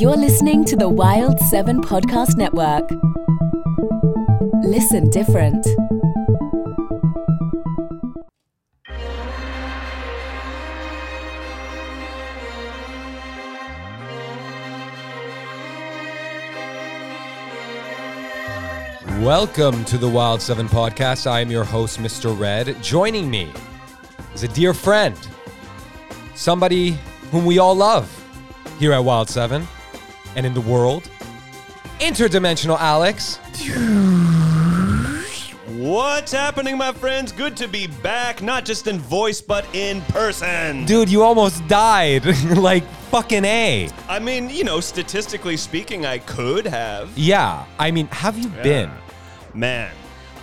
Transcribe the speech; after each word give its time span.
You're 0.00 0.16
listening 0.16 0.64
to 0.64 0.76
the 0.76 0.88
Wild 0.88 1.38
7 1.38 1.82
Podcast 1.82 2.38
Network. 2.38 2.88
Listen 4.64 5.10
different. 5.10 5.62
Welcome 19.22 19.84
to 19.84 19.98
the 19.98 20.08
Wild 20.08 20.40
7 20.40 20.66
podcast. 20.66 21.26
I 21.26 21.40
am 21.40 21.50
your 21.50 21.64
host, 21.64 21.98
Mr. 21.98 22.34
Red. 22.40 22.82
Joining 22.82 23.30
me 23.30 23.52
is 24.32 24.44
a 24.44 24.48
dear 24.48 24.72
friend, 24.72 25.18
somebody 26.34 26.98
whom 27.30 27.44
we 27.44 27.58
all 27.58 27.74
love 27.74 28.10
here 28.78 28.94
at 28.94 29.04
Wild 29.04 29.28
7 29.28 29.68
and 30.36 30.46
in 30.46 30.54
the 30.54 30.60
world, 30.60 31.08
interdimensional 31.98 32.78
Alex. 32.78 33.38
What's 35.80 36.32
happening, 36.32 36.76
my 36.76 36.92
friends? 36.92 37.32
Good 37.32 37.56
to 37.56 37.66
be 37.66 37.86
back, 37.86 38.42
not 38.42 38.64
just 38.64 38.86
in 38.86 38.98
voice, 38.98 39.40
but 39.40 39.66
in 39.74 40.02
person. 40.02 40.84
Dude, 40.84 41.08
you 41.08 41.22
almost 41.22 41.66
died. 41.68 42.26
like 42.56 42.84
fucking 43.10 43.44
A. 43.44 43.88
I 44.08 44.18
mean, 44.18 44.50
you 44.50 44.62
know, 44.62 44.80
statistically 44.80 45.56
speaking, 45.56 46.04
I 46.04 46.18
could 46.18 46.66
have. 46.66 47.16
Yeah. 47.16 47.64
I 47.78 47.90
mean, 47.90 48.08
have 48.08 48.38
you 48.38 48.48
been? 48.48 48.90
Man, 49.54 49.90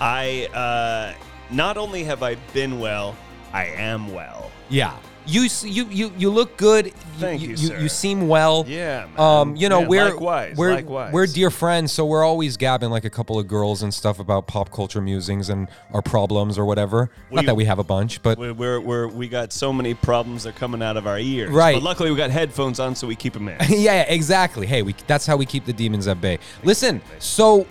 I, 0.01 0.47
uh, 0.47 1.13
not 1.53 1.77
only 1.77 2.03
have 2.03 2.23
I 2.23 2.35
been 2.53 2.79
well, 2.79 3.15
I 3.53 3.65
am 3.65 4.11
well. 4.13 4.51
Yeah. 4.69 4.97
You 5.27 5.49
you 5.63 5.85
you 5.89 6.11
you 6.17 6.29
look 6.29 6.55
good. 6.55 6.93
Thank 7.19 7.41
you, 7.41 7.49
you, 7.49 7.57
sir. 7.57 7.79
you 7.79 7.89
seem 7.89 8.29
well. 8.29 8.63
Yeah, 8.67 9.07
man. 9.07 9.19
Um, 9.19 9.55
you 9.57 9.67
know, 9.67 9.81
Yeah, 9.81 9.87
we're 9.87 10.09
likewise, 10.11 10.57
we're 10.57 10.71
likewise. 10.73 11.13
we're 11.13 11.27
dear 11.27 11.49
friends, 11.49 11.91
so 11.91 12.05
we're 12.05 12.23
always 12.23 12.55
gabbing 12.55 12.89
like 12.89 13.03
a 13.03 13.09
couple 13.09 13.37
of 13.37 13.47
girls 13.47 13.83
and 13.83 13.93
stuff 13.93 14.19
about 14.19 14.47
pop 14.47 14.71
culture 14.71 15.01
musings 15.01 15.49
and 15.49 15.67
our 15.93 16.01
problems 16.01 16.57
or 16.57 16.65
whatever. 16.65 17.11
Not 17.29 17.45
that 17.45 17.55
we 17.55 17.65
have 17.65 17.79
a 17.79 17.83
bunch, 17.83 18.23
but 18.23 18.37
We're, 18.37 18.53
we're, 18.53 18.79
we're, 18.79 19.07
we 19.07 19.27
got 19.27 19.51
so 19.51 19.73
many 19.73 19.93
problems 19.93 20.43
that 20.43 20.55
are 20.55 20.59
coming 20.59 20.81
out 20.81 20.95
of 20.95 21.07
our 21.07 21.19
ears. 21.19 21.49
Right. 21.49 21.75
But 21.75 21.83
luckily, 21.83 22.09
we 22.09 22.15
got 22.15 22.29
headphones 22.29 22.79
on, 22.79 22.95
so 22.95 23.05
we 23.05 23.15
keep 23.15 23.33
them 23.33 23.49
in. 23.49 23.57
yeah, 23.69 23.77
yeah, 23.77 24.01
exactly. 24.03 24.65
Hey, 24.65 24.81
we 24.81 24.95
that's 25.07 25.25
how 25.25 25.35
we 25.35 25.45
keep 25.45 25.65
the 25.65 25.73
demons 25.73 26.07
at 26.07 26.21
bay. 26.21 26.39
Listen, 26.63 27.01
so 27.19 27.67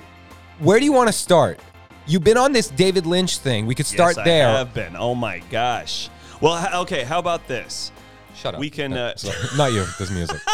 where 0.59 0.78
do 0.78 0.84
you 0.84 0.92
want 0.92 1.09
to 1.09 1.12
start? 1.12 1.59
You've 2.06 2.25
been 2.25 2.36
on 2.36 2.53
this 2.53 2.69
David 2.69 3.06
Lynch 3.06 3.38
thing. 3.38 3.66
We 3.66 3.75
could 3.75 3.86
start 3.86 4.16
yes, 4.16 4.25
there. 4.25 4.48
I 4.48 4.59
have 4.59 4.75
been. 4.75 4.94
Oh 4.94 5.14
my 5.14 5.41
gosh. 5.50 6.09
Well, 6.41 6.59
h- 6.62 6.75
okay. 6.83 7.03
How 7.05 7.19
about 7.19 7.47
this? 7.48 7.91
Shut 8.34 8.55
up. 8.55 8.61
We 8.61 8.69
can, 8.70 8.91
No, 8.91 9.06
uh, 9.06 9.17
sorry. 9.17 9.37
not 9.56 9.73
you. 9.73 9.84
This 9.98 10.11
music. 10.11 10.41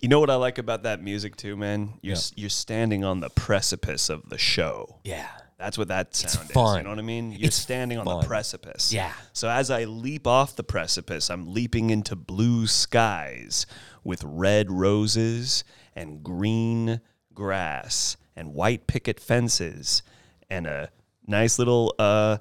You 0.00 0.08
know 0.08 0.20
what 0.20 0.30
I 0.30 0.36
like 0.36 0.58
about 0.58 0.84
that 0.84 1.02
music 1.02 1.34
too, 1.34 1.56
man? 1.56 1.94
You're 2.02 2.14
s 2.14 2.32
you're 2.36 2.50
standing 2.50 3.02
on 3.02 3.18
the 3.18 3.30
precipice 3.30 4.08
of 4.10 4.28
the 4.28 4.38
show. 4.38 5.00
yeah. 5.04 5.26
That's 5.58 5.76
what 5.76 5.88
that 5.88 6.14
sound 6.14 6.46
is. 6.50 6.52
fun. 6.52 6.76
You 6.78 6.82
know 6.84 6.90
what 6.90 7.00
I 7.00 7.02
mean? 7.02 7.32
You're 7.32 7.48
It's 7.48 7.56
standing 7.56 7.98
on 7.98 8.04
fun. 8.04 8.20
the 8.20 8.26
precipice. 8.28 8.92
Yeah. 8.92 9.12
So 9.32 9.48
as 9.48 9.72
I 9.72 9.86
leap 9.86 10.24
off 10.24 10.54
the 10.54 10.62
precipice, 10.62 11.30
I'm 11.30 11.52
leaping 11.52 11.90
into 11.90 12.14
blue 12.14 12.68
skies 12.68 13.66
with 14.04 14.22
red 14.22 14.70
roses 14.70 15.64
and 15.96 16.22
green 16.22 17.00
grass 17.34 18.16
and 18.36 18.54
white 18.54 18.86
picket 18.86 19.18
fences 19.18 20.04
and 20.48 20.68
a 20.68 20.90
nice 21.26 21.58
little 21.58 21.92
uh, 21.98 22.38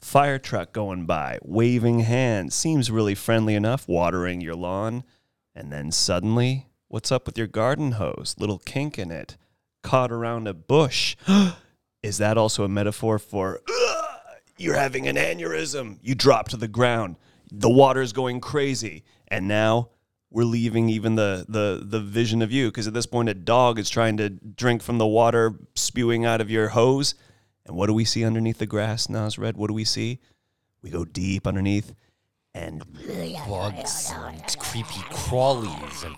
fire 0.00 0.38
truck 0.38 0.72
going 0.72 1.06
by, 1.06 1.38
waving 1.42 2.00
hands. 2.00 2.54
Seems 2.54 2.90
really 2.90 3.14
friendly 3.14 3.54
enough, 3.54 3.88
watering 3.88 4.40
your 4.40 4.54
lawn. 4.54 5.04
And 5.54 5.72
then 5.72 5.90
suddenly, 5.90 6.66
what's 6.88 7.12
up 7.12 7.26
with 7.26 7.36
your 7.36 7.46
garden 7.46 7.92
hose? 7.92 8.34
Little 8.38 8.58
kink 8.58 8.98
in 8.98 9.10
it, 9.10 9.36
caught 9.82 10.12
around 10.12 10.46
a 10.46 10.54
bush. 10.54 11.16
Is 12.02 12.18
that 12.18 12.38
also 12.38 12.64
a 12.64 12.68
metaphor 12.68 13.18
for 13.18 13.60
you're 14.56 14.76
having 14.76 15.08
an 15.08 15.16
aneurysm? 15.16 15.98
You 16.02 16.14
drop 16.14 16.48
to 16.50 16.56
the 16.56 16.68
ground. 16.68 17.16
The 17.50 17.70
water's 17.70 18.12
going 18.12 18.40
crazy. 18.40 19.04
And 19.28 19.48
now 19.48 19.90
we're 20.30 20.44
leaving 20.44 20.88
even 20.88 21.14
the 21.14 21.46
the 21.48 21.82
the 21.84 22.00
vision 22.00 22.42
of 22.42 22.52
you 22.52 22.68
because 22.68 22.86
at 22.86 22.94
this 22.94 23.06
point 23.06 23.28
a 23.28 23.34
dog 23.34 23.78
is 23.78 23.88
trying 23.88 24.16
to 24.18 24.28
drink 24.28 24.82
from 24.82 24.98
the 24.98 25.06
water 25.06 25.54
spewing 25.74 26.24
out 26.24 26.40
of 26.40 26.50
your 26.50 26.68
hose. 26.68 27.14
And 27.68 27.76
what 27.76 27.86
do 27.86 27.94
we 27.94 28.04
see 28.04 28.24
underneath 28.24 28.58
the 28.58 28.66
grass, 28.66 29.08
Nas 29.08 29.38
Red? 29.38 29.56
What 29.56 29.68
do 29.68 29.74
we 29.74 29.84
see? 29.84 30.18
We 30.82 30.90
go 30.90 31.04
deep 31.04 31.46
underneath 31.46 31.92
and 32.54 32.82
Bugs, 33.46 34.12
and 34.14 34.58
creepy 34.58 35.00
crawlies, 35.10 36.04
and 36.04 36.16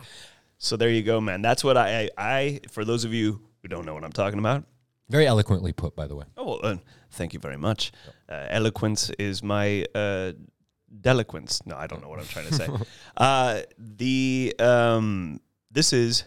so 0.58 0.76
there 0.76 0.88
you 0.88 1.02
go, 1.02 1.20
man. 1.20 1.42
That's 1.42 1.62
what 1.64 1.76
I, 1.76 2.08
I 2.16 2.36
I 2.38 2.60
for 2.70 2.84
those 2.84 3.04
of 3.04 3.12
you 3.12 3.40
who 3.62 3.68
don't 3.68 3.84
know 3.84 3.94
what 3.94 4.04
I'm 4.04 4.12
talking 4.12 4.38
about, 4.38 4.64
very 5.08 5.26
eloquently 5.26 5.72
put, 5.72 5.96
by 5.96 6.06
the 6.06 6.14
way. 6.14 6.24
Oh, 6.36 6.44
well, 6.44 6.60
uh, 6.62 6.76
thank 7.10 7.34
you 7.34 7.40
very 7.40 7.56
much. 7.56 7.92
Uh, 8.28 8.46
eloquence 8.48 9.10
is 9.18 9.42
my 9.42 9.84
uh, 9.94 10.32
deliquence. 11.00 11.66
No, 11.66 11.76
I 11.76 11.86
don't 11.86 12.00
know 12.00 12.08
what 12.08 12.20
I'm 12.20 12.26
trying 12.26 12.46
to 12.46 12.54
say. 12.54 12.68
uh, 13.16 13.60
the 13.76 14.54
um, 14.58 15.40
this 15.70 15.92
is 15.92 16.24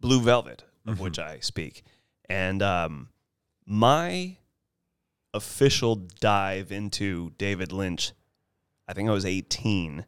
Blue 0.00 0.20
Velvet, 0.20 0.64
of 0.86 1.00
which 1.00 1.18
I 1.18 1.40
speak, 1.40 1.84
and 2.28 2.62
um, 2.62 3.08
my 3.68 4.38
official 5.34 5.94
dive 5.94 6.72
into 6.72 7.32
David 7.36 7.70
Lynch. 7.70 8.12
I 8.88 8.94
think 8.94 9.08
I 9.08 9.12
was 9.12 9.26
18, 9.26 10.06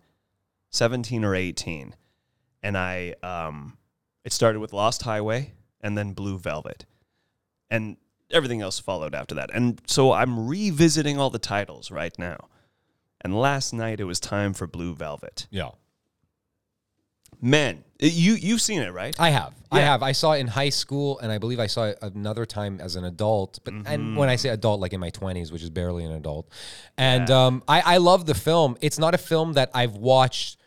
17 0.70 1.24
or 1.24 1.34
18, 1.34 1.94
and 2.62 2.78
I 2.78 3.14
um, 3.22 3.76
it 4.24 4.32
started 4.32 4.60
with 4.60 4.72
Lost 4.72 5.02
Highway 5.02 5.52
and 5.82 5.96
then 5.96 6.14
Blue 6.14 6.38
Velvet 6.38 6.86
and 7.70 7.98
everything 8.30 8.62
else 8.62 8.78
followed 8.78 9.14
after 9.14 9.34
that. 9.34 9.50
And 9.52 9.80
so 9.86 10.12
I'm 10.12 10.46
revisiting 10.48 11.18
all 11.18 11.30
the 11.30 11.38
titles 11.38 11.90
right 11.90 12.16
now. 12.18 12.48
And 13.20 13.38
last 13.38 13.72
night 13.72 14.00
it 14.00 14.04
was 14.04 14.20
time 14.20 14.54
for 14.54 14.66
Blue 14.66 14.94
Velvet. 14.94 15.46
Yeah. 15.50 15.70
Man, 17.42 17.84
you 17.98 18.34
you've 18.34 18.60
seen 18.60 18.82
it, 18.82 18.92
right? 18.92 19.14
I 19.18 19.30
have. 19.30 19.54
I 19.72 19.80
have. 19.80 20.02
I 20.02 20.12
saw 20.12 20.32
it 20.32 20.38
in 20.40 20.46
high 20.48 20.68
school, 20.70 21.18
and 21.20 21.30
I 21.30 21.38
believe 21.38 21.60
I 21.60 21.68
saw 21.68 21.84
it 21.84 21.98
another 22.02 22.44
time 22.44 22.80
as 22.80 22.96
an 22.96 23.04
adult. 23.04 23.60
But 23.64 23.74
Mm-hmm. 23.74 23.86
and 23.86 24.16
when 24.16 24.28
I 24.28 24.36
say 24.36 24.48
adult, 24.50 24.80
like 24.80 24.92
in 24.92 25.00
my 25.00 25.10
twenties, 25.10 25.52
which 25.52 25.62
is 25.62 25.70
barely 25.70 26.04
an 26.04 26.12
adult. 26.12 26.48
And 26.98 27.30
um, 27.30 27.62
I, 27.68 27.80
I 27.80 27.96
love 27.98 28.26
the 28.26 28.34
film. 28.34 28.76
It's 28.80 28.98
not 28.98 29.14
a 29.14 29.18
film 29.18 29.52
that 29.54 29.70
I've 29.74 29.94
watched 29.94 30.58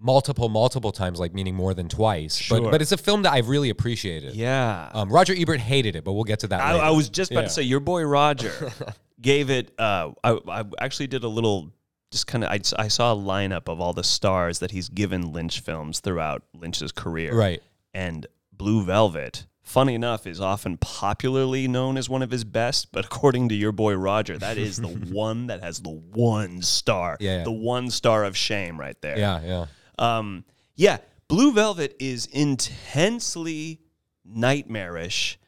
multiple, 0.00 0.48
multiple 0.48 0.92
times, 0.92 1.18
like 1.20 1.34
meaning 1.34 1.54
more 1.54 1.74
than 1.74 1.88
twice. 1.88 2.36
Sure. 2.36 2.60
But 2.62 2.70
but 2.72 2.82
it's 2.82 2.92
a 2.92 2.96
film 2.96 3.22
that 3.22 3.32
I've 3.32 3.48
really 3.48 3.70
appreciated. 3.70 4.34
yeah. 4.34 4.88
Um, 4.92 5.10
Roger 5.10 5.34
Ebert 5.36 5.60
hated 5.60 5.94
it, 5.96 6.04
but 6.04 6.12
we'll 6.14 6.24
get 6.24 6.40
to 6.40 6.48
that. 6.48 6.60
I, 6.60 6.72
later. 6.72 6.84
I 6.84 6.90
was 6.90 7.08
just 7.08 7.30
about 7.30 7.40
Yeah. 7.42 7.46
to 7.48 7.52
say 7.52 7.62
your 7.62 7.80
boy 7.80 8.02
Roger 8.04 8.52
gave 9.20 9.50
it. 9.50 9.72
Uh, 9.78 10.12
I, 10.24 10.38
I 10.48 10.64
actually 10.80 11.08
did 11.08 11.22
a 11.24 11.28
little, 11.28 11.70
just 12.10 12.26
kind 12.26 12.42
of. 12.44 12.50
I, 12.50 12.60
I 12.78 12.88
saw 12.88 13.12
a 13.12 13.16
lineup 13.16 13.68
of 13.68 13.80
all 13.80 13.92
the 13.92 14.04
stars 14.04 14.58
that 14.60 14.70
he's 14.70 14.88
given 14.88 15.32
Lynch 15.32 15.60
films 15.60 16.00
throughout 16.00 16.42
Lynch's 16.54 16.92
career. 16.92 17.34
right. 17.34 17.62
and 17.94 18.26
Blue 18.52 18.82
Velvet, 18.82 19.46
funny 19.62 19.94
enough, 19.94 20.26
is 20.26 20.40
often 20.40 20.78
popularly 20.78 21.68
known 21.68 21.96
as 21.96 22.08
one 22.08 22.22
of 22.22 22.30
his 22.30 22.42
best. 22.44 22.90
But 22.92 23.04
according 23.04 23.50
to 23.50 23.54
your 23.54 23.72
boy 23.72 23.94
Roger, 23.94 24.36
that 24.38 24.58
is 24.58 24.78
the 24.78 24.88
one 25.12 25.46
that 25.48 25.62
has 25.62 25.80
the 25.80 25.90
one 25.90 26.62
star, 26.62 27.16
Yeah, 27.20 27.38
yeah. 27.38 27.44
the 27.44 27.52
one 27.52 27.90
star 27.90 28.24
of 28.24 28.36
shame 28.36 28.78
right 28.80 29.00
there. 29.00 29.18
Yeah, 29.18 29.40
yeah. 29.44 29.66
Um, 29.98 30.44
yeah, 30.74 30.98
Blue 31.28 31.52
Velvet 31.52 31.94
is 32.00 32.26
intensely 32.26 33.80
nightmarish 34.24 35.38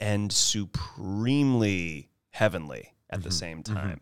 and 0.00 0.32
supremely 0.32 2.08
heavenly 2.30 2.94
at 3.10 3.18
Mm-hmm. 3.20 3.28
the 3.28 3.34
same 3.34 3.62
time. 3.62 4.00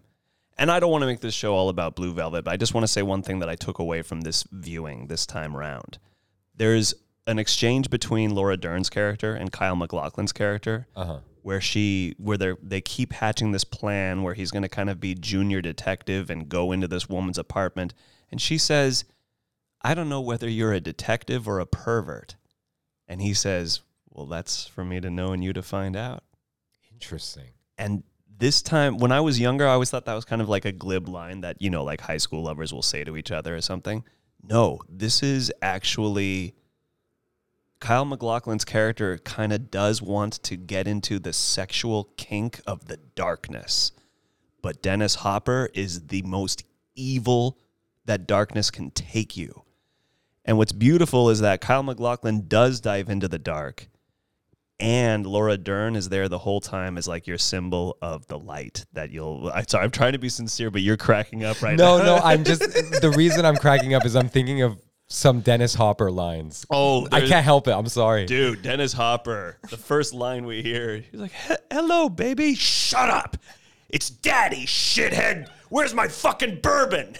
And 0.59 0.71
I 0.71 0.81
don't 0.81 0.91
want 0.91 1.03
to 1.03 1.07
make 1.07 1.21
this 1.21 1.35
show 1.35 1.55
all 1.55 1.69
about 1.69 1.97
Blue 1.97 2.13
Velvet, 2.13 2.45
but 2.45 2.53
I 2.53 2.57
just 2.57 2.75
want 2.75 2.85
to 2.85 2.89
say 2.93 3.03
one 3.03 3.23
thing 3.23 3.39
that 3.41 3.49
I 3.49 3.57
took 3.57 3.79
away 3.79 4.03
from 4.03 4.21
this 4.21 4.45
viewing 4.53 5.07
this 5.09 5.27
time 5.27 5.57
round. 5.57 5.99
There's 6.55 6.95
an 7.27 7.39
exchange 7.39 7.89
between 7.91 8.35
Laura 8.35 8.57
Dern's 8.57 8.91
character 8.91 9.35
and 9.35 9.51
Kyle 9.53 9.77
MacLachlan's 9.77 10.33
character 10.33 10.87
Uh 10.97 11.05
huh. 11.05 11.19
where 11.43 11.61
she 11.61 12.15
where 12.19 12.37
they 12.37 12.53
they 12.63 12.81
keep 12.81 13.13
hatching 13.13 13.53
this 13.53 13.65
plan 13.65 14.23
where 14.23 14.35
he's 14.35 14.51
going 14.51 14.65
to 14.65 14.69
kind 14.69 14.91
of 14.91 14.99
be 15.01 15.15
junior 15.15 15.63
detective 15.63 16.31
and 16.31 16.49
go 16.49 16.73
into 16.73 16.89
this 16.89 17.09
woman's 17.09 17.39
apartment 17.39 17.95
and 18.33 18.41
she 18.41 18.59
says 18.59 19.05
I 19.83 19.95
don't 19.95 20.09
know 20.09 20.21
whether 20.21 20.49
you're 20.49 20.73
a 20.73 20.81
detective 20.81 21.47
or 21.49 21.61
a 21.61 21.67
pervert 21.67 22.35
and 23.07 23.23
he 23.23 23.35
says 23.35 23.83
well 24.11 24.27
that's 24.27 24.67
for 24.67 24.85
me 24.85 25.01
to 25.01 25.09
know 25.09 25.33
and 25.33 25.45
you 25.45 25.53
to 25.53 25.63
find 25.63 25.95
out 25.97 26.25
Interesting. 26.93 27.51
and 27.79 28.03
this 28.43 28.61
time 28.61 28.99
when 28.99 29.13
I 29.13 29.21
was 29.21 29.39
younger 29.39 29.69
I 29.69 29.75
always 29.75 29.91
thought 29.91 30.05
that 30.07 30.15
was 30.15 30.25
kind 30.25 30.43
of 30.43 30.49
like 30.49 30.65
a 30.65 30.73
glib 30.73 31.09
line 31.09 31.43
that 31.43 31.63
you 31.63 31.71
know 31.71 31.85
like 31.85 32.01
high 32.01 32.17
school 32.17 32.43
lovers 32.43 32.73
will 32.73 32.83
say 32.83 33.05
to 33.05 33.17
each 33.17 33.31
other 33.31 33.55
or 33.55 33.61
something 33.61 34.03
no 34.43 34.81
this 34.89 35.23
is 35.23 35.53
actually 35.63 36.57
Kyle 37.79 38.05
MacLachlan's 38.05 38.65
character 38.65 39.19
kind 39.19 39.53
of 39.53 39.71
does 39.71 40.03
want 40.03 40.43
to 40.45 40.57
get 40.57 40.89
into 40.89 41.19
the 41.19 41.33
sexual 41.33 42.11
kink 42.17 42.61
of 42.65 42.87
the 42.87 42.97
darkness. 43.17 43.91
But 44.63 44.83
Dennis 44.83 45.17
Hopper 45.17 45.69
is 45.75 46.07
the 46.07 46.23
most 46.23 46.63
evil 46.95 47.59
that 48.05 48.29
darkness 48.29 48.71
can 48.71 48.93
take 48.93 49.37
you. 49.37 49.65
And 50.45 50.59
what's 50.59 50.71
beautiful 50.71 51.29
is 51.29 51.41
that 51.41 51.61
Kyle 51.61 51.83
MacLachlan 51.83 52.47
does 52.47 52.81
dive 52.81 53.09
into 53.09 53.27
the 53.27 53.41
dark, 53.41 53.89
and 54.83 55.25
Laura 55.27 55.57
Dern 55.57 55.97
is 55.97 56.09
there 56.09 56.29
the 56.29 56.39
whole 56.39 56.61
time 56.61 56.99
as 56.99 57.07
like 57.09 57.27
your 57.27 57.39
symbol 57.39 57.97
of 58.03 58.27
the 58.27 58.39
light 58.39 58.85
that 58.93 59.11
you'll. 59.11 59.51
I, 59.55 59.63
sorry, 59.63 59.85
I'm 59.85 59.91
trying 59.91 60.13
to 60.13 60.19
be 60.19 60.29
sincere, 60.29 60.71
but 60.71 60.83
you're 60.83 60.97
cracking 60.97 61.45
up 61.45 61.63
right 61.63 61.79
No, 61.79 61.99
now. 61.99 62.05
no, 62.05 62.17
no, 62.17 62.23
I'm 62.23 62.45
just 62.53 62.61
the 62.61 63.13
reason 63.17 63.45
I'm 63.47 63.57
cracking 63.57 63.95
up 63.95 64.05
is 64.05 64.17
I'm 64.17 64.29
thinking 64.29 64.63
of 64.63 64.79
some 65.09 65.41
Dennis 65.41 65.75
Hopper 65.75 66.11
lines. 66.11 66.67
Oh, 66.71 67.07
I 67.13 67.21
can't 67.21 67.45
help 67.45 67.69
it. 67.69 67.73
I'm 67.73 67.87
sorry. 67.89 68.27
Dude, 68.27 68.63
Dennis 68.63 68.93
Hopper, 68.93 69.59
the 69.71 69.77
first 69.77 70.15
line 70.15 70.47
we 70.47 70.63
hear, 70.63 71.05
he's 71.11 71.21
like, 71.21 71.33
hello, 71.71 72.09
baby. 72.09 72.55
Shut 72.55 73.09
up. 73.11 73.37
It's 73.89 74.09
daddy, 74.11 74.65
shithead. 74.67 75.49
Where's 75.69 75.93
my 75.95 76.09
fucking 76.09 76.61
bourbon? 76.63 77.15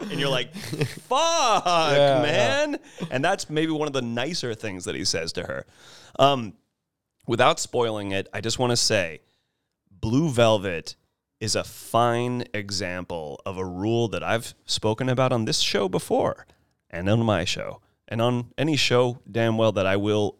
And 0.00 0.20
you're 0.20 0.28
like, 0.28 0.54
fuck, 1.08 1.64
Yeah, 1.66 2.22
man. 2.22 2.78
And 3.10 3.24
that's 3.24 3.48
maybe 3.50 3.72
one 3.72 3.86
of 3.88 3.94
the 3.94 4.02
nicer 4.02 4.54
things 4.54 4.84
that 4.84 4.94
he 4.94 5.04
says 5.04 5.32
to 5.32 5.42
her. 5.44 5.66
Um, 6.18 6.52
without 7.28 7.60
spoiling 7.60 8.10
it, 8.10 8.26
I 8.32 8.40
just 8.40 8.58
want 8.58 8.70
to 8.70 8.76
say 8.76 9.20
Blue 9.88 10.30
Velvet 10.30 10.96
is 11.40 11.54
a 11.54 11.62
fine 11.62 12.42
example 12.52 13.40
of 13.46 13.56
a 13.56 13.64
rule 13.64 14.08
that 14.08 14.24
I've 14.24 14.54
spoken 14.64 15.08
about 15.08 15.32
on 15.32 15.44
this 15.44 15.60
show 15.60 15.88
before 15.88 16.46
and 16.90 17.08
on 17.08 17.24
my 17.24 17.44
show 17.44 17.80
and 18.08 18.20
on 18.20 18.52
any 18.56 18.76
show 18.76 19.20
damn 19.30 19.56
well 19.56 19.70
that 19.72 19.86
I 19.86 19.96
will 19.96 20.38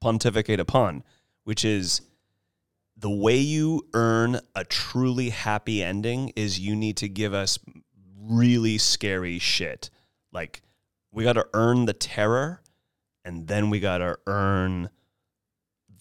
pontificate 0.00 0.60
upon, 0.60 1.02
which 1.44 1.64
is 1.64 2.02
the 2.96 3.10
way 3.10 3.38
you 3.38 3.86
earn 3.94 4.38
a 4.54 4.64
truly 4.64 5.30
happy 5.30 5.82
ending 5.82 6.32
is 6.36 6.60
you 6.60 6.76
need 6.76 6.98
to 6.98 7.08
give 7.08 7.34
us 7.34 7.58
really 8.20 8.78
scary 8.78 9.38
shit. 9.38 9.90
Like 10.32 10.62
we 11.10 11.24
got 11.24 11.32
to 11.32 11.48
earn 11.54 11.86
the 11.86 11.92
terror 11.92 12.60
and 13.24 13.48
then 13.48 13.70
we 13.70 13.80
got 13.80 13.98
to 13.98 14.18
earn 14.26 14.90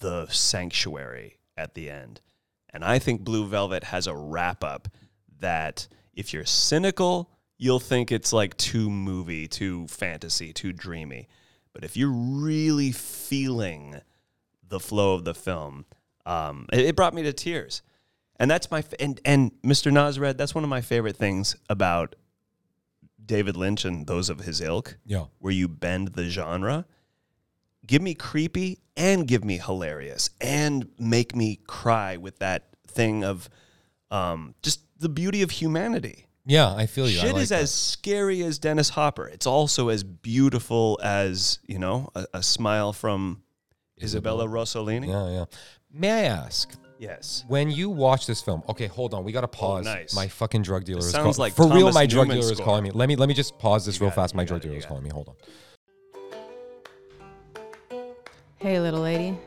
the 0.05 0.27
sanctuary 0.27 1.39
at 1.57 1.73
the 1.73 1.89
end. 1.89 2.21
And 2.71 2.85
I 2.85 2.99
think 2.99 3.21
Blue 3.21 3.47
Velvet 3.47 3.85
has 3.85 4.05
a 4.05 4.15
wrap 4.15 4.63
up 4.63 4.87
that 5.39 5.87
if 6.13 6.31
you're 6.31 6.45
cynical, 6.45 7.31
you'll 7.57 7.79
think 7.79 8.11
it's 8.11 8.31
like 8.31 8.55
too 8.57 8.89
movie, 8.91 9.47
too 9.47 9.87
fantasy, 9.87 10.53
too 10.53 10.71
dreamy. 10.73 11.27
But 11.73 11.83
if 11.83 11.97
you're 11.97 12.11
really 12.11 12.91
feeling 12.91 13.99
the 14.67 14.79
flow 14.79 15.15
of 15.15 15.23
the 15.23 15.33
film, 15.33 15.85
um, 16.25 16.67
it, 16.71 16.81
it 16.81 16.95
brought 16.95 17.13
me 17.15 17.23
to 17.23 17.33
tears. 17.33 17.81
And 18.39 18.51
that's 18.51 18.69
my 18.69 18.79
f- 18.79 18.93
and 18.99 19.19
and 19.25 19.51
Mr. 19.63 19.91
Nasred, 19.91 20.37
that's 20.37 20.53
one 20.53 20.63
of 20.63 20.69
my 20.69 20.81
favorite 20.81 21.15
things 21.17 21.55
about 21.69 22.15
David 23.25 23.57
Lynch 23.57 23.85
and 23.85 24.05
those 24.05 24.29
of 24.29 24.41
his 24.41 24.61
ilk 24.61 24.97
Yeah. 25.05 25.25
where 25.39 25.53
you 25.53 25.67
bend 25.67 26.09
the 26.09 26.25
genre. 26.29 26.85
Give 27.85 28.01
me 28.01 28.13
creepy 28.13 28.79
and 28.97 29.27
give 29.27 29.43
me 29.43 29.57
hilarious 29.57 30.29
and 30.41 30.87
make 30.99 31.35
me 31.35 31.59
cry 31.67 32.17
with 32.17 32.39
that 32.39 32.67
thing 32.87 33.23
of 33.23 33.49
um, 34.11 34.55
just 34.61 34.81
the 34.99 35.09
beauty 35.09 35.41
of 35.41 35.51
humanity. 35.51 36.27
Yeah, 36.45 36.73
I 36.73 36.85
feel 36.85 37.09
you. 37.09 37.17
Shit 37.17 37.33
like 37.33 37.41
is 37.43 37.49
that. 37.49 37.61
as 37.63 37.73
scary 37.73 38.43
as 38.43 38.59
Dennis 38.59 38.89
Hopper. 38.89 39.27
It's 39.27 39.47
also 39.47 39.89
as 39.89 40.03
beautiful 40.03 40.99
as, 41.03 41.59
you 41.67 41.79
know, 41.79 42.09
a, 42.13 42.25
a 42.35 42.43
smile 42.43 42.93
from 42.93 43.41
Isabella 44.01 44.47
Rossellini. 44.47 45.07
Yeah, 45.07 45.29
yeah. 45.39 45.45
May 45.91 46.11
I 46.11 46.23
ask, 46.25 46.75
Yes. 46.99 47.43
when 47.47 47.71
you 47.71 47.89
watch 47.89 48.27
this 48.27 48.41
film, 48.41 48.61
okay, 48.69 48.87
hold 48.87 49.13
on, 49.13 49.23
we 49.23 49.31
gotta 49.31 49.47
pause. 49.47 49.87
Oh, 49.87 49.93
nice. 49.93 50.13
My 50.15 50.27
fucking 50.27 50.61
drug 50.61 50.85
dealer 50.85 50.99
is 50.99 51.09
sounds 51.09 51.37
calling. 51.37 51.37
like 51.37 51.53
for 51.53 51.63
real. 51.67 51.79
Thomas 51.79 51.95
My 51.95 52.05
drug 52.05 52.27
Newman 52.27 52.41
dealer 52.41 52.53
is 52.53 52.59
calling 52.59 52.83
me. 52.83 52.91
Let 52.91 53.09
me 53.09 53.15
let 53.15 53.27
me 53.27 53.33
just 53.35 53.57
pause 53.57 53.85
this 53.85 53.95
You 53.95 54.01
real 54.01 54.09
got 54.11 54.13
it, 54.13 54.21
fast. 54.21 54.35
My 54.35 54.45
drug 54.45 54.59
it, 54.61 54.67
dealer 54.67 54.77
is 54.77 54.83
got 54.83 54.89
calling 54.89 55.03
me. 55.03 55.09
Hold 55.09 55.29
on. 55.29 55.35
Hey, 58.65 58.79
little 58.79 59.01
lady. 59.01 59.37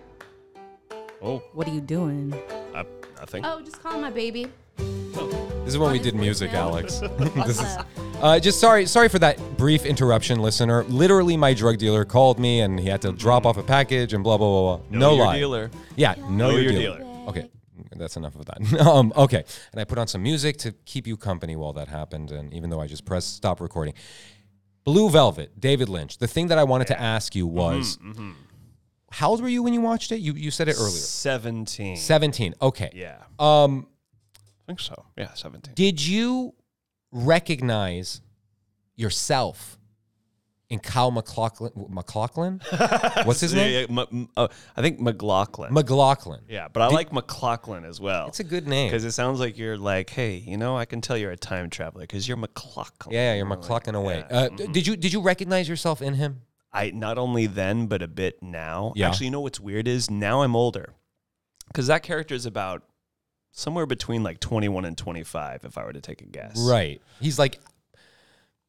Oh, 1.20 1.42
What 1.52 1.66
are 1.66 1.72
you 1.74 1.80
doing? 1.80 2.32
uh, 2.72 2.84
nothing. 3.18 3.44
Oh, 3.44 3.60
just 3.60 3.82
call 3.82 4.00
my 4.00 4.10
baby. 4.10 4.46
This 4.76 5.74
is 5.74 5.76
when 5.76 5.90
we 5.90 5.98
did 5.98 6.14
music, 6.14 6.52
voicemail. 6.52 6.54
Alex. 6.54 7.00
this 7.44 7.60
is, 7.60 7.76
Uh, 8.22 8.38
just 8.38 8.60
sorry, 8.60 8.86
sorry 8.86 9.08
for 9.08 9.18
that 9.18 9.36
brief 9.56 9.84
interruption, 9.84 10.38
listener. 10.40 10.84
Literally, 10.84 11.36
my 11.36 11.52
drug 11.52 11.78
dealer 11.78 12.04
called 12.04 12.38
me 12.38 12.60
and 12.60 12.78
he 12.78 12.88
had 12.88 13.02
to 13.02 13.10
drop 13.10 13.44
off 13.44 13.56
a 13.56 13.62
package 13.64 14.12
and 14.14 14.22
blah 14.22 14.38
blah 14.38 14.48
blah. 14.48 14.76
blah. 14.76 14.86
Know 14.96 15.10
no 15.10 15.16
your 15.16 15.26
lie. 15.26 15.36
dealer. 15.38 15.70
Yeah, 15.96 16.14
know, 16.20 16.28
Know 16.28 16.50
your, 16.50 16.60
your 16.60 16.72
dealer. 16.80 16.98
dealer. 16.98 17.24
Okay, 17.26 17.50
that's 17.96 18.16
enough 18.16 18.36
of 18.36 18.44
that. 18.46 18.80
um, 18.86 19.12
okay, 19.16 19.42
and 19.72 19.80
I 19.80 19.84
put 19.84 19.98
on 19.98 20.06
some 20.06 20.22
music 20.22 20.58
to 20.58 20.70
keep 20.84 21.08
you 21.08 21.16
company 21.16 21.56
while 21.56 21.72
that 21.72 21.88
happened. 21.88 22.30
And 22.30 22.54
even 22.54 22.70
though 22.70 22.80
I 22.80 22.86
just 22.86 23.04
pressed 23.04 23.34
stop 23.34 23.60
recording, 23.60 23.94
Blue 24.84 25.10
Velvet, 25.10 25.58
David 25.58 25.88
Lynch. 25.88 26.18
The 26.18 26.28
thing 26.28 26.46
that 26.46 26.58
I 26.58 26.62
wanted 26.62 26.86
to 26.86 27.00
ask 27.00 27.34
you 27.34 27.48
was, 27.48 27.96
Mm-hmm, 27.98 28.30
how 29.10 29.30
old 29.30 29.40
were 29.42 29.48
you 29.48 29.62
when 29.62 29.72
you 29.74 29.80
watched 29.80 30.12
it? 30.12 30.18
You 30.20 30.34
you 30.34 30.50
said 30.50 30.68
it 30.68 30.76
earlier. 30.78 30.90
17. 30.90 31.96
Seventeen. 31.96 32.54
Okay. 32.60 32.90
Yeah. 32.94 33.16
Um, 33.38 33.86
I 34.36 34.66
think 34.66 34.80
so. 34.80 35.04
Yeah, 35.16 35.32
17. 35.34 35.74
did 35.74 36.04
you 36.04 36.54
recognize 37.10 38.20
yourself 38.96 39.78
in 40.70 40.78
Kyle 40.78 41.10
MacLachlan? 41.10 41.72
McLaughlin? 41.88 42.60
What's 43.24 43.40
his 43.40 43.54
Yeah, 43.54 43.62
name? 43.62 43.86
yeah, 43.96 44.02
M- 44.02 44.08
M- 44.12 44.28
uh, 44.36 44.48
I 44.76 44.82
think 44.82 45.00
McLaughlin. 45.00 45.72
McLaughlin. 45.72 46.40
yeah, 46.48 46.68
but 46.70 46.82
I 46.82 46.88
like 46.88 47.10
McLaughlin 47.12 47.84
as 47.86 48.00
well. 48.00 48.28
It's 48.28 48.40
a 48.40 48.44
good 48.44 48.66
name. 48.68 48.88
Because 48.90 49.04
it 49.04 49.12
sounds 49.12 49.40
like 49.40 49.56
you're 49.56 49.78
like, 49.78 50.10
hey, 50.10 50.34
you 50.36 50.58
know, 50.58 50.76
I 50.76 50.84
can 50.84 51.00
tell 51.00 51.16
you're 51.16 51.30
a 51.30 51.36
time 51.36 51.70
traveler 51.70 52.02
because 52.02 52.28
you're 52.28 52.36
McLaughlin. 52.36 53.14
Yeah, 53.14 53.30
yeah, 53.30 53.36
you're 53.36 53.46
McLaughlin 53.46 53.94
away. 53.94 54.24
yeah, 54.30 54.36
Uh, 54.36 54.48
mhm. 54.50 54.72
Did 54.74 54.86
you 54.86 54.96
did 54.96 55.12
you 55.14 55.22
recognize 55.22 55.66
yourself 55.68 56.02
in 56.02 56.12
him? 56.14 56.42
I 56.78 56.90
not 56.90 57.18
only 57.18 57.46
then, 57.46 57.86
but 57.86 58.02
a 58.02 58.08
bit 58.08 58.42
now. 58.42 58.92
Yeah. 58.94 59.08
Actually, 59.08 59.26
you 59.26 59.32
know 59.32 59.40
what's 59.40 59.60
weird 59.60 59.88
is 59.88 60.10
now 60.10 60.42
I'm 60.42 60.54
older, 60.54 60.94
because 61.66 61.88
that 61.88 62.02
character 62.02 62.34
is 62.34 62.46
about 62.46 62.84
somewhere 63.52 63.86
between 63.86 64.22
like 64.22 64.38
21 64.38 64.84
and 64.84 64.96
25, 64.96 65.64
if 65.64 65.76
I 65.76 65.84
were 65.84 65.92
to 65.92 66.00
take 66.00 66.22
a 66.22 66.26
guess. 66.26 66.58
Right. 66.58 67.02
He's 67.20 67.38
like 67.38 67.58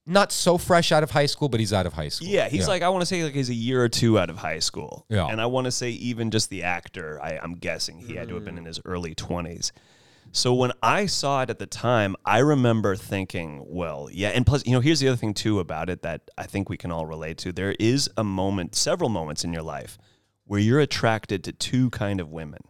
not 0.06 0.32
so 0.32 0.58
fresh 0.58 0.92
out 0.92 1.04
of 1.04 1.12
high 1.12 1.28
school, 1.28 1.50
but 1.50 1.60
he's 1.60 1.72
out 1.72 1.86
of 1.86 1.94
high 1.94 2.10
school. 2.10 2.28
Yeah, 2.28 2.50
he's 2.50 2.68
like 2.68 2.82
I 2.82 2.90
want 2.90 3.02
to 3.02 3.06
say 3.06 3.24
like 3.24 3.34
he's 3.34 3.50
a 3.50 3.54
year 3.54 3.84
or 3.84 3.90
two 3.90 4.18
out 4.18 4.32
of 4.32 4.38
high 4.38 4.60
school. 4.60 5.06
Yeah. 5.08 5.28
and 5.28 5.40
I 5.40 5.46
want 5.46 5.66
to 5.66 5.72
say 5.72 5.92
even 5.92 6.32
just 6.32 6.50
the 6.50 6.64
actor. 6.64 7.20
I, 7.22 7.38
I'm 7.38 7.54
guessing 7.54 8.00
he 8.00 8.16
had 8.16 8.30
to 8.30 8.36
have 8.36 8.46
been 8.46 8.56
mm. 8.56 8.60
in 8.60 8.66
his 8.66 8.80
early 8.86 9.14
20s. 9.14 9.72
So 10.32 10.54
when 10.54 10.72
I 10.84 11.06
saw 11.06 11.42
it 11.42 11.50
at 11.50 11.60
the 11.60 11.66
time, 11.66 12.16
I 12.26 12.40
remember 12.40 12.96
thinking, 12.96 13.64
well, 13.66 14.10
yeah. 14.12 14.30
And 14.30 14.46
plus, 14.46 14.66
you 14.66 14.74
know, 14.74 14.80
here's 14.80 15.00
the 15.00 15.08
other 15.08 15.18
thing 15.18 15.34
too 15.34 15.60
about 15.60 15.90
it 15.90 16.02
that 16.04 16.30
I 16.38 16.44
think 16.44 16.70
we 16.70 16.78
can 16.78 16.92
all 16.92 17.06
relate 17.06 17.38
to. 17.40 17.52
There 17.52 17.76
is 17.80 18.10
a 18.18 18.24
moment, 18.24 18.76
several 18.76 19.10
moments 19.10 19.44
in 19.44 19.54
your 19.54 19.64
life 19.64 19.98
where 20.46 20.60
you're 20.60 20.80
attracted 20.80 21.44
to 21.44 21.52
two 21.52 21.90
kind 21.90 22.20
of 22.20 22.32
women. 22.32 22.62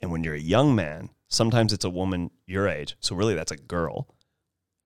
And 0.00 0.10
when 0.10 0.24
you're 0.24 0.34
a 0.34 0.40
young 0.40 0.74
man, 0.74 1.10
sometimes 1.28 1.72
it's 1.72 1.84
a 1.84 1.90
woman 1.90 2.30
your 2.46 2.68
age. 2.68 2.96
So 3.00 3.14
really 3.14 3.34
that's 3.34 3.52
a 3.52 3.56
girl. 3.56 4.08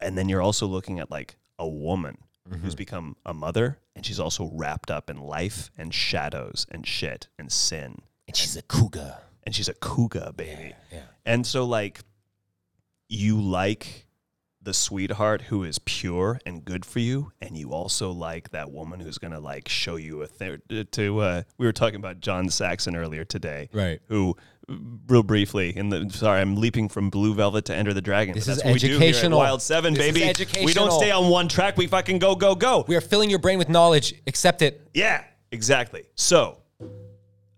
And 0.00 0.18
then 0.18 0.28
you're 0.28 0.42
also 0.42 0.66
looking 0.66 0.98
at 0.98 1.10
like 1.10 1.36
a 1.58 1.68
woman 1.68 2.18
who's 2.48 2.60
mm-hmm. 2.60 2.76
become 2.76 3.16
a 3.24 3.32
mother 3.32 3.78
and 3.94 4.04
she's 4.04 4.18
also 4.18 4.50
wrapped 4.52 4.90
up 4.90 5.08
in 5.08 5.18
life 5.18 5.70
and 5.76 5.94
shadows 5.94 6.66
and 6.70 6.86
shit 6.86 7.28
and 7.38 7.52
sin. 7.52 8.02
and 8.26 8.36
she's 8.36 8.56
a 8.56 8.62
cougar. 8.62 9.18
And 9.44 9.54
she's 9.54 9.68
a 9.68 9.74
cougar, 9.74 10.32
baby. 10.36 10.74
Yeah. 10.92 11.00
And 11.24 11.46
so, 11.46 11.64
like, 11.64 12.00
you 13.08 13.40
like 13.40 14.06
the 14.62 14.72
sweetheart 14.72 15.42
who 15.42 15.64
is 15.64 15.80
pure 15.80 16.40
and 16.46 16.64
good 16.64 16.84
for 16.84 17.00
you, 17.00 17.32
and 17.40 17.56
you 17.56 17.72
also 17.72 18.12
like 18.12 18.50
that 18.50 18.70
woman 18.70 19.00
who's 19.00 19.18
gonna 19.18 19.40
like 19.40 19.68
show 19.68 19.96
you 19.96 20.22
a 20.22 20.26
thing. 20.26 20.58
To 20.92 21.18
uh, 21.20 21.42
we 21.58 21.66
were 21.66 21.72
talking 21.72 21.96
about 21.96 22.20
John 22.20 22.48
Saxon 22.48 22.94
earlier 22.96 23.24
today, 23.24 23.68
Right. 23.72 24.00
Who, 24.06 24.36
real 25.08 25.24
briefly, 25.24 25.76
in 25.76 25.88
the 25.88 26.08
sorry, 26.10 26.40
I'm 26.40 26.54
leaping 26.56 26.88
from 26.88 27.10
Blue 27.10 27.34
Velvet 27.34 27.64
to 27.66 27.74
Enter 27.74 27.92
the 27.92 28.00
Dragon. 28.00 28.34
This 28.34 28.46
is 28.46 28.58
that's 28.58 28.64
what 28.64 28.74
we 28.74 28.78
do 28.78 28.86
here 28.86 28.96
at 28.96 29.02
educational. 29.02 29.38
Wild 29.38 29.62
Seven, 29.62 29.94
This 29.94 30.06
is 30.06 30.14
baby. 30.14 30.64
We 30.64 30.72
don't 30.72 30.92
stay 30.92 31.10
on 31.10 31.28
one 31.28 31.48
track. 31.48 31.76
We 31.76 31.88
fucking 31.88 32.20
go, 32.20 32.36
go, 32.36 32.54
go. 32.54 32.84
We 32.86 32.94
are 32.94 33.00
filling 33.00 33.30
your 33.30 33.40
brain 33.40 33.58
with 33.58 33.68
knowledge. 33.68 34.14
Accept 34.28 34.62
it. 34.62 34.88
Yeah, 34.94 35.24
exactly. 35.50 36.04
So, 36.14 36.58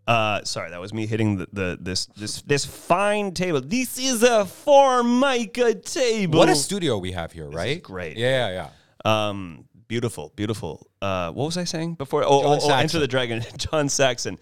uh, 0.07 0.45
sorry, 0.45 0.71
that 0.71 0.81
was 0.81 0.93
me 0.93 1.07
hitting 1.07 1.39
the, 1.39 1.49
the 1.53 1.79
this 1.81 2.07
this 2.07 2.43
this 2.43 2.65
fine 2.65 3.33
table. 3.33 3.61
This 3.61 3.99
is 3.99 4.23
a 4.23 4.45
formica 4.45 5.75
table. 5.75 6.39
What 6.39 6.51
a 6.51 6.55
studio 6.55 6.99
we 6.99 7.13
have 7.13 7.33
here, 7.33 7.49
right? 7.49 7.83
great. 7.83 8.17
Yeah, 8.17 8.69
yeah. 9.05 9.29
um, 9.29 9.65
beautiful, 9.89 10.33
beautiful. 10.37 10.87
Uh, 11.01 11.33
what 11.33 11.47
was 11.47 11.57
I 11.57 11.65
saying 11.65 11.95
before? 11.95 12.23
Oh, 12.23 12.43
oh, 12.45 12.59
oh 12.61 12.75
Enter 12.75 12.99
the 12.99 13.09
Dragon. 13.09 13.43
John 13.57 13.89
Saxon. 13.89 14.39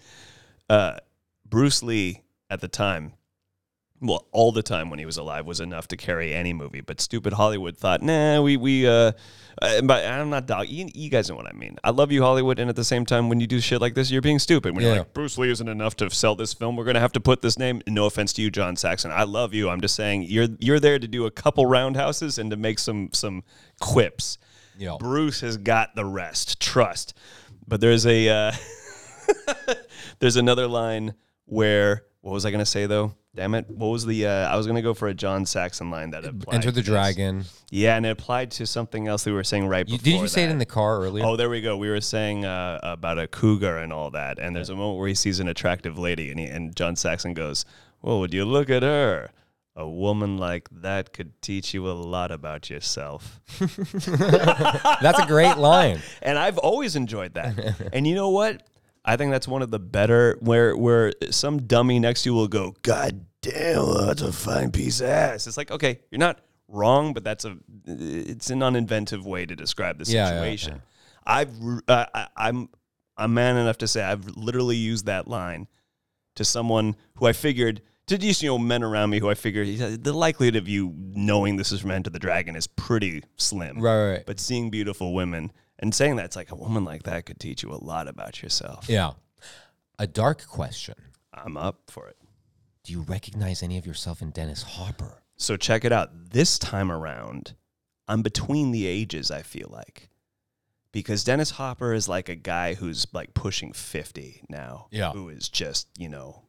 Uh, 0.69 0.97
Bruce 1.45 1.81
Lee 1.81 2.23
at 2.49 2.59
the 2.59 2.67
time. 2.67 3.13
Well, 4.05 4.27
all 4.33 4.51
the 4.51 4.61
time 4.61 4.89
when 4.89 4.99
he 4.99 5.05
was 5.05 5.15
alive 5.17 5.45
was 5.45 5.61
enough 5.61 5.87
to 5.87 5.97
carry 5.97 6.33
any 6.33 6.51
movie, 6.51 6.81
but 6.81 6.99
stupid 6.99 7.31
Hollywood 7.33 7.77
thought, 7.77 8.01
nah, 8.01 8.41
we 8.41 8.57
we 8.57 8.85
uh, 8.85 9.13
uh 9.61 9.81
but 9.81 10.05
I'm 10.05 10.29
not 10.29 10.45
dog. 10.45 10.67
You, 10.67 10.89
you 10.93 11.09
guys 11.09 11.29
know 11.29 11.35
what 11.37 11.47
I 11.47 11.53
mean. 11.53 11.77
I 11.85 11.91
love 11.91 12.11
you, 12.11 12.21
Hollywood, 12.21 12.59
and 12.59 12.69
at 12.69 12.75
the 12.75 12.83
same 12.83 13.05
time, 13.05 13.29
when 13.29 13.39
you 13.39 13.47
do 13.47 13.61
shit 13.61 13.79
like 13.79 13.93
this, 13.95 14.11
you're 14.11 14.21
being 14.21 14.39
stupid. 14.39 14.75
When 14.75 14.83
Yeah. 14.83 14.89
you're 14.89 14.97
like, 14.99 15.13
Bruce 15.13 15.37
Lee 15.37 15.49
isn't 15.51 15.69
enough 15.69 15.95
to 15.97 16.09
sell 16.09 16.35
this 16.35 16.53
film, 16.53 16.75
we're 16.75 16.83
gonna 16.83 16.99
have 16.99 17.13
to 17.13 17.21
put 17.21 17.41
this 17.41 17.57
name. 17.57 17.81
No 17.87 18.05
offense 18.05 18.33
to 18.33 18.41
you, 18.41 18.51
John 18.51 18.75
Saxon. 18.75 19.09
I 19.11 19.23
love 19.23 19.53
you. 19.53 19.69
I'm 19.69 19.79
just 19.79 19.95
saying 19.95 20.23
you're 20.23 20.49
you're 20.59 20.81
there 20.81 20.99
to 20.99 21.07
do 21.07 21.25
a 21.25 21.31
couple 21.31 21.65
roundhouses 21.65 22.37
and 22.37 22.51
to 22.51 22.57
make 22.57 22.79
some 22.79 23.09
some 23.13 23.43
quips. 23.79 24.37
Yeah. 24.77 24.97
Bruce 24.99 25.39
has 25.39 25.55
got 25.55 25.95
the 25.95 26.03
rest. 26.03 26.59
Trust. 26.59 27.13
But 27.65 27.79
there's 27.79 28.05
a 28.05 28.27
uh, 28.27 28.51
there's 30.19 30.35
another 30.35 30.67
line 30.67 31.13
where 31.45 32.03
what 32.21 32.33
was 32.33 32.45
I 32.45 32.51
gonna 32.51 32.65
say 32.65 32.85
though? 32.85 33.13
Damn 33.35 33.55
it! 33.55 33.67
What 33.67 33.87
was 33.87 34.05
the? 34.05 34.27
Uh, 34.27 34.47
I 34.47 34.55
was 34.55 34.67
gonna 34.67 34.83
go 34.83 34.93
for 34.93 35.07
a 35.07 35.13
John 35.13 35.45
Saxon 35.47 35.89
line 35.89 36.11
that 36.11 36.23
applied. 36.23 36.53
Enter 36.53 36.69
the 36.69 36.81
to 36.83 36.85
this. 36.85 36.85
Dragon. 36.87 37.45
Yeah, 37.71 37.95
and 37.97 38.05
it 38.05 38.09
applied 38.09 38.51
to 38.51 38.67
something 38.67 39.07
else 39.07 39.25
we 39.25 39.31
were 39.31 39.43
saying 39.43 39.67
right 39.67 39.87
You, 39.89 39.97
before. 39.97 40.11
did 40.11 40.21
you 40.21 40.27
say 40.27 40.43
it 40.43 40.51
in 40.51 40.59
the 40.59 40.67
car 40.67 40.99
earlier? 41.01 41.25
Oh, 41.25 41.35
there 41.35 41.49
we 41.49 41.59
go. 41.61 41.75
We 41.75 41.89
were 41.89 41.99
saying 42.01 42.45
uh, 42.45 42.79
about 42.83 43.17
a 43.17 43.25
cougar 43.27 43.77
and 43.77 43.91
all 43.91 44.11
that, 44.11 44.37
and 44.37 44.55
there's 44.55 44.69
a 44.69 44.75
moment 44.75 44.99
where 44.99 45.07
he 45.07 45.15
sees 45.15 45.39
an 45.39 45.47
attractive 45.47 45.97
lady, 45.97 46.29
and 46.29 46.39
he, 46.39 46.45
and 46.45 46.75
John 46.75 46.95
Saxon 46.95 47.33
goes, 47.33 47.65
"Well, 48.03 48.19
would 48.19 48.35
you 48.35 48.45
look 48.45 48.69
at 48.69 48.83
her? 48.83 49.31
A 49.75 49.89
woman 49.89 50.37
like 50.37 50.69
that 50.69 51.13
could 51.13 51.41
teach 51.41 51.73
you 51.73 51.89
a 51.89 51.93
lot 51.93 52.31
about 52.31 52.69
yourself." 52.69 53.39
That's 53.59 55.19
a 55.19 55.25
great 55.25 55.57
line. 55.57 55.99
and 56.21 56.37
I've 56.37 56.59
always 56.59 56.95
enjoyed 56.95 57.33
that. 57.33 57.89
and 57.93 58.05
you 58.05 58.13
know 58.13 58.29
what? 58.29 58.61
I 59.05 59.17
think 59.17 59.31
that's 59.31 59.47
one 59.47 59.61
of 59.61 59.71
the 59.71 59.79
better 59.79 60.37
where 60.39 60.75
where 60.75 61.11
some 61.29 61.63
dummy 61.63 61.99
next 61.99 62.23
to 62.23 62.29
you 62.29 62.33
will 62.33 62.47
go, 62.47 62.75
"God 62.83 63.25
damn, 63.41 64.05
that's 64.07 64.21
a 64.21 64.31
fine 64.31 64.71
piece 64.71 65.01
of 65.01 65.07
ass." 65.07 65.47
It's 65.47 65.57
like, 65.57 65.71
okay, 65.71 65.99
you're 66.09 66.19
not 66.19 66.39
wrong, 66.67 67.13
but 67.13 67.23
that's 67.23 67.45
a 67.45 67.57
it's 67.85 68.49
an 68.49 68.59
uninventive 68.59 69.23
way 69.23 69.45
to 69.45 69.55
describe 69.55 69.97
the 69.99 70.09
Yeah, 70.11 70.25
yeah, 70.25 70.29
situation. 70.29 70.81
I've 71.25 71.51
uh, 71.87 72.05
I, 72.13 72.27
I'm 72.37 72.69
I'm 73.17 73.33
man 73.33 73.57
enough 73.57 73.77
to 73.79 73.87
say 73.87 74.03
I've 74.03 74.25
literally 74.37 74.77
used 74.77 75.05
that 75.05 75.27
line 75.27 75.67
to 76.35 76.45
someone 76.45 76.95
who 77.17 77.27
I 77.27 77.33
figured 77.33 77.81
to 78.07 78.17
just 78.17 78.41
you 78.41 78.49
know 78.49 78.57
men 78.57 78.83
around 78.83 79.09
me 79.09 79.19
who 79.19 79.29
I 79.29 79.35
figured 79.35 79.67
the 80.03 80.13
likelihood 80.13 80.55
of 80.55 80.67
you 80.67 80.93
knowing 80.97 81.57
this 81.57 81.71
is 81.71 81.81
from 81.81 81.91
Enter 81.91 82.09
the 82.09 82.19
Dragon 82.19 82.55
is 82.55 82.67
pretty 82.67 83.23
slim. 83.35 83.79
Right, 83.79 83.95
right, 83.95 84.11
right. 84.11 84.25
But 84.25 84.39
seeing 84.39 84.69
beautiful 84.69 85.13
women 85.13 85.51
and 85.83 85.93
saying 85.93 86.15
that 86.15 86.23
it's 86.23 86.37
like 86.37 86.49
a 86.49 86.55
woman 86.55 86.85
like 86.85 87.03
that 87.03 87.25
could 87.25 87.41
teach 87.41 87.61
you 87.61 87.69
a 87.69 87.75
lot 87.75 88.07
about 88.07 88.41
yourself. 88.41 88.85
Yeah. 88.87 89.11
A 89.99 90.07
dark 90.07 90.47
question. 90.47 90.95
I'm 91.33 91.57
up 91.57 91.91
for 91.91 92.07
it. 92.07 92.15
Do 92.85 92.93
you 92.93 93.01
recognize 93.01 93.61
any 93.61 93.77
of 93.77 93.85
yourself 93.85 94.21
in 94.21 94.29
Dennis 94.29 94.63
Hopper? 94.63 95.23
So 95.35 95.57
check 95.57 95.83
it 95.83 95.91
out. 95.91 96.31
This 96.31 96.57
time 96.57 96.89
around, 96.89 97.55
I'm 98.07 98.21
between 98.21 98.71
the 98.71 98.87
ages, 98.87 99.29
I 99.29 99.41
feel 99.41 99.67
like. 99.69 100.07
Because 100.93 101.25
Dennis 101.25 101.51
Hopper 101.51 101.93
is 101.93 102.07
like 102.07 102.29
a 102.29 102.35
guy 102.35 102.75
who's 102.75 103.05
like 103.11 103.33
pushing 103.33 103.73
50 103.73 104.43
now. 104.47 104.87
Yeah. 104.89 105.11
Who 105.11 105.27
is 105.27 105.49
just, 105.49 105.89
you 105.97 106.07
know, 106.07 106.43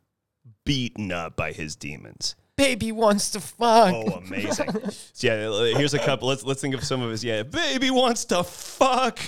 beaten 0.65 1.11
up 1.11 1.35
by 1.35 1.51
his 1.51 1.75
demons. 1.75 2.37
Baby 2.57 2.93
wants 2.93 3.31
to 3.33 3.41
fuck. 3.41 3.93
Oh, 3.95 4.23
amazing. 4.25 4.71
So, 4.91 5.27
yeah, 5.27 5.77
here's 5.77 5.95
a 5.95 5.99
couple. 5.99 6.29
Let's 6.29 6.45
let's 6.45 6.61
think 6.61 6.75
of 6.75 6.85
some 6.85 7.03
of 7.03 7.11
his. 7.11 7.25
Yeah, 7.25 7.43
baby 7.43 7.91
wants 7.91 8.25
to 8.27 8.45
fuck. 8.45 9.19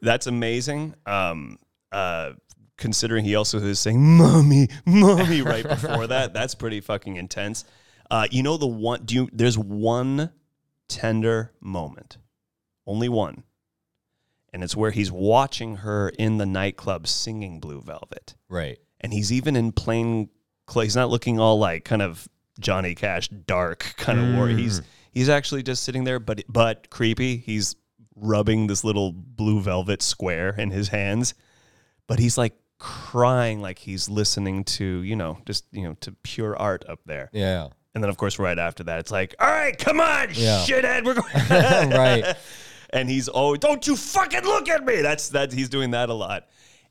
That's 0.00 0.26
amazing. 0.26 0.94
Um, 1.04 1.58
uh, 1.92 2.32
considering 2.78 3.24
he 3.26 3.34
also 3.34 3.58
is 3.58 3.78
saying 3.80 4.00
"mommy, 4.02 4.68
mommy" 4.86 5.42
right 5.42 5.66
before 5.68 6.06
that, 6.06 6.32
that's 6.34 6.54
pretty 6.54 6.80
fucking 6.80 7.16
intense. 7.16 7.64
Uh, 8.10 8.26
you 8.30 8.42
know 8.42 8.56
the 8.56 8.66
one? 8.66 9.04
Do 9.04 9.14
you? 9.14 9.28
There's 9.32 9.58
one 9.58 10.30
tender 10.88 11.52
moment, 11.60 12.16
only 12.86 13.10
one, 13.10 13.44
and 14.54 14.64
it's 14.64 14.74
where 14.74 14.90
he's 14.90 15.12
watching 15.12 15.76
her 15.76 16.08
in 16.18 16.38
the 16.38 16.46
nightclub 16.46 17.06
singing 17.06 17.60
"Blue 17.60 17.82
Velvet." 17.82 18.36
Right. 18.48 18.78
and 19.02 19.12
he's 19.12 19.30
even 19.32 19.54
in 19.54 19.72
plain 19.72 20.30
clothes. 20.66 20.84
He's 20.86 20.96
not 20.96 21.10
looking 21.10 21.38
all 21.38 21.58
like 21.58 21.84
kind 21.84 22.02
of 22.02 22.26
Johnny 22.60 22.94
Cash 22.94 23.28
dark 23.28 23.94
kind 23.96 24.20
of 24.20 24.34
war. 24.36 24.48
He's 24.48 24.80
mm. 24.80 24.84
he's 25.12 25.28
actually 25.28 25.62
just 25.62 25.82
sitting 25.82 26.04
there, 26.04 26.20
but 26.20 26.42
but 26.48 26.90
creepy. 26.90 27.36
He's 27.36 27.74
rubbing 28.16 28.66
this 28.66 28.84
little 28.84 29.12
blue 29.12 29.60
velvet 29.60 30.02
square 30.02 30.54
in 30.56 30.70
his 30.70 30.88
hands, 30.88 31.34
but 32.06 32.18
he's 32.18 32.36
like 32.38 32.54
crying 32.78 33.60
like 33.60 33.78
he's 33.78 34.08
listening 34.08 34.64
to 34.64 35.02
you 35.02 35.14
know 35.14 35.38
just 35.44 35.64
you 35.70 35.82
know 35.82 35.94
to 36.00 36.12
pure 36.22 36.56
art 36.56 36.84
up 36.88 37.00
there. 37.06 37.30
Yeah. 37.32 37.68
And 37.94 38.04
then 38.04 38.10
of 38.10 38.16
course 38.16 38.38
right 38.38 38.58
after 38.58 38.84
that 38.84 39.00
it's 39.00 39.10
like, 39.10 39.34
all 39.40 39.48
right, 39.48 39.76
come 39.76 40.00
on, 40.00 40.28
Yeah. 40.32 40.64
shithead, 40.64 41.04
we're 41.04 41.14
going. 41.14 41.90
right. 41.98 42.36
and 42.90 43.08
he's 43.08 43.28
oh, 43.32 43.56
don't 43.56 43.86
you 43.86 43.96
fucking 43.96 44.44
look 44.44 44.68
at 44.68 44.84
me. 44.84 45.02
That's 45.02 45.30
that 45.30 45.52
he's 45.52 45.68
doing 45.68 45.92
that 45.92 46.08
a 46.08 46.14
lot, 46.14 46.48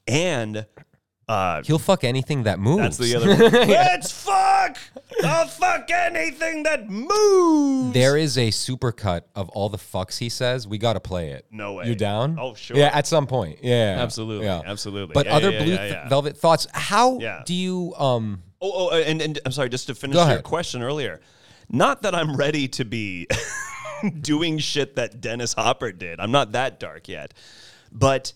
and. 0.07 0.65
Uh, 1.29 1.61
He'll 1.63 1.77
fuck 1.77 2.03
anything 2.03 2.43
that 2.43 2.59
moves. 2.59 2.81
that's 2.81 2.97
the 2.97 3.15
other. 3.17 3.35
Let's 3.67 4.11
fuck. 4.11 4.77
I'll 5.23 5.45
fuck 5.47 5.89
anything 5.91 6.63
that 6.63 6.89
moves. 6.89 7.93
There 7.93 8.17
is 8.17 8.35
a 8.37 8.47
supercut 8.49 9.21
of 9.35 9.47
all 9.49 9.69
the 9.69 9.77
fucks 9.77 10.17
he 10.17 10.27
says. 10.29 10.67
We 10.67 10.79
got 10.79 10.93
to 10.93 10.99
play 10.99 11.29
it. 11.29 11.45
No 11.51 11.73
way. 11.73 11.85
You 11.87 11.93
down? 11.93 12.37
Oh, 12.39 12.55
sure. 12.55 12.75
Yeah, 12.77 12.89
at 12.93 13.05
some 13.05 13.27
point. 13.27 13.59
Yeah. 13.61 13.97
Absolutely, 13.99 14.47
Yeah. 14.47 14.61
absolutely. 14.65 15.13
But 15.13 15.27
Yeah, 15.27 15.35
other 15.35 15.51
yeah, 15.51 15.63
blue 15.63 15.73
yeah, 15.73 15.85
yeah. 15.85 16.09
velvet 16.09 16.35
thoughts. 16.35 16.65
How 16.73 17.19
Yeah. 17.19 17.43
do 17.45 17.53
you 17.53 17.93
um 17.97 18.41
Oh, 18.61 18.89
oh, 18.91 18.97
and, 18.99 19.21
and 19.21 19.39
I'm 19.45 19.51
sorry. 19.51 19.69
Just 19.69 19.85
to 19.87 19.95
finish 19.95 20.15
Go 20.15 20.21
your 20.23 20.29
ahead. 20.31 20.43
question 20.43 20.81
earlier, 20.81 21.21
not 21.69 22.01
that 22.01 22.13
I'm 22.15 22.35
ready 22.35 22.67
to 22.69 22.83
be 22.85 23.27
doing 24.21 24.57
shit 24.57 24.95
that 24.95 25.21
Dennis 25.21 25.53
Hopper 25.53 25.91
did. 25.91 26.19
I'm 26.19 26.31
not 26.31 26.51
that 26.53 26.79
dark 26.79 27.07
yet, 27.07 27.33
but 27.91 28.33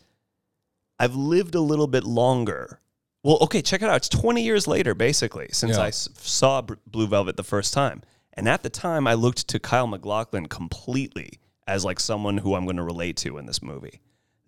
I've 0.99 1.15
lived 1.15 1.55
a 1.55 1.59
little 1.59 1.87
bit 1.87 2.03
longer. 2.03 2.79
Well, 3.23 3.37
okay, 3.41 3.61
check 3.61 3.81
it 3.81 3.89
out. 3.89 3.97
It's 3.97 4.09
20 4.09 4.43
years 4.43 4.67
later, 4.67 4.93
basically, 4.93 5.47
since 5.51 5.77
Yeah. 5.77 5.83
I 5.83 5.87
s- 5.87 6.09
saw 6.17 6.61
Blue 6.61 7.07
Velvet 7.07 7.37
the 7.37 7.43
first 7.43 7.73
time. 7.73 8.03
And 8.33 8.49
at 8.49 8.63
the 8.63 8.69
time, 8.69 9.07
I 9.07 9.13
looked 9.13 9.47
to 9.47 9.59
Kyle 9.59 9.87
MacLachlan 9.87 10.47
completely 10.47 11.39
as 11.65 11.85
like 11.85 11.99
someone 11.99 12.39
who 12.39 12.55
I'm 12.55 12.65
going 12.65 12.77
to 12.77 12.83
relate 12.83 13.15
to 13.17 13.37
in 13.37 13.45
this 13.45 13.61
movie. 13.61 14.01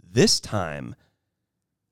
This 0.03 0.39
time, 0.39 0.95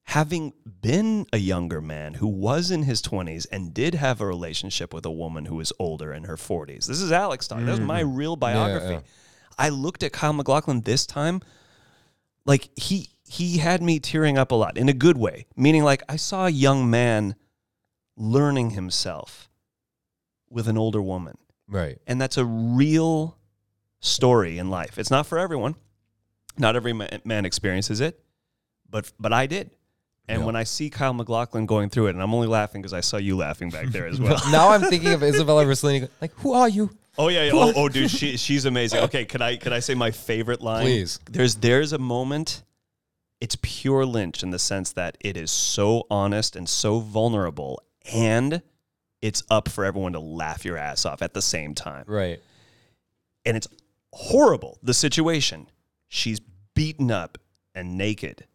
having 0.04 0.54
been 0.82 1.26
a 1.32 1.38
younger 1.38 1.80
man 1.82 2.16
who 2.16 2.28
was 2.28 2.72
in 2.72 2.84
his 2.84 3.02
20s 3.02 3.46
and 3.52 3.74
did 3.74 3.96
have 3.96 4.20
a 4.20 4.26
relationship 4.26 4.94
with 4.94 5.06
a 5.06 5.12
woman 5.12 5.46
who 5.46 5.56
was 5.56 5.72
older 5.80 6.12
in 6.12 6.26
her 6.26 6.36
40s. 6.36 6.88
This 6.88 7.00
is 7.00 7.12
Alex 7.12 7.48
talking. 7.48 7.66
That 7.66 7.72
was 7.72 7.80
my 7.80 8.04
mm-hmm. 8.04 8.16
real 8.16 8.36
biography. 8.36 8.96
yeah. 8.96 9.00
I 9.58 9.70
looked 9.70 10.04
at 10.04 10.12
Kyle 10.12 10.34
MacLachlan 10.34 10.82
this 10.82 11.06
time 11.06 11.42
like 12.46 12.70
he 12.78 13.10
he 13.26 13.58
had 13.58 13.82
me 13.82 14.00
tearing 14.00 14.38
up 14.38 14.52
a 14.52 14.56
lot 14.56 14.78
in 14.78 14.90
a 14.90 14.94
good 14.94 15.18
way, 15.18 15.46
meaning 15.56 15.84
like 15.84 16.04
I 16.10 16.16
saw 16.18 16.46
a 16.46 16.50
young 16.50 16.90
man 16.90 17.36
learning 18.16 18.72
himself 18.72 19.50
with 20.50 20.68
an 20.68 20.78
older 20.78 21.02
woman. 21.02 21.38
right. 21.68 21.98
And 22.06 22.22
that's 22.22 22.38
a 22.38 22.46
real 22.46 23.38
story 24.00 24.58
in 24.60 24.70
life. 24.70 24.98
It's 25.00 25.10
not 25.10 25.26
for 25.26 25.40
everyone. 25.40 25.76
Not 26.58 26.76
every 26.76 26.94
man 26.94 27.46
experiences 27.46 28.00
it, 28.02 28.20
but 28.90 29.12
but 29.20 29.34
I 29.34 29.48
did. 29.48 29.72
And 30.28 30.42
Yeah. 30.42 30.46
when 30.46 30.56
I 30.56 30.64
see 30.64 30.90
Kyle 30.90 31.14
MacLachlan 31.14 31.66
going 31.66 31.90
through 31.90 32.08
it, 32.08 32.12
and 32.12 32.22
I'm 32.22 32.34
only 32.34 32.48
laughing 32.48 32.82
because 32.82 32.94
I 32.94 33.02
saw 33.02 33.18
you 33.18 33.36
laughing 33.36 33.70
back 33.72 33.88
there 33.88 34.06
as 34.08 34.20
well. 34.26 34.40
now 34.52 34.70
I'm 34.70 34.82
thinking 34.82 35.14
of 35.14 35.24
Isabella 35.32 35.66
Rossellini. 35.66 36.08
Like, 36.22 36.32
who 36.38 36.54
are 36.54 36.70
you? 36.70 36.92
Oh 37.18 37.28
yeah, 37.30 37.44
yeah. 37.46 37.52
Oh, 37.54 37.74
oh, 37.76 37.90
dude, 37.90 38.10
she 38.20 38.38
she's 38.38 38.66
amazing. 38.66 39.00
Okay, 39.02 39.26
can 39.26 39.42
I 39.42 39.56
can 39.58 39.74
I 39.74 39.80
say 39.80 39.96
my 39.96 40.12
favorite 40.12 40.62
line? 40.62 40.84
Please. 40.86 41.20
There's 41.32 41.56
there's 41.56 41.94
a 41.94 41.98
moment. 42.00 42.63
It's 43.44 43.58
pure 43.62 44.06
Lynch 44.06 44.42
in 44.42 44.52
the 44.52 44.58
sense 44.58 44.94
that 44.94 45.18
it 45.20 45.36
is 45.36 45.52
so 45.52 46.08
honest 46.10 46.56
and 46.56 46.70
so 46.70 47.00
vulnerable, 47.00 47.84
and 48.10 48.62
it's 49.22 49.44
up 49.50 49.68
for 49.68 49.84
everyone 49.84 50.14
to 50.14 50.22
laugh 50.22 50.64
your 50.64 50.78
ass 50.78 51.06
off 51.06 51.22
at 51.22 51.34
the 51.34 51.42
same 51.42 51.76
time. 51.76 52.06
Right. 52.08 52.40
And 53.46 53.58
it's 53.58 53.68
horrible. 54.14 54.80
The 54.82 54.94
situation. 54.94 55.68
She's 56.08 56.40
beaten 56.74 57.12
up 57.12 57.38
and 57.76 57.98
naked, 57.98 58.48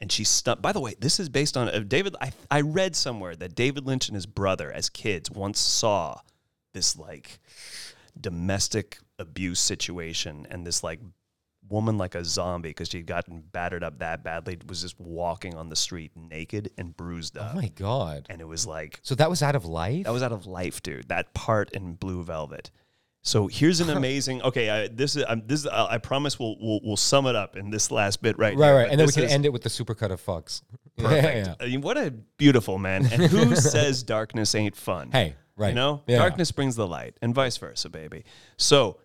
and 0.00 0.12
she's 0.12 0.28
stunned. 0.28 0.62
By 0.62 0.70
the 0.70 0.80
way, 0.80 0.94
this 1.00 1.18
is 1.18 1.28
based 1.28 1.56
on 1.56 1.68
uh, 1.68 1.80
David. 1.80 2.14
I 2.20 2.30
I 2.48 2.60
read 2.60 2.94
somewhere 2.94 3.34
that 3.34 3.56
David 3.56 3.84
Lynch 3.84 4.06
and 4.06 4.14
his 4.14 4.26
brother, 4.26 4.70
as 4.70 4.88
kids, 4.88 5.28
once 5.28 5.58
saw 5.58 6.20
this 6.72 6.96
like 6.96 7.40
domestic 8.20 8.98
abuse 9.18 9.58
situation 9.58 10.46
and 10.48 10.64
this 10.64 10.84
like 10.84 11.00
woman 11.68 11.98
like 11.98 12.14
a 12.14 12.24
zombie 12.24 12.70
because 12.70 12.88
she'd 12.88 13.06
gotten 13.06 13.42
battered 13.52 13.82
up 13.82 13.98
that 13.98 14.22
badly 14.22 14.58
was 14.68 14.82
just 14.82 14.98
walking 15.00 15.54
on 15.54 15.68
the 15.68 15.76
street 15.76 16.12
naked 16.14 16.70
and 16.78 16.96
bruised 16.96 17.36
oh 17.36 17.42
up. 17.42 17.50
Oh 17.54 17.56
my 17.60 17.68
god. 17.68 18.26
and 18.30 18.40
it 18.40 18.46
was 18.48 18.66
like 18.66 19.00
So 19.02 19.14
that 19.16 19.28
was 19.30 19.42
out 19.42 19.56
of 19.56 19.64
life. 19.64 20.04
that 20.04 20.12
was 20.12 20.22
out 20.22 20.32
of 20.32 20.46
life 20.46 20.82
dude 20.82 21.08
that 21.08 21.34
part 21.34 21.70
in 21.72 21.94
blue 21.94 22.22
velvet 22.22 22.70
so 23.22 23.48
here's 23.48 23.80
an 23.80 23.90
amazing 23.90 24.40
okay 24.42 24.70
I, 24.70 24.88
this 24.88 25.16
is 25.16 25.24
I'm, 25.28 25.42
this 25.46 25.60
is, 25.60 25.66
I 25.66 25.98
promise 25.98 26.38
we'll, 26.38 26.56
we'll 26.60 26.80
we'll 26.84 26.96
sum 26.96 27.26
it 27.26 27.34
up 27.34 27.56
in 27.56 27.70
this 27.70 27.90
last 27.90 28.22
bit 28.22 28.38
right 28.38 28.56
right, 28.56 28.66
here, 28.66 28.76
right, 28.76 28.90
and 28.90 29.00
then 29.00 29.06
we 29.06 29.12
can 29.12 29.24
is- 29.24 29.32
end 29.32 29.44
it 29.44 29.52
with 29.52 29.62
the 29.62 29.68
supercut 29.68 30.10
of 30.12 30.24
fucks. 30.24 30.62
Perfect. 30.96 31.24
Yeah, 31.24 31.36
yeah. 31.36 31.54
I 31.60 31.66
mean, 31.66 31.80
what 31.82 31.98
a 31.98 32.10
beautiful 32.10 32.78
man. 32.78 33.04
And 33.12 33.24
who 33.24 33.54
says 33.74 34.02
darkness 34.02 34.54
ain't 34.54 34.74
fun? 34.76 35.10
Hey, 35.10 35.34
right. 35.56 35.68
You 35.70 35.74
know, 35.74 36.02
Yeah. 36.06 36.16
darkness 36.18 36.52
brings 36.52 36.74
the 36.74 36.86
light, 36.86 37.18
and 37.20 37.34
vice 37.34 37.58
versa, 37.58 37.90
baby. 37.90 38.24
So 38.56 38.96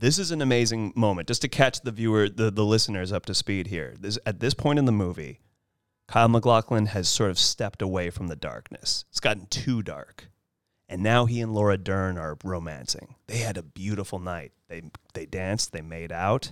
this 0.00 0.18
is 0.18 0.30
an 0.30 0.40
amazing 0.40 0.92
moment, 0.96 1.28
just 1.28 1.42
to 1.42 1.48
catch 1.48 1.82
the 1.82 1.92
viewer, 1.92 2.28
the, 2.28 2.50
the 2.50 2.64
listeners 2.64 3.12
up 3.12 3.26
to 3.26 3.34
speed 3.34 3.66
here. 3.66 3.94
This, 4.00 4.18
at 4.24 4.40
this 4.40 4.54
point 4.54 4.78
in 4.78 4.86
the 4.86 4.92
movie, 4.92 5.40
Kyle 6.08 6.28
MacLachlan 6.28 6.86
has 6.86 7.08
sort 7.08 7.30
of 7.30 7.38
stepped 7.38 7.82
away 7.82 8.10
from 8.10 8.28
the 8.28 8.36
darkness. 8.36 9.04
It's 9.10 9.20
gotten 9.20 9.46
too 9.46 9.82
dark. 9.82 10.28
And 10.88 11.02
now 11.02 11.26
he 11.26 11.40
and 11.40 11.54
Laura 11.54 11.78
Dern 11.78 12.18
are 12.18 12.36
romancing. 12.42 13.14
They 13.28 13.38
had 13.38 13.56
a 13.56 13.62
beautiful 13.62 14.18
night. 14.18 14.52
They 14.68 14.82
they 15.14 15.26
danced, 15.26 15.72
they 15.72 15.82
made 15.82 16.10
out, 16.10 16.50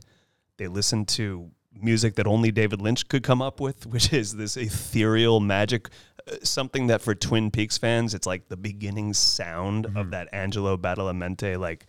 they 0.59 0.69
listened 0.69 1.09
to 1.09 1.50
music 1.73 2.17
that 2.17 2.26
only 2.26 2.50
David 2.50 2.81
Lynch 2.81 3.09
could 3.09 3.23
come 3.23 3.40
up 3.40 3.61
with, 3.61 3.87
which 3.93 4.12
is 4.12 4.37
this 4.37 4.57
ethereal 4.57 5.40
magic, 5.40 5.88
uh, 6.31 6.37
something 6.43 6.88
that 6.88 7.00
for 7.00 7.14
Twin 7.14 7.50
Peaks 7.50 7.78
fans, 7.78 8.14
it's 8.14 8.26
like 8.26 8.49
the 8.49 8.57
beginning 8.57 9.14
sound 9.14 9.87
of 9.97 10.11
that 10.11 10.28
Angelo 10.33 10.76
Badalamenti, 10.76 11.59
like, 11.59 11.87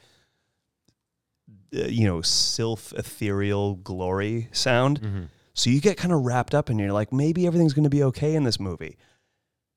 uh, 1.75 1.85
you 1.85 2.05
know, 2.07 2.21
sylph 2.21 2.93
ethereal 2.93 3.75
glory 3.75 4.49
sound. 4.51 5.29
So 5.53 5.69
you 5.69 5.81
get 5.81 5.97
kind 5.97 6.13
of 6.13 6.21
wrapped 6.21 6.55
up 6.55 6.69
and 6.69 6.79
you're 6.79 6.93
like, 6.93 7.11
maybe 7.11 7.45
everything's 7.45 7.73
going 7.73 7.83
to 7.83 7.89
be 7.89 8.03
okay 8.03 8.35
in 8.35 8.43
this 8.43 8.59
movie. 8.59 8.97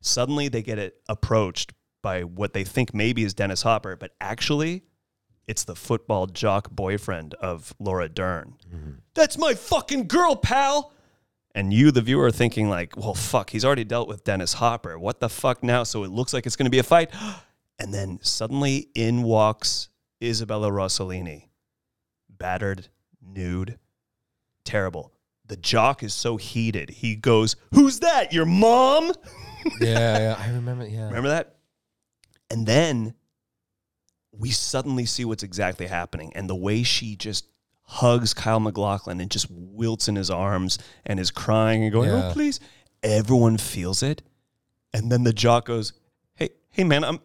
Suddenly 0.00 0.48
they 0.48 0.62
get 0.62 0.78
it 0.78 0.96
approached 1.08 1.72
by 2.02 2.22
what 2.24 2.52
they 2.52 2.64
think 2.64 2.92
maybe 2.94 3.22
is 3.24 3.34
Dennis 3.34 3.62
Hopper, 3.62 3.96
but 3.96 4.12
actually 4.20 4.84
it's 5.46 5.64
the 5.64 5.74
football 5.74 6.26
jock 6.26 6.70
boyfriend 6.70 7.34
of 7.34 7.74
Laura 7.78 8.08
Dern. 8.08 8.54
That's 9.14 9.36
my 9.38 9.54
fucking 9.54 10.06
girl, 10.08 10.36
pal. 10.36 10.92
And 11.54 11.72
you, 11.72 11.90
the 11.90 12.00
viewer, 12.00 12.26
are 12.26 12.30
thinking 12.30 12.70
like, 12.70 12.96
well, 12.96 13.14
fuck, 13.14 13.50
he's 13.50 13.64
already 13.64 13.84
dealt 13.84 14.08
with 14.08 14.24
Dennis 14.24 14.54
Hopper. 14.54 14.98
What 14.98 15.20
the 15.20 15.28
fuck 15.28 15.62
now? 15.62 15.82
So 15.82 16.02
it 16.04 16.10
looks 16.10 16.32
like 16.32 16.46
it's 16.46 16.56
going 16.56 16.64
to 16.66 16.70
be 16.70 16.78
a 16.78 16.84
fight. 16.84 17.10
And 17.78 17.92
then 17.92 18.20
suddenly 18.22 18.90
in 18.94 19.24
walks 19.24 19.88
Isabella 20.22 20.70
Rossellini, 20.70 21.48
battered, 22.42 22.88
nude, 23.24 23.78
terrible. 24.64 25.12
The 25.46 25.56
jock 25.56 26.02
is 26.02 26.12
so 26.12 26.36
heated. 26.36 26.90
He 26.90 27.14
goes, 27.14 27.54
"Who's 27.72 28.00
that? 28.00 28.32
Your 28.32 28.46
mom?" 28.46 29.12
yeah, 29.80 30.18
yeah. 30.18 30.36
I 30.38 30.50
remember. 30.50 30.86
Yeah. 30.86 31.06
Remember 31.06 31.28
that? 31.28 31.54
And 32.50 32.66
then 32.66 33.14
we 34.32 34.50
suddenly 34.50 35.06
see 35.06 35.24
what's 35.24 35.42
exactly 35.44 35.86
happening. 35.86 36.32
And 36.34 36.50
the 36.50 36.56
way 36.56 36.82
she 36.82 37.14
just 37.16 37.46
hugs 37.82 38.34
Kyle 38.34 38.60
MacLachlan 38.60 39.20
and 39.20 39.30
just 39.30 39.50
wilts 39.50 40.08
in 40.08 40.16
his 40.16 40.30
arms 40.30 40.78
and 41.06 41.20
is 41.20 41.30
crying 41.30 41.84
and 41.84 41.92
going, 41.92 42.10
oh, 42.10 42.16
Yeah. 42.16 42.28
Oh, 42.30 42.32
please. 42.32 42.58
Everyone 43.02 43.56
feels 43.58 44.02
it. 44.02 44.22
And 44.92 45.12
then 45.12 45.24
the 45.24 45.32
jock 45.32 45.66
goes, 45.66 45.92
Hey, 46.34 46.50
hey 46.70 46.84
man, 46.84 47.04
I'm 47.04 47.20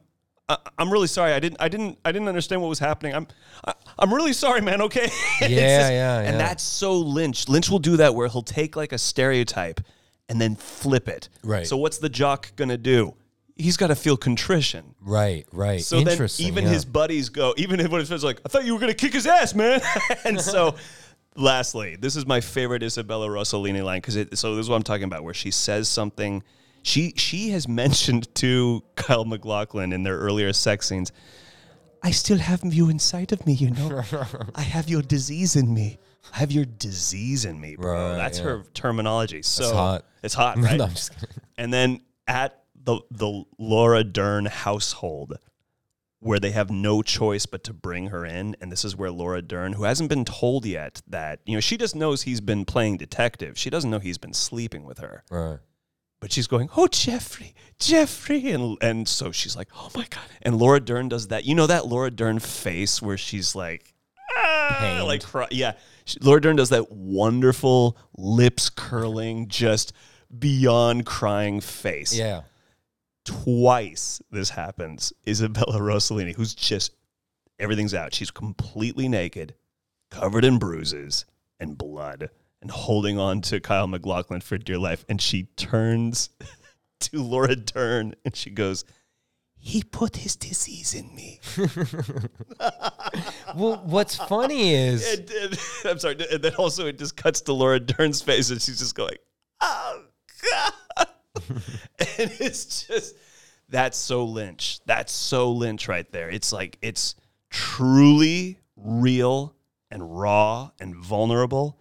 I, 0.50 0.58
I'm 0.78 0.92
really 0.92 1.08
sorry. 1.08 1.34
I 1.34 1.40
didn't 1.40 1.62
I 1.62 1.68
didn't 1.68 1.98
I 2.06 2.12
didn't 2.12 2.28
understand 2.28 2.62
what 2.62 2.70
was 2.70 2.80
happening. 2.80 3.14
I'm 3.14 3.28
I, 3.66 3.74
I'm 4.00 4.14
really 4.14 4.34
sorry, 4.34 4.62
man, 4.62 4.82
okay? 4.84 5.10
Yeah, 5.42 5.90
yeah, 5.90 6.20
And 6.20 6.32
yeah. 6.32 6.38
that's 6.38 6.64
so 6.64 6.98
Lynch. 6.98 7.50
Lynch 7.50 7.70
will 7.70 7.80
do 7.80 7.98
that 7.98 8.16
where 8.16 8.28
he'll 8.28 8.42
take 8.42 8.76
like 8.76 8.92
a 8.92 8.98
stereotype 8.98 9.82
and 10.30 10.40
then 10.40 10.56
flip 10.56 11.08
it. 11.08 11.30
Right. 11.44 11.68
So 11.68 11.78
what's 11.78 11.98
the 11.98 12.10
jock 12.10 12.56
gonna 12.56 12.78
do? 12.78 13.14
He's 13.56 13.76
got 13.76 13.88
to 13.88 13.96
feel 13.96 14.18
contrition. 14.18 14.94
Right, 15.02 15.48
right. 15.52 15.82
So 15.82 16.02
then 16.02 16.30
even 16.38 16.66
yeah. 16.66 16.70
his 16.70 16.86
buddies 16.86 17.30
go, 17.30 17.56
even 17.58 17.80
when 17.90 18.00
his 18.00 18.08
friends 18.08 18.24
are 18.24 18.28
like, 18.28 18.40
I 18.46 18.50
thought 18.50 18.66
you 18.66 18.74
were 18.74 18.80
gonna 18.80 18.94
kick 18.94 19.14
his 19.14 19.26
ass, 19.26 19.56
man. 19.56 19.82
and 20.26 20.40
so 20.40 20.76
lastly, 21.36 21.98
this 22.00 22.16
is 22.16 22.26
my 22.26 22.40
favorite 22.40 22.84
Isabella 22.84 23.28
Rossellini 23.28 23.84
line 23.84 24.00
because 24.00 24.16
it 24.16 24.38
so 24.38 24.56
this 24.56 24.66
is 24.66 24.70
what 24.70 24.76
I'm 24.76 24.84
talking 24.84 25.06
about, 25.06 25.24
where 25.24 25.34
she 25.34 25.52
says 25.52 25.90
something. 25.90 26.44
She 26.88 27.14
she 27.18 27.50
has 27.50 27.68
mentioned 27.84 28.34
to 28.36 28.84
Kyle 28.96 29.26
MacLachlan 29.26 29.92
in 29.92 30.04
their 30.04 30.18
earlier 30.18 30.54
sex 30.54 30.88
scenes, 30.88 31.12
I 32.02 32.12
still 32.12 32.38
have 32.38 32.64
you 32.64 32.90
inside 32.90 33.34
of 33.34 33.46
me, 33.46 33.54
you 33.54 33.72
know. 33.72 34.04
I 34.56 34.62
have 34.62 34.88
your 34.88 35.02
disease 35.02 35.56
in 35.56 35.74
me. 35.74 35.98
I 36.34 36.38
have 36.38 36.52
your 36.52 36.66
disease 36.66 37.46
in 37.46 37.60
me, 37.60 37.76
bro. 37.76 37.92
Right, 38.12 38.16
That's 38.16 38.40
yeah. 38.40 38.46
her 38.46 38.64
terminology. 38.74 39.42
So 39.42 39.64
it's 39.64 39.72
hot. 39.74 40.06
it's 40.24 40.34
hot, 40.34 40.58
right? 40.66 40.78
no, 40.78 40.86
I'm 40.86 40.92
just 40.92 41.14
kidding. 41.20 41.36
And 41.58 41.74
then 41.74 42.02
at 42.28 42.64
the 42.76 43.02
the 43.12 43.44
Laura 43.58 44.04
Dern 44.04 44.46
household, 44.46 45.38
where 46.20 46.40
they 46.40 46.52
have 46.52 46.70
no 46.72 47.02
choice 47.02 47.46
but 47.46 47.64
to 47.66 47.74
bring 47.74 48.08
her 48.08 48.26
in, 48.26 48.56
and 48.62 48.72
this 48.72 48.86
is 48.86 48.96
where 48.96 49.12
Laura 49.12 49.42
Dern, 49.42 49.74
who 49.74 49.84
hasn't 49.84 50.10
been 50.10 50.26
told 50.26 50.66
yet 50.66 51.02
that 51.08 51.42
you 51.46 51.56
know 51.56 51.60
she 51.60 51.76
just 51.78 51.96
knows 51.96 52.22
he's 52.24 52.42
been 52.42 52.64
playing 52.64 52.98
detective, 52.98 53.58
she 53.58 53.70
doesn't 53.70 53.90
know 53.90 54.00
he's 54.00 54.18
been 54.18 54.34
sleeping 54.34 54.86
with 54.86 55.00
her, 55.00 55.24
Right. 55.30 55.60
But 56.20 56.32
she's 56.32 56.48
going, 56.48 56.70
"Oh 56.78 56.88
Jeffrey, 56.88 57.54
Jeffrey," 57.80 58.52
and 58.52 58.78
and 58.82 59.08
so 59.08 59.32
she's 59.32 59.56
like, 59.56 59.70
"Oh 59.76 59.90
my 59.96 60.06
god!" 60.10 60.24
And 60.42 60.58
Laura 60.58 60.80
Dern 60.80 61.10
does 61.10 61.28
that. 61.28 61.46
You 61.46 61.56
know 61.56 61.68
that 61.68 61.88
Laura 61.88 62.12
Dern 62.12 62.40
face 62.40 63.02
where 63.02 63.18
she's 63.18 63.56
like. 63.56 63.94
"Ah," 64.38 65.04
like 65.06 65.24
cry- 65.24 65.48
yeah, 65.52 65.74
She- 66.06 66.20
Laura 66.22 66.40
Dern 66.42 66.56
does 66.56 66.70
that 66.70 66.92
wonderful 66.92 67.98
lips 68.18 68.70
curling, 68.70 69.48
just 69.48 69.94
beyond 70.38 71.06
crying 71.06 71.62
face 71.62 72.14
Yeah. 72.14 72.42
twice 73.26 74.22
this 74.32 74.50
happens. 74.52 75.14
Isabella 75.28 75.80
Rossellini, 75.80 76.36
who's 76.36 76.54
just 76.54 76.94
everything's 77.60 77.94
out. 77.94 78.14
She's 78.14 78.32
completely 78.32 79.08
naked, 79.08 79.56
covered 80.12 80.46
in 80.46 80.58
bruises 80.60 81.26
and 81.60 81.78
blood, 81.78 82.30
and 82.62 82.72
holding 82.72 83.18
on 83.20 83.42
to 83.42 83.60
Kyle 83.60 83.88
MacLachlan 83.88 84.42
for 84.42 84.58
dear 84.58 84.78
life. 84.78 85.06
And 85.10 85.22
she 85.22 85.44
turns 85.56 86.30
to 87.02 87.22
Laura 87.24 87.56
Dern 87.56 88.16
and 88.26 88.36
she 88.36 88.50
goes, 88.50 88.84
He 89.58 89.84
put 89.84 90.18
his 90.18 90.36
disease 90.36 90.94
in 90.94 91.14
me. 91.16 91.40
Well, 93.56 93.82
what's 93.86 94.16
funny 94.16 94.74
is 94.76 95.18
And, 95.18 95.30
and- 95.32 95.60
I'm 95.86 96.00
sorry. 96.00 96.18
And 96.32 96.44
then 96.44 96.54
also 96.56 96.86
it 96.88 96.98
just 97.00 97.16
cuts 97.16 97.42
to 97.42 97.54
Laura 97.54 97.80
Dern's 97.80 98.22
face 98.22 98.50
and 98.50 98.62
she's 98.62 98.80
just 98.80 98.94
going, 98.96 99.16
Oh 99.62 100.04
God. 100.52 101.08
and 102.00 102.32
it's 102.40 102.86
just 102.88 103.16
that's 103.70 103.98
so 103.98 104.26
Lynch. 104.26 104.80
That's 104.86 105.12
so 105.12 105.52
Lynch 105.52 105.88
right 105.88 106.10
there. 106.12 106.30
It's 106.30 106.52
like 106.54 106.78
it's 106.82 107.16
truly 107.50 108.60
real 108.76 109.56
and 109.90 110.20
raw 110.20 110.72
and 110.80 110.96
vulnerable. 110.96 111.80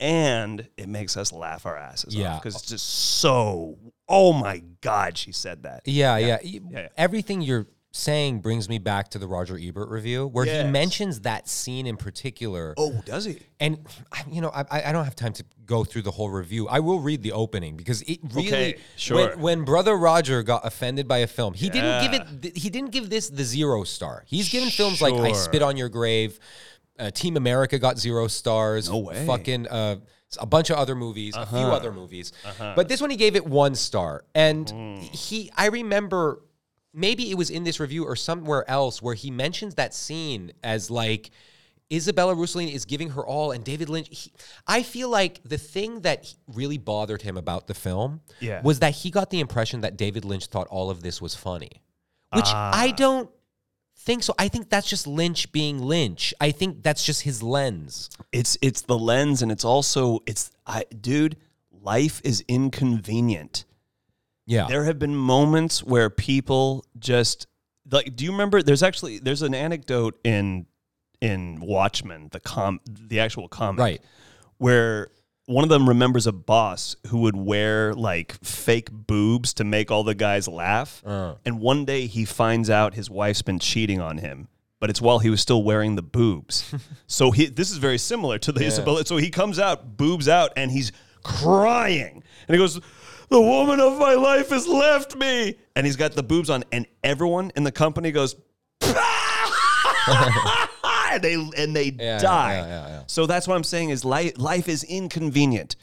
And 0.00 0.68
it 0.76 0.88
makes 0.88 1.16
us 1.16 1.32
laugh 1.32 1.66
our 1.66 1.76
asses 1.76 2.14
Yeah. 2.14 2.34
off 2.34 2.42
because 2.42 2.54
it's 2.56 2.66
just 2.66 2.86
so. 2.88 3.78
Oh 4.08 4.32
my 4.32 4.62
God, 4.80 5.18
she 5.18 5.32
said 5.32 5.64
that. 5.64 5.82
Yeah, 5.86 6.16
yeah. 6.18 6.38
Y- 6.44 6.60
yeah. 6.70 6.88
Everything 6.96 7.40
you're 7.42 7.66
saying 7.90 8.38
brings 8.40 8.68
me 8.68 8.78
back 8.78 9.08
to 9.08 9.18
the 9.18 9.26
Roger 9.26 9.58
Ebert 9.60 9.88
review 9.88 10.26
where 10.26 10.46
Yes. 10.46 10.64
he 10.66 10.70
mentions 10.70 11.20
that 11.22 11.48
scene 11.48 11.86
in 11.86 11.96
particular. 11.96 12.74
Oh, 12.76 12.92
does 13.04 13.24
he? 13.24 13.40
And 13.58 13.78
I- 14.12 14.24
you 14.30 14.40
know, 14.40 14.50
I, 14.50 14.82
I 14.88 14.92
don't 14.92 15.04
have 15.04 15.16
time 15.16 15.32
to 15.32 15.44
go 15.64 15.82
through 15.84 16.02
the 16.02 16.10
whole 16.12 16.30
review. 16.30 16.68
I 16.68 16.78
will 16.80 17.00
read 17.00 17.22
the 17.22 17.32
opening 17.32 17.76
because 17.76 18.02
it 18.02 18.20
really. 18.32 18.46
Okay, 18.48 18.76
sure. 18.96 19.30
When, 19.30 19.40
when 19.40 19.64
Brother 19.64 19.96
Roger 19.96 20.42
got 20.44 20.64
offended 20.64 21.08
by 21.08 21.18
a 21.18 21.26
film, 21.26 21.54
he 21.54 21.70
didn't 21.70 22.02
give 22.02 22.14
it. 22.44 22.56
He 22.56 22.70
didn't 22.70 22.92
give 22.92 23.10
this 23.10 23.30
the 23.30 23.42
zero 23.44 23.82
star. 23.84 24.22
He's 24.26 24.48
given 24.48 24.68
films 24.70 25.02
like 25.02 25.14
I 25.14 25.32
Spit 25.32 25.62
on 25.62 25.76
Your 25.76 25.88
Grave, 25.88 26.38
uh, 26.98 27.10
Team 27.10 27.36
America 27.36 27.78
got 27.78 27.98
zero 27.98 28.26
stars. 28.28 28.88
No 28.90 28.98
way. 28.98 29.16
Uh-huh. 29.16 29.26
Fucking 29.36 29.68
uh, 29.68 29.96
a 30.38 30.46
bunch 30.46 30.70
of 30.70 30.76
other 30.76 30.94
movies, 30.94 31.34
a 31.36 31.46
few 31.46 31.58
other 31.58 31.92
movies, 31.92 32.32
but 32.58 32.88
this 32.88 33.00
one 33.00 33.08
he 33.10 33.16
gave 33.16 33.34
it 33.36 33.46
one 33.46 33.74
star. 33.74 34.24
And 34.34 34.68
Hmm. 34.68 34.96
he, 34.96 35.50
I 35.56 35.66
remember 35.68 36.42
maybe 36.92 37.30
it 37.30 37.34
was 37.36 37.50
in 37.50 37.64
this 37.64 37.80
review 37.80 38.04
or 38.04 38.16
somewhere 38.16 38.68
else 38.68 39.00
where 39.00 39.14
he 39.14 39.30
mentions 39.30 39.74
that 39.76 39.94
scene 39.94 40.52
as 40.62 40.90
like 40.90 41.30
Isabella 41.90 42.34
Rossellini 42.34 42.74
is 42.74 42.84
giving 42.84 43.10
her 43.10 43.24
all, 43.26 43.52
and 43.52 43.64
David 43.64 43.88
Lynch. 43.88 44.08
He, 44.10 44.30
I 44.66 44.82
feel 44.82 45.08
like 45.08 45.40
the 45.44 45.56
thing 45.56 46.02
that 46.02 46.34
really 46.46 46.76
bothered 46.76 47.22
him 47.22 47.38
about 47.38 47.66
the 47.66 47.72
film 47.74 48.20
Yeah. 48.40 48.60
was 48.62 48.80
that 48.80 48.94
he 48.94 49.10
got 49.10 49.30
the 49.30 49.40
impression 49.40 49.80
that 49.80 49.96
David 49.96 50.26
Lynch 50.26 50.46
thought 50.46 50.66
all 50.68 50.90
of 50.90 51.02
this 51.02 51.22
was 51.22 51.34
funny, 51.34 51.70
which 52.34 52.44
Ah. 52.48 52.72
I 52.74 52.90
don't 52.90 53.30
think 54.08 54.22
so. 54.24 54.34
I 54.38 54.48
think 54.48 54.70
that's 54.70 54.88
just 54.88 55.06
Lynch 55.06 55.52
being 55.52 55.78
Lynch. 55.80 56.34
I 56.40 56.50
think 56.50 56.82
that's 56.82 57.04
just 57.04 57.22
his 57.22 57.42
lens. 57.42 58.10
It's 58.32 58.56
it's 58.62 58.82
the 58.82 58.98
lens, 58.98 59.42
and 59.42 59.52
it's 59.52 59.64
also 59.64 60.20
it's 60.26 60.50
I, 60.66 60.84
dude. 61.00 61.36
Life 61.80 62.20
is 62.24 62.42
inconvenient. 62.48 63.64
Yeah. 64.46 64.66
There 64.66 64.84
have 64.84 64.98
been 64.98 65.14
moments 65.14 65.82
where 65.84 66.10
people 66.10 66.84
just 66.98 67.46
like. 67.90 68.16
Do 68.16 68.24
you 68.24 68.32
remember? 68.32 68.62
There's 68.62 68.82
actually 68.82 69.18
there's 69.18 69.42
an 69.42 69.54
anecdote 69.54 70.18
in 70.24 70.66
in 71.20 71.60
Watchmen, 71.60 72.28
the 72.32 72.40
com 72.40 72.80
the 72.88 73.20
actual 73.20 73.46
comic, 73.48 73.80
Right. 73.80 74.00
where 74.56 75.08
one 75.48 75.64
of 75.64 75.70
them 75.70 75.88
remembers 75.88 76.26
a 76.26 76.32
boss 76.32 76.94
who 77.06 77.20
would 77.20 77.34
wear 77.34 77.94
like 77.94 78.32
fake 78.44 78.90
boobs 78.92 79.54
to 79.54 79.64
make 79.64 79.90
all 79.90 80.04
the 80.04 80.14
guys 80.14 80.46
laugh. 80.46 81.02
Uh. 81.06 81.36
And 81.46 81.58
one 81.58 81.86
day 81.86 82.06
he 82.06 82.26
finds 82.26 82.68
out 82.68 82.92
his 82.92 83.08
wife's 83.08 83.40
been 83.40 83.58
cheating 83.58 83.98
on 83.98 84.18
him, 84.18 84.48
but 84.78 84.90
it's 84.90 85.00
while 85.00 85.20
he 85.20 85.30
was 85.30 85.40
still 85.40 85.62
wearing 85.62 85.96
the 85.96 86.02
boobs. 86.02 86.74
so 87.06 87.30
he 87.30 87.46
this 87.46 87.70
is 87.70 87.78
very 87.78 87.96
similar 87.96 88.38
to 88.38 88.52
the 88.52 88.66
Isabella. 88.66 89.06
So 89.06 89.16
he 89.16 89.30
comes 89.30 89.58
out, 89.58 89.96
boobs 89.96 90.28
out, 90.28 90.52
and 90.54 90.70
he's 90.70 90.92
crying. 91.24 92.22
And 92.46 92.54
he 92.54 92.58
goes, 92.58 92.78
The 93.30 93.40
woman 93.40 93.80
of 93.80 93.98
my 93.98 94.14
life 94.14 94.50
has 94.50 94.68
left 94.68 95.16
me. 95.16 95.56
And 95.74 95.86
he's 95.86 95.96
got 95.96 96.12
the 96.12 96.22
boobs 96.22 96.50
on, 96.50 96.64
and 96.72 96.86
everyone 97.02 97.52
in 97.56 97.64
the 97.64 97.72
company 97.72 98.12
goes, 98.12 98.36
and 101.14 101.22
they 101.22 101.34
and 101.56 101.74
they 101.76 101.92
Yeah, 101.98 102.18
die. 102.18 102.54
yeah, 102.54 102.88
yeah. 102.88 103.02
So 103.06 103.26
that's 103.26 103.46
what 103.48 103.54
I'm 103.56 103.64
saying 103.64 103.90
is 103.90 104.04
life 104.04 104.32
life 104.36 104.68
is 104.68 104.84
inconvenient 104.84 105.76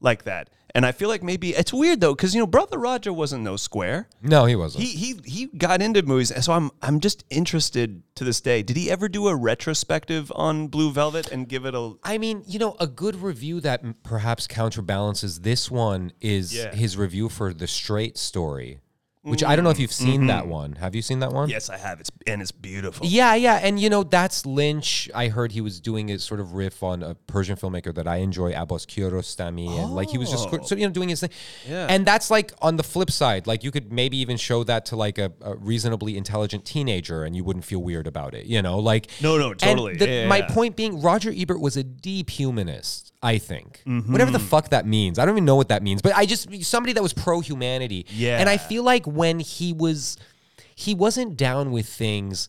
like 0.00 0.24
that. 0.24 0.50
And 0.74 0.84
I 0.84 0.92
feel 0.92 1.08
like 1.08 1.22
maybe 1.22 1.54
it's 1.54 1.72
weird 1.72 2.02
though, 2.02 2.14
because 2.14 2.34
you 2.34 2.40
know, 2.40 2.46
Brother 2.46 2.78
Roger 2.78 3.10
wasn't 3.10 3.42
no 3.44 3.56
square. 3.56 4.08
No, 4.20 4.44
he 4.44 4.54
wasn't. 4.56 4.84
He 4.84 4.90
he 4.90 5.20
he 5.24 5.46
got 5.46 5.80
into 5.80 6.02
movies, 6.02 6.30
And 6.30 6.44
so 6.44 6.52
I'm 6.52 6.70
I'm 6.82 7.00
just 7.00 7.24
interested 7.30 8.02
to 8.16 8.24
this 8.24 8.42
day. 8.42 8.62
Did 8.62 8.76
he 8.76 8.90
ever 8.90 9.08
do 9.08 9.28
a 9.28 9.34
retrospective 9.34 10.30
on 10.34 10.68
Blue 10.68 10.90
Velvet 10.92 11.32
and 11.32 11.48
give 11.48 11.64
it 11.64 11.74
a? 11.74 11.94
I 12.04 12.18
mean, 12.18 12.42
you 12.46 12.58
know, 12.58 12.76
a 12.78 12.86
good 12.86 13.16
review 13.22 13.60
that 13.62 14.02
perhaps 14.02 14.46
counterbalances 14.46 15.40
this 15.40 15.70
one 15.70 16.12
is 16.20 16.54
Yeah. 16.54 16.74
his 16.74 16.98
review 16.98 17.30
for 17.30 17.54
the 17.54 17.66
Straight 17.66 18.18
Story, 18.18 18.80
which 19.30 19.42
I 19.44 19.56
don't 19.56 19.64
know 19.64 19.70
if 19.70 19.78
you've 19.78 19.92
seen 19.92 20.26
that 20.28 20.46
one. 20.46 20.72
Have 20.76 20.94
you 20.94 21.02
seen 21.02 21.18
that 21.20 21.32
one? 21.32 21.48
Yes, 21.48 21.68
I 21.68 21.76
have. 21.76 22.00
It's 22.00 22.10
and 22.26 22.40
it's 22.42 22.52
beautiful. 22.52 23.06
Yeah, 23.06 23.34
yeah, 23.34 23.60
and 23.62 23.78
you 23.80 23.90
know 23.90 24.02
that's 24.02 24.46
Lynch. 24.46 25.08
I 25.14 25.28
heard 25.28 25.52
he 25.52 25.60
was 25.60 25.80
doing 25.80 26.10
a 26.10 26.18
sort 26.18 26.40
of 26.40 26.52
riff 26.54 26.82
on 26.82 27.02
a 27.02 27.14
Persian 27.14 27.56
filmmaker 27.56 27.94
that 27.94 28.06
I 28.08 28.16
enjoy, 28.16 28.52
Abbas 28.60 28.86
Kiarostami, 28.86 29.68
and 29.78 29.94
like 29.94 30.10
he 30.10 30.18
was 30.18 30.30
just 30.30 30.48
Oh. 30.52 30.62
so, 30.62 30.74
you 30.76 30.86
know 30.86 30.92
doing 30.92 31.08
his 31.08 31.20
thing. 31.20 31.30
Yeah. 31.68 31.86
And 31.88 32.06
that's 32.06 32.30
like 32.30 32.52
on 32.62 32.76
the 32.76 32.82
flip 32.82 33.10
side, 33.10 33.46
like 33.46 33.64
you 33.64 33.70
could 33.70 33.92
maybe 33.92 34.16
even 34.18 34.36
show 34.36 34.64
that 34.64 34.86
to 34.86 34.96
like 34.96 35.18
a, 35.18 35.32
a 35.40 35.56
reasonably 35.56 36.16
intelligent 36.16 36.64
teenager, 36.64 37.24
and 37.24 37.34
you 37.36 37.44
wouldn't 37.44 37.64
feel 37.64 37.82
weird 37.82 38.06
about 38.06 38.34
it. 38.34 38.46
You 38.46 38.62
know, 38.62 38.78
like 38.78 39.10
No, 39.22 39.38
no, 39.38 39.54
totally. 39.54 39.96
the- 39.96 40.06
Yeah, 40.08 40.28
my 40.28 40.42
point 40.42 40.76
being, 40.76 41.00
Roger 41.02 41.32
Ebert 41.36 41.60
was 41.60 41.76
a 41.76 41.82
deep 41.84 42.30
humanist. 42.30 43.12
I 43.22 43.38
think 43.38 43.82
Mm-hmm. 43.86 44.12
whatever 44.12 44.30
the 44.30 44.38
fuck 44.38 44.68
that 44.70 44.86
means. 44.86 45.18
I 45.18 45.24
don't 45.24 45.34
even 45.34 45.44
know 45.46 45.56
what 45.56 45.68
that 45.68 45.82
means, 45.82 46.02
but 46.02 46.14
I 46.14 46.26
just 46.26 46.48
somebody 46.64 46.92
that 46.92 47.02
was 47.02 47.12
pro 47.12 47.40
humanity. 47.40 48.06
Yeah. 48.10 48.38
and 48.38 48.48
I 48.48 48.56
feel 48.56 48.82
like 48.84 49.06
when 49.16 49.40
he 49.40 49.72
was, 49.72 50.16
he 50.74 50.94
wasn't 50.94 51.36
down 51.36 51.72
with 51.72 51.88
things 51.88 52.48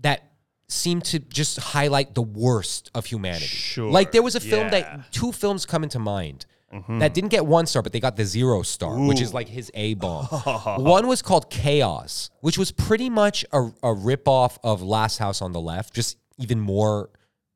that 0.00 0.24
seemed 0.68 1.04
to 1.06 1.18
just 1.18 1.58
highlight 1.58 2.14
the 2.14 2.22
worst 2.22 2.90
of 2.94 3.06
humanity. 3.06 3.46
Sure, 3.46 3.90
Like 3.90 4.12
there 4.12 4.22
was 4.22 4.34
a 4.34 4.40
film 4.40 4.68
yeah. 4.68 4.80
Mm-hmm. 4.80 5.00
that 5.00 5.12
two 5.12 5.32
films 5.32 5.64
come 5.64 5.82
into 5.82 5.98
mind. 5.98 6.44
That 6.98 7.14
didn't 7.14 7.30
get 7.30 7.46
one 7.46 7.64
star, 7.64 7.80
but 7.80 7.92
they 7.92 8.00
got 8.00 8.16
the 8.16 8.26
zero 8.26 8.60
star, 8.60 8.98
which 8.98 9.22
is 9.22 9.32
like 9.32 9.48
his 9.48 9.70
A 9.72 9.94
bomb. 9.94 10.26
one 10.84 11.06
was 11.06 11.22
called 11.22 11.48
Chaos, 11.48 12.28
which 12.42 12.58
was 12.58 12.72
pretty 12.72 13.08
much 13.08 13.42
a, 13.54 13.60
a 13.82 13.94
ripoff 13.94 14.58
of 14.62 14.82
Last 14.82 15.16
House 15.16 15.40
on 15.40 15.52
the 15.52 15.60
Left, 15.62 15.94
just 15.94 16.18
even 16.36 16.60
more 16.60 17.08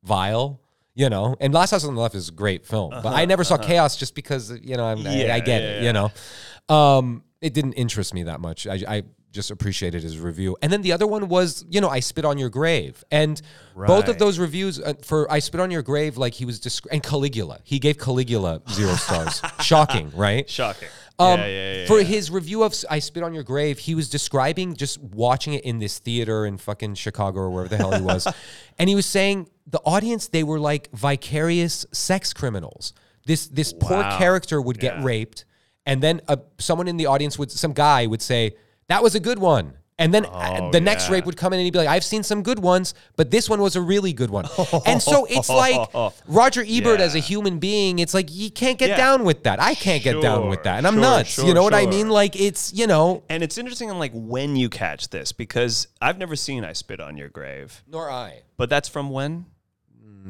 vile, 0.03 0.63
you 0.95 1.11
know. 1.11 1.37
And 1.41 1.53
Last 1.53 1.73
House 1.73 1.85
on 1.85 1.95
the 1.95 2.01
Left 2.01 2.15
is 2.15 2.31
a 2.31 2.33
great 2.33 2.65
film, 2.65 2.89
but 3.03 3.13
I 3.13 3.27
never 3.27 3.45
saw 3.45 3.59
Chaos 3.59 3.99
just 3.99 4.15
because 4.15 4.51
you 4.63 4.79
know 4.79 4.85
I'm, 4.87 5.07
I, 5.07 5.11
I 5.11 5.13
Uh-huh, 5.13 5.39
get 5.41 5.47
yeah, 5.47 5.57
it, 5.69 5.83
yeah. 5.83 5.87
you 5.89 5.93
know. 5.93 6.75
Um, 6.75 7.23
it 7.43 7.55
didn't 7.55 7.75
interest 7.75 8.15
me 8.15 8.23
that 8.25 8.41
much. 8.41 8.67
I, 8.67 8.81
I 8.89 9.03
just 9.33 9.51
appreciated 9.51 10.03
his 10.03 10.19
review. 10.19 10.57
And 10.63 10.73
then 10.73 10.83
the 10.83 10.93
other 10.93 11.07
one 11.07 11.29
was, 11.29 11.65
you 11.69 11.81
know, 11.81 11.89
I 11.89 12.01
Spit 12.01 12.25
on 12.25 12.39
Your 12.39 12.51
Grave. 12.51 13.03
And 13.11 13.41
both 13.75 14.09
of 14.09 14.19
those 14.19 14.39
reviews 14.39 14.79
uh, 14.79 14.95
for 15.03 15.31
I 15.31 15.39
Spit 15.39 15.61
on 15.61 15.71
Your 15.71 15.83
Grave, 15.83 16.17
like 16.17 16.35
he 16.35 16.45
was, 16.45 16.61
disc- 16.61 16.87
and 16.93 17.03
Caligula, 17.03 17.61
he 17.65 17.79
gave 17.79 17.99
Caligula 17.99 18.61
zero 18.71 18.95
stars. 18.95 19.43
Shocking, 19.61 20.13
right? 20.15 20.49
Shocking. 20.49 20.89
Um, 21.19 21.41
yeah, 21.41 21.47
yeah, 21.47 21.75
yeah. 21.75 21.87
For 21.87 22.03
his 22.03 22.31
review 22.31 22.63
of 22.63 22.75
I 22.91 22.99
Spit 22.99 23.23
on 23.23 23.35
Your 23.35 23.43
Grave, 23.43 23.79
he 23.79 23.95
was 23.95 24.09
describing 24.11 24.75
just 24.77 24.99
watching 24.99 25.55
it 25.55 25.65
in 25.65 25.79
this 25.79 25.99
theater 25.99 26.47
in 26.47 26.59
fucking 26.59 26.95
Chicago 26.95 27.41
or 27.41 27.51
wherever 27.51 27.69
the 27.69 27.77
hell 27.77 27.93
he 27.93 28.03
was. 28.03 28.27
and 28.79 28.89
he 28.89 28.95
was 28.95 29.07
saying 29.07 29.49
the 29.67 29.81
audience, 29.81 30.29
they 30.29 30.43
were 30.43 30.61
like 30.61 30.91
vicarious 30.93 31.87
sex 31.93 32.33
criminals. 32.33 32.93
This 33.25 33.47
this 33.47 33.73
poor 33.73 34.03
character 34.03 34.61
would 34.61 34.81
get 34.81 35.03
raped, 35.05 35.45
and 35.87 36.03
then 36.03 36.21
uh, 36.29 36.37
someone 36.59 36.89
in 36.89 36.97
the 36.97 37.07
audience 37.07 37.39
would, 37.39 37.51
some 37.51 37.73
guy 37.73 38.07
would 38.07 38.23
say, 38.23 38.57
That 38.89 39.03
was 39.03 39.15
a 39.15 39.21
good 39.21 39.39
one. 39.39 39.75
And 39.99 40.13
then 40.13 40.25
uh, 40.25 40.57
Oh, 40.63 40.71
the 40.73 40.81
next 40.81 41.07
yeah. 41.07 41.13
rape 41.15 41.27
would 41.27 41.37
come 41.37 41.53
in 41.53 41.59
and 41.61 41.65
he'd 41.65 41.73
be 41.73 41.79
like, 41.79 41.87
I've 41.89 42.03
seen 42.03 42.23
some 42.23 42.43
good 42.43 42.59
ones, 42.59 42.95
but 43.15 43.31
this 43.31 43.49
one 43.49 43.61
was 43.61 43.77
a 43.77 43.81
really 43.81 44.13
good 44.13 44.31
one. 44.31 44.47
and 44.87 45.01
so 45.01 45.27
it's 45.29 45.49
like 45.49 45.89
Roger 46.27 46.65
Ebert 46.67 46.99
as 46.99 47.15
a 47.15 47.19
human 47.21 47.59
being, 47.59 47.99
it's 47.99 48.15
like 48.15 48.27
you 48.33 48.51
can't 48.51 48.79
get 48.79 48.89
Yeah. 48.91 48.97
down 48.97 49.23
with 49.25 49.45
that. 49.45 49.61
I 49.61 49.75
can't 49.75 50.03
get 50.03 50.21
down 50.21 50.49
with 50.49 50.63
that. 50.65 50.79
And 50.79 50.87
I'm 50.87 50.95
sure, 50.95 51.03
nuts. 51.03 51.39
you 51.39 51.45
sure, 51.45 51.55
know 51.55 51.63
what 51.63 51.75
I 51.75 51.87
mean? 51.87 52.09
Like 52.09 52.41
it's, 52.41 52.73
you 52.73 52.87
know, 52.87 53.23
and 53.29 53.43
it's 53.43 53.59
interesting 53.59 53.91
on 53.91 53.99
like 53.99 54.13
when 54.15 54.57
you 54.57 54.69
catch 54.71 55.11
this 55.11 55.31
because 55.31 55.87
I've 56.01 56.19
never 56.19 56.37
seen 56.37 56.65
I 56.65 56.73
Spit 56.73 56.99
on 56.99 57.17
Your 57.17 57.29
Grave, 57.29 57.83
nor 57.87 58.11
I. 58.11 58.43
but 58.57 58.69
that's 58.71 58.89
from 58.89 59.11
when? 59.11 59.45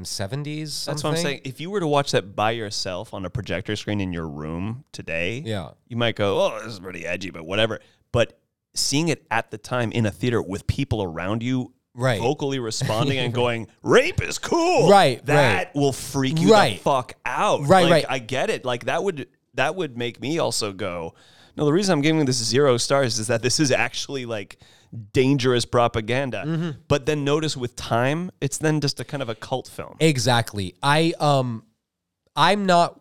70s. 0.01 0.85
That's 0.85 1.05
what 1.05 1.11
I'm 1.11 1.17
saying. 1.17 1.43
If 1.45 1.61
you 1.61 1.71
were 1.71 1.81
to 1.81 1.87
watch 1.87 2.13
that 2.13 2.35
by 2.35 2.53
yourself 2.53 3.13
on 3.15 3.25
a 3.25 3.31
projector 3.31 3.77
screen 3.77 4.01
in 4.01 4.13
your 4.13 4.27
room 4.29 4.85
today, 4.93 5.43
Yeah. 5.45 5.71
you 5.89 5.97
might 5.97 6.17
go, 6.17 6.41
"Oh, 6.41 6.59
this 6.65 6.73
is 6.73 6.81
pretty 6.81 7.07
edgy," 7.07 7.31
but 7.31 7.45
whatever. 7.45 7.81
But 8.11 8.39
seeing 8.75 9.09
it 9.09 9.27
at 9.31 9.51
the 9.51 9.59
time 9.59 9.93
in 9.93 10.07
a 10.07 10.11
theater 10.11 10.41
with 10.43 10.67
people 10.67 11.03
around 11.03 11.43
you, 11.43 11.73
Right. 11.95 12.19
vocally 12.21 12.59
responding 12.59 13.19
and 13.19 13.35
going, 13.43 13.67
"Rape 13.83 14.23
is 14.23 14.39
cool," 14.39 14.89
Right, 14.89 15.25
That 15.27 15.75
will 15.75 15.93
freak 15.93 16.41
you 16.41 16.51
Right. 16.53 16.79
the 16.79 16.83
fuck 16.83 17.15
out. 17.27 17.67
Right, 17.67 17.83
Like, 17.83 17.91
right. 17.91 18.07
I 18.09 18.19
get 18.19 18.49
it. 18.51 18.65
Like 18.65 18.87
that 18.87 19.05
would 19.05 19.29
that 19.55 19.77
would 19.77 19.99
make 19.99 20.19
me 20.21 20.39
also 20.39 20.73
go. 20.73 21.15
No, 21.55 21.67
the 21.67 21.73
reason 21.75 21.93
I'm 21.93 22.01
giving 22.01 22.25
this 22.25 22.43
zero 22.43 22.79
stars 22.79 23.19
is 23.19 23.27
that 23.27 23.43
this 23.43 23.61
is 23.61 23.71
actually 23.71 24.25
like 24.25 24.59
dangerous 25.13 25.65
propaganda. 25.65 26.45
Mm-hmm. 26.47 26.71
But 26.89 27.07
then 27.07 27.25
notice 27.25 27.57
with 27.57 27.77
time, 27.77 28.31
it's 28.41 28.59
then 28.59 28.81
just 28.81 29.01
a 29.01 29.05
kind 29.05 29.23
of 29.23 29.29
a 29.29 29.35
cult 29.35 29.69
film. 29.69 29.97
Exactly. 30.01 30.75
I 30.83 31.15
um 31.21 31.65
I'm 32.37 32.67
not 32.67 32.99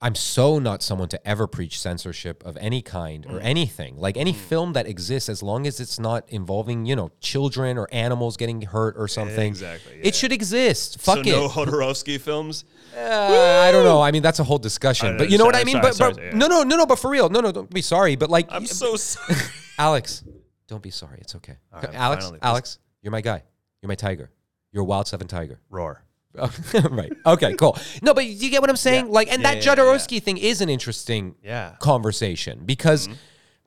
I'm 0.00 0.14
so 0.14 0.60
not 0.60 0.80
someone 0.84 1.08
to 1.08 1.28
ever 1.28 1.48
preach 1.48 1.80
censorship 1.80 2.44
of 2.46 2.56
any 2.58 2.82
kind 2.82 3.26
Mm. 3.26 3.32
or 3.34 3.40
anything. 3.40 3.96
Like 3.96 4.16
any 4.16 4.32
film 4.32 4.72
that 4.74 4.86
exists 4.86 5.28
as 5.28 5.42
long 5.42 5.66
as 5.66 5.80
it's 5.80 5.98
not 5.98 6.24
involving, 6.28 6.86
you 6.86 6.94
know, 6.94 7.10
children 7.20 7.76
or 7.76 7.88
animals 7.90 8.36
getting 8.36 8.62
hurt 8.62 8.94
or 8.96 9.08
something. 9.08 9.48
Exactly, 9.48 9.94
yeah. 9.98 10.06
It 10.06 10.14
should 10.14 10.30
exist. 10.32 11.00
Fuck 11.00 11.16
so 11.16 11.20
it. 11.22 11.26
no 11.32 11.48
Jodorowsky 11.48 12.20
films. 12.20 12.64
Uh, 12.96 13.00
I 13.66 13.72
don't 13.72 13.84
know. 13.84 14.00
I 14.00 14.12
mean, 14.12 14.22
that's 14.22 14.38
a 14.38 14.44
whole 14.44 14.58
discussion. 14.58 15.16
But 15.18 15.30
you 15.30 15.38
know 15.38 15.44
what 15.44 15.56
I 15.56 15.64
mean? 15.64 15.72
sorry, 15.74 15.82
but 15.82 15.94
sorry, 15.96 16.14
but 16.14 16.22
yeah. 16.22 16.30
no, 16.34 16.46
no, 16.46 16.62
no, 16.62 16.76
no. 16.76 16.86
But 16.86 17.00
for 17.00 17.10
real, 17.10 17.28
no, 17.28 17.40
no. 17.40 17.50
Don't 17.50 17.68
be 17.68 17.82
sorry. 17.82 18.14
But 18.14 18.30
like, 18.30 18.46
I'm 18.50 18.66
so 18.66 18.94
sorry. 19.10 19.36
Alex, 19.78 20.22
don't 20.68 20.82
be 20.82 20.90
sorry. 20.90 21.18
It's 21.20 21.34
okay. 21.34 21.56
right, 21.72 21.94
Alex, 21.94 22.24
finally. 22.24 22.38
Alex, 22.42 22.78
you're 23.02 23.10
my 23.10 23.20
guy. 23.20 23.42
You're 23.82 23.88
my 23.88 23.94
tiger. 23.96 24.30
You're 24.72 24.82
a 24.82 24.86
wild 24.86 25.06
seven 25.08 25.26
tiger. 25.26 25.58
Roar. 25.70 26.04
right. 26.90 27.12
Okay. 27.26 27.54
Cool. 27.54 27.76
No, 28.02 28.14
but 28.14 28.26
you 28.26 28.50
get 28.50 28.60
what 28.60 28.70
I'm 28.70 28.76
saying. 28.76 29.06
Yeah. 29.06 29.12
Like, 29.12 29.32
and 29.32 29.42
Yeah, 29.42 29.54
that 29.54 29.64
yeah, 29.64 29.74
Jodorowsky 29.74 30.22
thing 30.22 30.36
is 30.36 30.60
an 30.60 30.68
interesting 30.68 31.34
Yeah. 31.42 31.74
conversation 31.80 32.62
because 32.64 33.08
Mm-hmm. 33.08 33.16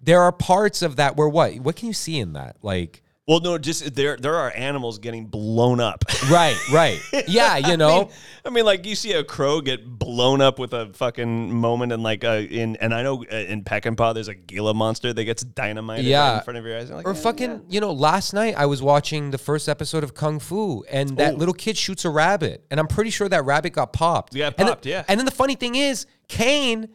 there 0.02 0.22
are 0.22 0.32
parts 0.32 0.82
of 0.82 0.96
that 0.98 1.18
where 1.18 1.28
what 1.28 1.56
what 1.60 1.76
can 1.76 1.88
you 1.88 1.94
see 1.94 2.20
in 2.20 2.34
that? 2.34 2.58
Like, 2.62 3.02
Well, 3.28 3.40
no, 3.40 3.58
just 3.60 3.94
there. 3.96 4.18
There 4.18 4.36
are 4.36 4.52
animals 4.56 4.98
getting 4.98 5.28
blown 5.28 5.80
up. 5.80 6.04
right, 6.30 6.58
right. 6.74 7.00
Yeah, 7.28 7.56
you 7.58 7.74
I 7.74 7.76
know. 7.76 8.00
mean, 8.00 8.10
I 8.46 8.50
mean, 8.50 8.66
like 8.66 8.86
you 8.86 8.96
see 8.96 9.14
a 9.14 9.24
crow 9.24 9.62
get 9.62 9.86
blown 9.86 10.42
up 10.42 10.58
with 10.58 10.74
a 10.74 10.92
fucking 10.94 11.54
moment, 11.54 11.92
and 11.94 12.02
like 12.02 12.24
uh, 12.24 12.42
in 12.50 12.78
and 12.78 12.94
I 12.96 13.04
know 13.04 13.24
uh, 13.32 13.36
in 13.36 13.64
Peckinpah 13.64 14.16
there's 14.16 14.28
a 14.28 14.34
Gila 14.34 14.74
monster 14.74 15.14
that 15.14 15.24
gets 15.24 15.44
dynamited 15.44 16.06
Yeah. 16.06 16.30
right 16.32 16.38
in 16.40 16.44
front 16.44 16.58
of 16.58 16.66
your 16.66 16.78
eyes. 16.80 16.90
Like, 16.90 17.06
Or 17.08 17.12
eh, 17.12 17.14
fucking, 17.16 17.66
you 17.70 17.80
know, 17.80 17.92
last 17.94 18.34
night 18.34 18.56
I 18.58 18.66
was 18.66 18.82
watching 18.82 19.30
the 19.30 19.38
first 19.38 19.70
episode 19.70 20.04
of 20.04 20.16
Kung 20.16 20.40
Fu, 20.40 20.84
and 20.90 21.16
that 21.18 21.38
little 21.38 21.54
kid 21.54 21.78
shoots 21.78 22.04
a 22.06 22.10
rabbit, 22.10 22.66
and 22.72 22.80
I'm 22.80 22.88
pretty 22.88 23.12
sure 23.12 23.30
that 23.30 23.46
rabbit 23.46 23.74
got 23.74 23.94
popped. 23.94 24.34
Yeah, 24.34 24.48
And 24.58 24.68
the- 24.68 24.72
popped, 24.74 24.86
yeah. 24.88 25.04
And 25.08 25.20
then 25.20 25.26
the 25.26 25.32
funny 25.32 25.56
thing 25.56 25.76
is, 25.76 26.08
Caine 26.28 26.90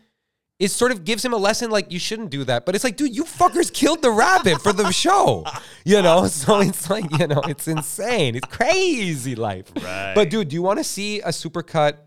is 0.58 0.72
sort 0.74 0.90
of 0.90 1.04
gives 1.04 1.22
him 1.24 1.32
a 1.34 1.36
lesson 1.36 1.70
like 1.70 1.92
you 1.92 1.98
shouldn't 1.98 2.30
do 2.30 2.42
that, 2.44 2.64
but 2.64 2.74
it's 2.74 2.82
like, 2.84 2.96
dude, 2.96 3.14
you 3.14 3.24
fuckers 3.24 3.70
killed 3.72 4.00
the 4.00 4.10
rabbit 4.10 4.60
for 4.62 4.72
the 4.72 4.90
show, 4.90 5.44
you 5.84 6.00
know. 6.00 6.26
So 6.28 6.60
it's 6.60 6.88
like, 6.88 7.04
you 7.18 7.26
know, 7.26 7.42
it's 7.46 7.68
insane. 7.68 8.36
It's 8.36 8.46
crazy 8.48 9.34
life. 9.34 9.70
Right. 9.76 10.12
But 10.14 10.30
dude, 10.30 10.48
do 10.48 10.54
you 10.54 10.62
want 10.62 10.78
to 10.78 10.84
see 10.84 11.20
a 11.20 11.28
supercut 11.28 11.98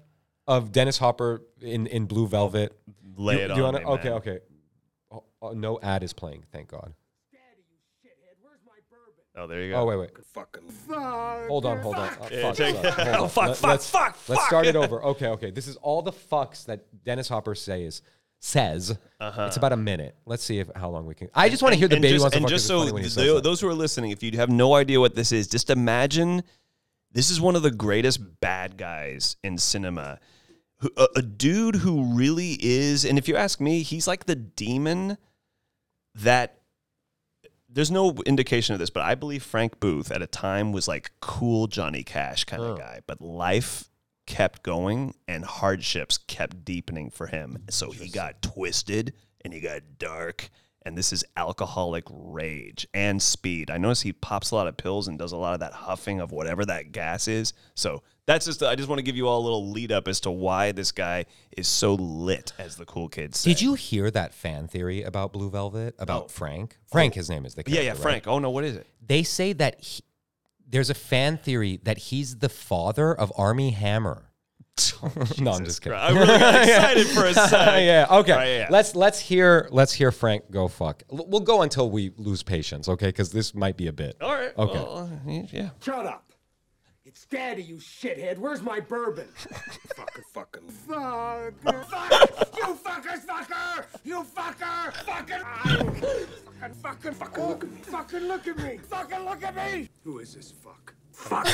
of 0.47 0.71
Dennis 0.71 0.97
Hopper 0.97 1.43
in 1.61 1.85
in 1.87 2.05
Blue 2.05 2.27
Velvet? 2.27 2.75
Lay 3.17 3.35
Do- 3.35 3.41
it 3.41 3.47
do 3.49 3.53
you 3.55 3.65
on 3.65 3.73
wanna- 3.73 3.79
me, 3.85 3.91
Okay, 3.93 4.03
man. 4.09 4.13
okay. 4.17 4.39
Oh, 5.11 5.23
oh, 5.41 5.51
no 5.51 5.79
ad 5.83 6.01
is 6.03 6.13
playing. 6.13 6.45
Thank 6.51 6.69
God. 6.69 6.93
Oh, 9.37 9.47
there 9.47 9.63
you 9.63 9.71
go. 9.71 9.77
Oh 9.81 9.85
wait, 9.85 9.95
wait. 9.97 10.09
Hold 11.47 11.65
on, 11.65 11.79
hold 11.79 11.95
on. 11.95 12.09
Yeah, 12.31 12.41
fuck, 12.41 12.55
take- 12.55 12.75
fuck, 12.75 12.93
hold 12.93 13.07
Oh, 13.17 13.23
on. 13.23 13.29
fuck, 13.29 13.47
Let- 13.47 13.57
fuck, 13.57 13.69
let's, 13.69 13.89
fuck, 13.89 14.17
Let's 14.27 14.45
start 14.47 14.65
it 14.65 14.75
over. 14.75 15.01
Okay, 15.03 15.27
okay. 15.27 15.51
This 15.51 15.67
is 15.67 15.75
all 15.77 16.01
the 16.01 16.11
fucks 16.11 16.65
that 16.65 16.85
Dennis 17.05 17.29
Hopper 17.29 17.55
says. 17.55 18.01
Says 18.41 18.97
uh-huh. 19.19 19.45
it's 19.47 19.57
about 19.57 19.73
a 19.73 19.77
minute. 19.77 20.15
Let's 20.25 20.43
see 20.43 20.59
if 20.59 20.69
how 20.73 20.89
long 20.89 21.05
we 21.05 21.13
can. 21.13 21.29
I 21.35 21.49
just 21.49 21.61
want 21.61 21.73
to 21.73 21.79
hear 21.79 21.89
the 21.89 21.95
and 21.95 22.01
baby 22.01 22.13
just, 22.13 22.23
wants 22.23 22.33
to 22.33 22.37
and 22.37 22.45
fuck 22.45 22.51
'cause 22.51 22.61
just 22.61 22.67
so 22.67 22.87
funny 22.87 23.09
th- 23.09 23.43
those 23.43 23.59
who 23.59 23.67
are 23.67 23.73
listening, 23.73 24.11
if 24.11 24.23
you 24.23 24.31
have 24.37 24.49
no 24.49 24.75
idea 24.75 24.99
what 24.99 25.13
this 25.13 25.33
is, 25.33 25.45
just 25.47 25.69
imagine 25.69 26.43
this 27.11 27.29
is 27.29 27.41
one 27.41 27.57
of 27.57 27.63
the 27.63 27.71
greatest 27.71 28.39
bad 28.39 28.77
guys 28.77 29.35
in 29.43 29.57
cinema. 29.57 30.19
Who, 30.77 30.89
a, 30.95 31.07
a 31.17 31.21
dude 31.21 31.75
who 31.75 32.15
really 32.15 32.57
is, 32.61 33.03
and 33.03 33.17
if 33.17 33.27
you 33.27 33.35
ask 33.35 33.59
me, 33.59 33.81
he's 33.81 34.07
like 34.07 34.25
the 34.25 34.35
demon 34.35 35.17
that. 36.15 36.55
There's 37.71 37.91
no 37.91 38.15
indication 38.25 38.73
of 38.73 38.79
this, 38.79 38.89
but 38.89 39.03
I 39.03 39.13
believe 39.13 39.43
Frank 39.43 39.79
Booth 39.79 40.11
at 40.11 40.23
a 40.23 40.27
time 40.27 40.71
was 40.71 40.87
like 40.87 41.11
cool 41.19 41.67
Johnny 41.67 42.03
Cash 42.03 42.45
kind 42.45 42.63
of 42.63 42.79
guy. 42.79 43.01
But 43.05 43.21
life 43.21 43.88
kept 44.29 44.61
going 44.61 45.15
and 45.27 45.43
hardships 45.43 46.19
kept 46.19 46.63
deepening 46.63 47.09
for 47.09 47.25
him. 47.25 47.57
So 47.69 47.89
he 47.89 48.09
got 48.09 48.43
twisted 48.43 49.13
and 49.43 49.51
he 49.51 49.59
got 49.59 49.81
dark 49.97 50.49
and 50.83 50.95
this 50.95 51.11
is 51.11 51.25
alcoholic 51.35 52.03
rage 52.09 52.87
and 52.93 53.21
speed. 53.21 53.71
I 53.71 53.77
notice 53.77 54.01
he 54.01 54.13
pops 54.13 54.51
a 54.51 54.55
lot 54.55 54.67
of 54.67 54.77
pills 54.77 55.07
and 55.07 55.17
does 55.17 55.31
a 55.31 55.37
lot 55.37 55.55
of 55.55 55.59
that 55.61 55.73
huffing 55.73 56.21
of 56.21 56.31
whatever 56.31 56.63
that 56.65 56.91
gas 56.91 57.27
is. 57.27 57.53
So 57.73 58.03
that's 58.27 58.45
just 58.45 58.61
I 58.61 58.75
just 58.75 58.87
want 58.87 58.99
to 58.99 59.03
give 59.03 59.17
you 59.17 59.27
all 59.27 59.41
a 59.41 59.43
little 59.43 59.71
lead 59.71 59.91
up 59.91 60.07
as 60.07 60.19
to 60.21 60.31
why 60.31 60.71
this 60.71 60.91
guy 60.91 61.25
is 61.57 61.67
so 61.67 61.95
lit, 61.95 62.53
as 62.59 62.75
the 62.75 62.85
cool 62.85 63.09
kids 63.09 63.39
say. 63.39 63.49
Did 63.49 63.61
you 63.61 63.73
hear 63.73 64.11
that 64.11 64.33
fan 64.33 64.67
theory 64.67 65.01
about 65.01 65.33
Blue 65.33 65.49
Velvet 65.49 65.95
about 65.97 66.25
oh. 66.25 66.27
Frank? 66.27 66.77
Frank, 66.85 67.13
oh. 67.13 67.15
his 67.15 67.29
name 67.31 67.45
is 67.45 67.55
the 67.55 67.63
Yeah, 67.65 67.81
yeah, 67.81 67.81
character, 67.81 67.97
right? 67.97 68.11
Frank. 68.11 68.27
Oh 68.27 68.37
no, 68.37 68.51
what 68.51 68.63
is 68.63 68.75
it? 68.75 68.85
They 69.05 69.23
say 69.23 69.53
that 69.53 69.83
he, 69.83 70.03
there's 70.69 70.89
a 70.89 70.93
fan 70.93 71.37
theory 71.37 71.79
that 71.83 71.97
he's 71.97 72.37
the 72.37 72.49
father 72.49 73.13
of 73.13 73.33
Armie 73.35 73.71
Hammer. 73.71 74.25
Oh, 75.03 75.11
no, 75.39 75.51
I'm 75.51 75.65
just 75.65 75.81
kidding. 75.81 75.97
I 75.97 76.11
really 76.11 76.25
got 76.39 76.63
excited 76.67 77.07
for 77.07 77.25
a 77.25 77.33
second. 77.49 77.83
yeah. 77.83 78.05
Okay. 78.09 78.31
All 78.31 78.37
right, 78.37 78.47
yeah. 78.47 78.67
Let's 78.69 78.95
let's 78.95 79.19
hear 79.19 79.67
let's 79.71 79.91
hear 79.91 80.09
Frank 80.11 80.49
go 80.51 80.69
fuck. 80.69 81.03
L- 81.11 81.25
We'll 81.27 81.41
go 81.41 81.63
until 81.63 81.89
we 81.91 82.13
lose 82.17 82.43
patience, 82.43 82.87
okay? 82.87 83.07
Because 83.07 83.31
this 83.31 83.53
might 83.53 83.75
be 83.75 83.87
a 83.87 83.93
bit. 83.93 84.15
All 84.21 84.31
right. 84.33 84.57
Okay. 84.57 84.73
well, 84.79 85.09
yeah. 85.51 85.71
Shut 85.83 86.05
up. 86.05 86.28
It's 87.09 87.25
daddy, 87.25 87.63
you 87.63 87.77
shithead. 87.77 88.37
Where's 88.37 88.61
my 88.61 88.79
bourbon? 88.79 89.27
fucker, 89.39 90.23
fucking. 90.31 90.69
Fuck. 90.69 91.53
Fuck. 91.89 92.55
You 92.55 92.75
fuckers, 92.75 93.25
fucker. 93.25 93.85
You 94.03 94.23
fucker. 94.23 94.93
Fucking. 95.07 96.75
Fucking, 96.83 97.13
fucking, 97.13 97.13
fucking 97.15 97.39
look 97.39 97.63
at 97.63 97.65
me. 97.65 97.81
Fucking 97.81 98.27
look 98.27 98.47
at 98.47 98.57
me. 98.57 98.79
Fucking 98.87 99.25
look 99.25 99.43
at 99.43 99.55
me. 99.55 99.89
Who 100.03 100.19
is 100.19 100.35
this 100.35 100.51
fuck? 100.51 100.93
Fuck. 101.11 101.47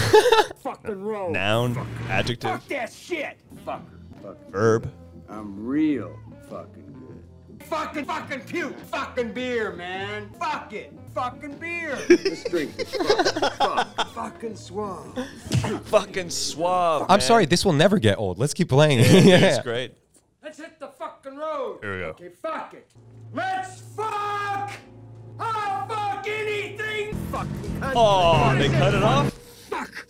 fucking 0.58 1.02
roll. 1.02 1.32
Noun, 1.32 1.88
adjective, 2.10 2.52
Fuck 2.52 2.68
that 2.68 2.92
shit. 2.92 3.38
Fucker. 3.66 4.36
verb. 4.50 4.92
I'm 5.30 5.66
real 5.66 6.20
fucking 6.50 6.92
good. 6.92 7.64
Fucking, 7.68 8.04
fucking 8.04 8.42
puke. 8.42 8.78
Fucking 8.92 9.32
beer, 9.32 9.72
man. 9.72 10.30
Fuck 10.38 10.74
it. 10.74 10.92
Fucking 11.16 11.58
beer. 11.60 11.98
Let's 12.10 12.44
drink 12.50 12.76
this. 12.76 12.94
Fuck, 12.94 13.96
fuck, 13.96 14.10
fucking 14.10 14.56
suave. 14.58 15.18
Fucking 15.86 16.30
suave. 16.30 17.04
I'm 17.04 17.08
man. 17.08 17.22
sorry, 17.22 17.46
this 17.46 17.64
will 17.64 17.72
never 17.72 18.00
get 18.00 18.18
old. 18.20 18.38
Let's 18.38 18.54
keep 18.54 18.68
playing. 18.68 19.00
yeah. 19.26 19.38
It's 19.38 19.64
great. 19.64 19.94
Let's 20.44 20.58
hit 20.58 20.78
the 20.78 20.90
fucking 20.90 21.38
road. 21.38 21.80
Here 21.82 21.94
we 21.94 22.00
go. 22.02 22.08
Okay, 22.10 22.30
fuck 22.30 22.74
it. 22.74 22.92
Let's 23.34 23.80
fuck! 23.80 24.72
I'll 25.40 25.88
fuck 25.88 26.28
anything! 26.28 27.16
Fuck. 27.32 27.48
Oh, 27.96 28.54
they 28.58 28.68
cut 28.68 28.94
it 28.94 29.04
off. 29.04 29.32
Fuck! 29.70 30.08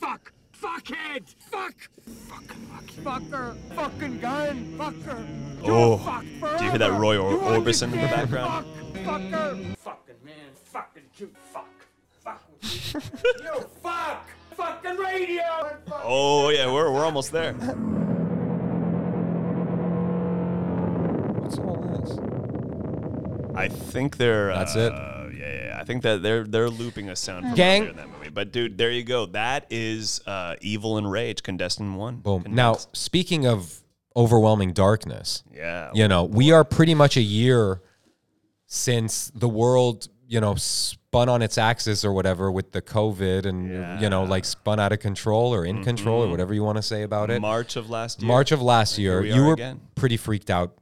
Fuck! 0.00 0.32
Fuckhead! 0.58 1.34
Fuck! 1.38 1.74
Fucking 2.28 2.68
lucky. 2.72 3.02
Fucker! 3.02 3.56
Fucking 3.74 4.20
gun! 4.20 4.74
Fucker! 4.78 5.26
You'll 5.64 6.00
Oh, 6.02 6.22
do 6.58 6.64
you 6.64 6.70
hear 6.70 6.78
that 6.78 6.98
Roy 6.98 7.18
Or- 7.18 7.32
Orbison 7.38 7.92
in 7.92 8.00
the 8.00 8.06
background? 8.08 8.66
Fuck! 9.04 9.04
Fucker! 9.04 9.76
Fucking 9.78 10.05
man! 10.26 10.34
Fucking 10.64 11.04
cute 11.16 11.34
fuck! 11.52 11.68
Fuck 12.24 12.42
you! 12.60 13.00
you 13.44 13.60
fuck! 13.80 14.28
Fucking 14.56 14.96
radio! 14.96 15.78
Fuck. 15.86 16.02
Oh 16.02 16.48
yeah, 16.48 16.70
we're 16.70 16.90
we're 16.90 17.04
almost 17.04 17.30
there. 17.30 17.52
What's 21.42 21.58
all 21.58 21.76
this? 21.76 22.18
I 23.56 23.68
think 23.68 24.16
they're. 24.16 24.48
That's 24.48 24.74
uh, 24.74 24.80
it? 24.80 24.92
Yeah, 25.38 25.46
yeah, 25.46 25.64
yeah. 25.66 25.78
I 25.80 25.84
think 25.84 26.02
that 26.02 26.22
they're 26.22 26.42
they're 26.42 26.70
looping 26.70 27.08
a 27.08 27.14
sound 27.14 27.46
from 27.46 27.54
Gang. 27.54 27.82
earlier 27.82 27.90
in 27.92 27.96
that 27.98 28.08
movie. 28.08 28.30
But 28.30 28.50
dude, 28.50 28.76
there 28.76 28.90
you 28.90 29.04
go. 29.04 29.26
That 29.26 29.66
is 29.70 30.20
uh, 30.26 30.56
Evil 30.60 30.98
and 30.98 31.08
Rage, 31.08 31.44
contestant 31.44 31.94
one. 31.94 32.16
Boom. 32.16 32.44
Now, 32.48 32.78
speaking 32.92 33.46
of 33.46 33.80
overwhelming 34.16 34.72
darkness, 34.72 35.44
yeah, 35.54 35.92
you 35.94 36.08
know, 36.08 36.24
we 36.24 36.50
are 36.50 36.64
pretty 36.64 36.94
much 36.94 37.16
a 37.16 37.22
year 37.22 37.80
since 38.66 39.30
the 39.34 39.48
world, 39.48 40.08
you 40.28 40.40
know, 40.40 40.54
spun 40.56 41.28
on 41.28 41.42
its 41.42 41.58
axis 41.58 42.04
or 42.04 42.12
whatever 42.12 42.50
with 42.50 42.72
the 42.72 42.82
COVID 42.82 43.46
and, 43.46 44.00
you 44.00 44.10
know, 44.10 44.24
like 44.24 44.44
spun 44.44 44.80
out 44.80 44.92
of 44.92 45.00
control 45.00 45.54
or 45.54 45.64
in 45.64 45.84
control 45.84 46.20
or 46.20 46.24
mm-hmm. 46.24 46.32
whatever 46.32 46.54
you 46.54 46.62
want 46.62 46.76
to 46.76 46.82
say 46.82 47.02
about 47.02 47.30
it. 47.30 47.40
March 47.40 47.76
of 47.76 47.88
last 47.88 48.20
year. 48.20 48.28
March 48.28 48.52
of 48.52 48.60
last 48.60 48.98
year, 48.98 49.22
we 49.22 49.32
you 49.32 49.44
were 49.44 49.52
again. 49.54 49.80
pretty 49.94 50.16
freaked 50.16 50.50
out. 50.50 50.76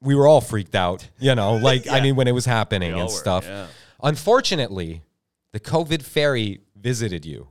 We 0.00 0.14
were 0.14 0.28
all 0.28 0.40
freaked 0.40 0.74
out, 0.74 1.08
you 1.18 1.34
know, 1.34 1.56
like, 1.62 1.88
I 1.88 2.00
mean, 2.00 2.16
when 2.16 2.28
it 2.28 2.32
was 2.32 2.44
happening 2.44 2.92
and 2.92 3.02
were, 3.02 3.08
stuff. 3.08 3.44
yeah. 3.46 3.66
Unfortunately, 4.02 5.02
the 5.52 5.60
COVID 5.60 6.02
fairy 6.02 6.60
visited 6.78 7.24
you. 7.24 7.48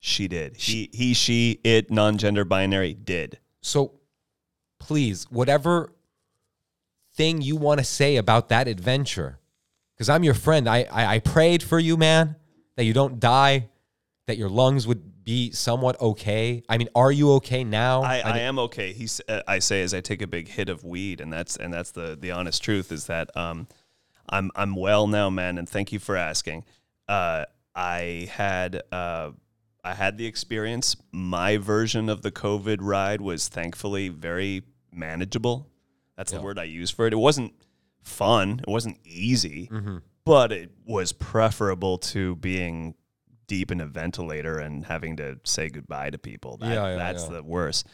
She 0.00 0.28
did. 0.28 0.56
He, 0.56 0.90
he, 0.92 1.14
she, 1.14 1.60
it, 1.64 1.90
non-gender 1.90 2.44
binary 2.44 2.94
did. 2.94 3.38
So 3.60 3.92
please, 4.78 5.26
whatever 5.30 5.92
thing 7.14 7.40
you 7.42 7.56
want 7.56 7.78
to 7.78 7.84
say 7.84 8.16
about 8.16 8.48
that 8.50 8.68
adventure, 8.68 9.38
because 9.96 10.08
I'm 10.08 10.24
your 10.24 10.34
friend, 10.34 10.68
I, 10.68 10.86
I 10.90 11.06
I 11.14 11.18
prayed 11.20 11.62
for 11.62 11.78
you, 11.78 11.96
man, 11.96 12.36
that 12.76 12.84
you 12.84 12.92
don't 12.92 13.18
die, 13.18 13.68
that 14.26 14.36
your 14.36 14.48
lungs 14.48 14.86
would 14.86 15.24
be 15.24 15.50
somewhat 15.50 16.00
okay. 16.00 16.62
I 16.68 16.78
mean, 16.78 16.88
are 16.94 17.10
you 17.10 17.32
okay 17.34 17.64
now? 17.64 18.02
I, 18.02 18.22
I 18.22 18.32
mean, 18.32 18.42
am 18.42 18.58
okay. 18.60 18.92
He's 18.92 19.20
uh, 19.28 19.42
I 19.46 19.58
say 19.58 19.82
as 19.82 19.92
I 19.92 20.00
take 20.00 20.22
a 20.22 20.26
big 20.26 20.48
hit 20.48 20.68
of 20.68 20.84
weed, 20.84 21.20
and 21.20 21.32
that's 21.32 21.56
and 21.56 21.74
that's 21.74 21.90
the 21.90 22.16
the 22.18 22.30
honest 22.30 22.62
truth 22.62 22.92
is 22.92 23.06
that 23.06 23.36
um, 23.36 23.66
I'm 24.28 24.50
I'm 24.54 24.76
well 24.76 25.06
now, 25.06 25.30
man, 25.30 25.58
and 25.58 25.68
thank 25.68 25.92
you 25.92 25.98
for 25.98 26.16
asking. 26.16 26.64
Uh, 27.08 27.44
I 27.74 28.28
had 28.32 28.82
uh, 28.92 29.30
I 29.82 29.94
had 29.94 30.16
the 30.16 30.26
experience. 30.26 30.96
My 31.12 31.56
version 31.56 32.08
of 32.08 32.22
the 32.22 32.30
COVID 32.30 32.78
ride 32.80 33.20
was 33.20 33.48
thankfully 33.48 34.08
very 34.08 34.62
manageable. 34.92 35.68
That's 36.16 36.32
the 36.32 36.40
word 36.40 36.58
I 36.58 36.64
use 36.64 36.90
for 36.90 37.06
it. 37.06 37.12
It 37.12 37.16
wasn't 37.16 37.52
fun. 38.06 38.60
It 38.66 38.68
wasn't 38.70 38.98
easy, 39.04 39.68
Mm-hmm. 39.72 39.98
but 40.24 40.52
it 40.52 40.70
was 40.84 41.12
preferable 41.12 41.98
to 41.98 42.36
being 42.36 42.94
deep 43.46 43.70
in 43.70 43.80
a 43.80 43.86
ventilator 43.86 44.58
and 44.58 44.84
having 44.86 45.16
to 45.16 45.38
say 45.44 45.68
goodbye 45.68 46.10
to 46.10 46.18
people. 46.18 46.56
That, 46.56 46.72
Yeah, 46.74 46.88
yeah, 46.90 46.96
that's 46.96 47.24
yeah. 47.24 47.30
the 47.34 47.42
worst. 47.42 47.86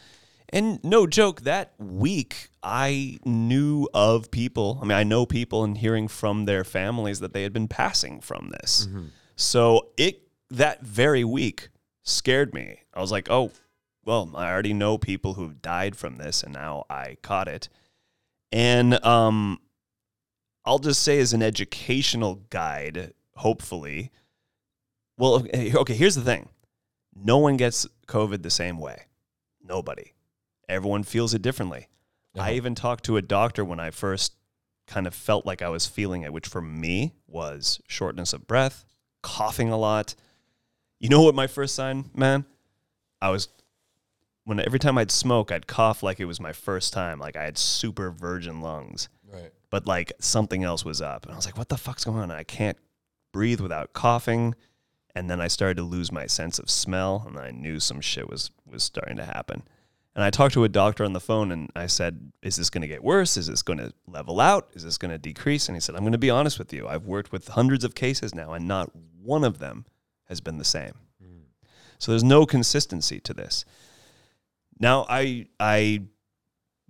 And 0.49 0.83
no 0.83 1.07
joke, 1.07 1.41
that 1.41 1.73
week 1.79 2.49
I 2.61 3.17
knew 3.25 3.87
of 3.93 4.29
people. 4.31 4.79
I 4.81 4.85
mean, 4.85 4.97
I 4.97 5.03
know 5.03 5.25
people 5.25 5.63
and 5.63 5.77
hearing 5.77 6.07
from 6.07 6.45
their 6.45 6.63
families 6.63 7.19
that 7.21 7.33
they 7.33 7.43
had 7.43 7.53
been 7.53 7.67
passing 7.67 8.21
from 8.21 8.49
this. 8.61 8.87
Mm-hmm. 8.87 9.05
So 9.35 9.89
it 9.97 10.21
that 10.51 10.81
very 10.83 11.23
week 11.23 11.69
scared 12.03 12.53
me. 12.53 12.81
I 12.93 13.01
was 13.01 13.11
like, 13.11 13.29
oh, 13.31 13.51
well, 14.05 14.31
I 14.35 14.51
already 14.51 14.73
know 14.73 14.97
people 14.99 15.33
who've 15.35 15.59
died 15.61 15.95
from 15.95 16.17
this, 16.17 16.43
and 16.43 16.53
now 16.53 16.83
I 16.89 17.17
caught 17.23 17.47
it. 17.47 17.69
And 18.51 19.03
um, 19.03 19.59
I'll 20.65 20.79
just 20.79 21.01
say, 21.03 21.19
as 21.19 21.33
an 21.33 21.41
educational 21.43 22.35
guide, 22.49 23.13
hopefully, 23.35 24.11
well, 25.17 25.35
okay, 25.35 25.73
okay, 25.75 25.93
here's 25.95 26.15
the 26.15 26.21
thing 26.21 26.49
no 27.15 27.37
one 27.37 27.57
gets 27.57 27.85
COVID 28.07 28.41
the 28.41 28.49
same 28.49 28.79
way. 28.79 29.03
Nobody. 29.63 30.13
Everyone 30.67 31.03
feels 31.03 31.33
it 31.33 31.41
differently. 31.41 31.87
I 32.35 32.39
Uh-huh. 32.39 32.51
even 32.51 32.75
talked 32.75 33.03
to 33.05 33.17
a 33.17 33.21
doctor 33.21 33.63
when 33.63 33.79
I 33.79 33.91
first 33.91 34.33
kind 34.87 35.05
of 35.05 35.13
felt 35.13 35.45
like 35.45 35.61
I 35.61 35.69
was 35.69 35.85
feeling 35.85 36.23
it, 36.23 36.33
which 36.33 36.47
for 36.47 36.61
me 36.61 37.13
was 37.27 37.79
shortness 37.87 38.33
of 38.33 38.47
breath, 38.47 38.83
coughing 39.21 39.69
a 39.69 39.77
lot. 39.77 40.15
You 40.99 41.09
know 41.09 41.21
what 41.21 41.35
my 41.35 41.47
first 41.47 41.75
sign, 41.75 42.09
man? 42.15 42.45
I 43.21 43.29
was 43.29 43.49
when 44.45 44.59
every 44.59 44.79
time 44.79 44.97
I'd 44.97 45.11
smoke, 45.11 45.51
I'd 45.51 45.67
cough 45.67 46.03
like 46.03 46.19
it 46.19 46.25
was 46.25 46.39
my 46.39 46.51
first 46.51 46.91
time, 46.91 47.19
like 47.19 47.35
I 47.37 47.43
had 47.43 47.57
super 47.57 48.09
virgin 48.11 48.59
lungs. 48.59 49.07
But 49.73 49.87
like 49.87 50.13
something 50.19 50.63
else 50.63 50.85
was 50.85 51.01
up. 51.01 51.25
And 51.25 51.33
I 51.33 51.35
was 51.35 51.47
like, 51.47 51.57
what 51.57 51.69
the 51.69 51.77
fuck's 51.77 52.03
going 52.03 52.19
on? 52.19 52.29
I 52.29 52.43
can't 52.43 52.77
breathe 53.31 53.59
without 53.59 53.91
coughing. 53.91 54.53
And 55.15 55.31
then 55.31 55.41
I 55.41 55.47
started 55.47 55.77
to 55.77 55.81
lose 55.81 56.11
my 56.11 56.27
sense 56.27 56.59
of 56.59 56.69
smell 56.69 57.23
and 57.25 57.39
I 57.39 57.49
knew 57.49 57.79
some 57.79 57.99
shit 57.99 58.29
was 58.29 58.51
was 58.71 58.83
starting 58.83 59.17
to 59.17 59.25
happen. 59.25 59.63
And 60.13 60.23
I 60.23 60.29
talked 60.29 60.53
to 60.53 60.63
a 60.63 60.69
doctor 60.69 61.03
on 61.03 61.13
the 61.13 61.19
phone 61.19 61.51
and 61.51 61.71
I 61.75 61.87
said, 61.87 62.33
Is 62.43 62.55
this 62.55 62.69
gonna 62.69 62.85
get 62.85 63.03
worse? 63.03 63.35
Is 63.35 63.47
this 63.47 63.63
gonna 63.63 63.93
level 64.05 64.39
out? 64.39 64.69
Is 64.73 64.83
this 64.83 64.99
gonna 64.99 65.17
decrease? 65.17 65.67
And 65.67 65.75
he 65.75 65.81
said, 65.81 65.95
I'm 65.95 66.03
gonna 66.03 66.19
be 66.19 66.29
honest 66.29 66.59
with 66.59 66.71
you. 66.71 66.87
I've 66.87 67.07
worked 67.07 67.31
with 67.31 67.47
hundreds 67.47 67.83
of 67.83 67.95
cases 67.95 68.35
now 68.35 68.53
and 68.53 68.67
not 68.67 68.91
one 69.23 69.43
of 69.43 69.57
them 69.57 69.87
has 70.25 70.39
been 70.39 70.59
the 70.59 70.63
same. 70.65 70.93
So 71.97 72.11
there's 72.11 72.23
no 72.23 72.45
consistency 72.45 73.19
to 73.21 73.33
this. 73.33 73.65
Now 74.79 75.07
I 75.09 75.47
I 75.59 76.03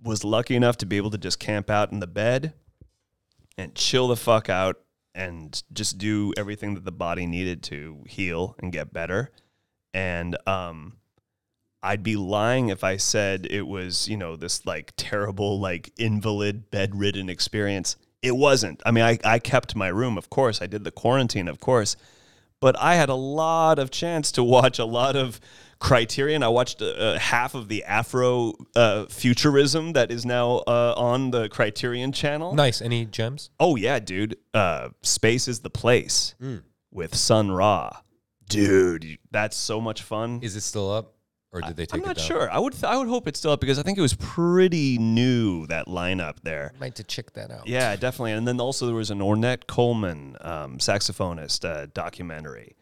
was 0.02 0.22
lucky 0.22 0.54
enough 0.54 0.76
to 0.76 0.84
be 0.84 0.98
able 0.98 1.12
to 1.12 1.18
just 1.18 1.38
camp 1.38 1.70
out 1.70 1.90
in 1.90 2.00
the 2.00 2.06
bed 2.06 2.52
and 3.56 3.74
chill 3.74 4.08
the 4.08 4.16
fuck 4.16 4.48
out 4.48 4.80
and 5.14 5.62
just 5.72 5.98
do 5.98 6.32
everything 6.36 6.74
that 6.74 6.84
the 6.84 6.92
body 6.92 7.26
needed 7.26 7.62
to 7.62 8.02
heal 8.06 8.56
and 8.58 8.72
get 8.72 8.92
better. 8.92 9.30
And 9.92 10.36
um 10.46 10.94
I'd 11.84 12.02
be 12.02 12.16
lying 12.16 12.70
if 12.70 12.82
I 12.82 12.96
said 12.96 13.46
it 13.50 13.66
was, 13.66 14.08
you 14.08 14.16
know, 14.16 14.36
this 14.36 14.64
like 14.64 14.94
terrible, 14.96 15.60
like 15.60 15.92
invalid, 15.98 16.70
bedridden 16.70 17.28
experience. 17.28 17.96
It 18.22 18.34
wasn't. 18.34 18.82
I 18.86 18.90
mean, 18.90 19.04
I, 19.04 19.18
I 19.22 19.38
kept 19.38 19.76
my 19.76 19.88
room, 19.88 20.16
of 20.16 20.30
course. 20.30 20.62
I 20.62 20.66
did 20.66 20.84
the 20.84 20.90
quarantine, 20.90 21.46
of 21.46 21.60
course. 21.60 21.94
But 22.58 22.74
I 22.80 22.94
had 22.94 23.10
a 23.10 23.14
lot 23.14 23.78
of 23.78 23.90
chance 23.90 24.32
to 24.32 24.42
watch 24.42 24.78
a 24.78 24.86
lot 24.86 25.14
of 25.14 25.38
Criterion. 25.84 26.42
I 26.42 26.48
watched 26.48 26.80
uh, 26.80 26.86
uh, 26.86 27.18
half 27.18 27.54
of 27.54 27.68
the 27.68 27.84
Afro 27.84 28.54
uh, 28.74 29.04
futurism 29.06 29.92
that 29.92 30.10
is 30.10 30.24
now 30.24 30.62
uh, 30.66 30.94
on 30.96 31.30
the 31.30 31.48
Criterion 31.50 32.10
channel. 32.10 32.54
Nice. 32.54 32.80
Any 32.80 33.04
gems? 33.04 33.50
Oh 33.60 33.76
yeah, 33.76 33.98
dude. 33.98 34.36
Uh, 34.54 34.88
Space 35.02 35.46
is 35.46 35.60
the 35.60 35.70
place 35.70 36.34
Mm. 36.40 36.62
with 36.90 37.14
Sun 37.14 37.50
Ra. 37.50 37.90
Dude, 38.48 39.18
that's 39.30 39.56
so 39.56 39.80
much 39.80 40.02
fun. 40.02 40.40
Is 40.42 40.56
it 40.56 40.62
still 40.62 40.90
up, 40.90 41.14
or 41.52 41.60
did 41.60 41.76
they 41.76 41.86
take 41.86 42.00
I'm 42.00 42.06
not 42.06 42.18
sure. 42.18 42.50
I 42.50 42.58
would 42.58 42.72
th- 42.72 42.84
I 42.84 42.96
would 42.96 43.08
hope 43.08 43.28
it's 43.28 43.38
still 43.38 43.52
up 43.52 43.60
because 43.60 43.78
I 43.78 43.82
think 43.82 43.98
it 43.98 44.02
was 44.02 44.14
pretty 44.14 44.98
new 44.98 45.66
that 45.66 45.86
lineup 45.86 46.36
there. 46.42 46.72
Might 46.80 46.86
have 46.86 46.94
to 46.94 47.04
check 47.04 47.32
that 47.34 47.50
out. 47.50 47.66
Yeah, 47.66 47.94
definitely. 47.96 48.32
And 48.32 48.46
then 48.48 48.58
also 48.60 48.86
there 48.86 48.94
was 48.94 49.10
an 49.10 49.20
Ornette 49.20 49.66
Coleman 49.66 50.36
um, 50.40 50.78
saxophonist 50.78 51.64
uh, 51.64 51.86
documentary, 51.94 52.74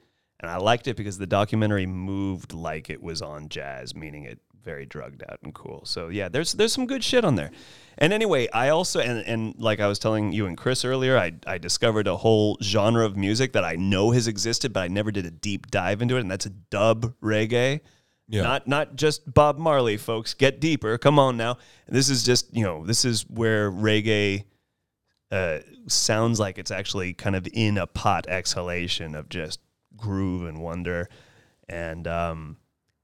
and 0.43 0.51
I 0.51 0.57
liked 0.57 0.89
it 0.89 0.97
because 0.97 1.19
the 1.19 1.27
documentary 1.27 1.87
moved 1.87 2.53
like 2.53 2.91
it 2.91 3.03
was 3.03 3.23
on 3.23 3.49
jazz, 3.49 3.95
meaning 3.95 4.25
it 4.25 4.41
very 4.63 4.87
drugged 4.87 5.23
out 5.29 5.39
and 5.43 5.55
cool. 5.55 5.83
So 5.85 6.09
yeah, 6.09 6.29
there's 6.29 6.53
there's 6.53 6.73
some 6.73 6.87
good 6.87 7.03
shit 7.03 7.25
on 7.25 7.37
there. 7.37 7.51
And 7.99 8.13
anyway, 8.13 8.49
I 8.51 8.71
also 8.71 9.01
and 9.01 9.25
and 9.27 9.55
like 9.59 9.81
I 9.81 9.87
was 9.87 9.99
telling 9.99 10.33
you 10.33 10.47
and 10.47 10.57
Chris 10.57 10.85
earlier, 10.85 11.17
I 11.17 11.33
I 11.47 11.59
discovered 11.59 12.07
a 12.07 12.17
whole 12.17 12.59
genre 12.63 13.05
of 13.05 13.17
music 13.17 13.53
that 13.53 13.65
I 13.65 13.77
know 13.77 14.11
has 14.11 14.27
existed, 14.29 14.73
but 14.73 14.81
I 14.81 14.89
never 14.89 15.11
did 15.11 15.27
a 15.27 15.31
deep 15.31 15.71
dive 15.71 16.03
into 16.03 16.17
it, 16.17 16.21
and 16.21 16.31
that's 16.31 16.47
a 16.47 16.51
dub 16.51 17.15
reggae. 17.21 17.81
Yeah. 18.29 18.43
Not 18.43 18.67
not 18.67 18.97
just 18.97 19.33
Bob 19.33 19.59
Marley, 19.59 19.97
folks. 19.97 20.35
Get 20.35 20.61
deeper. 20.61 20.97
Come 20.99 21.19
on 21.19 21.37
now. 21.37 21.59
This 21.89 22.09
is 22.09 22.25
just 22.25 22.55
you 22.55 22.65
know 22.65 22.87
this 22.87 23.05
is 23.05 23.29
where 23.29 23.71
reggae 23.71 24.45
uh, 25.31 25.61
sounds 25.87 26.39
like 26.39 26.59
it's 26.59 26.71
actually 26.71 27.15
kind 27.15 27.35
of 27.35 27.49
in 27.53 27.79
a 27.79 27.87
pot 27.87 28.27
exhalation 28.29 29.15
of 29.15 29.29
just 29.29 29.61
groove 30.03 30.47
and 30.47 30.61
wonder. 30.61 31.09
And 31.69 32.07
um, 32.07 32.57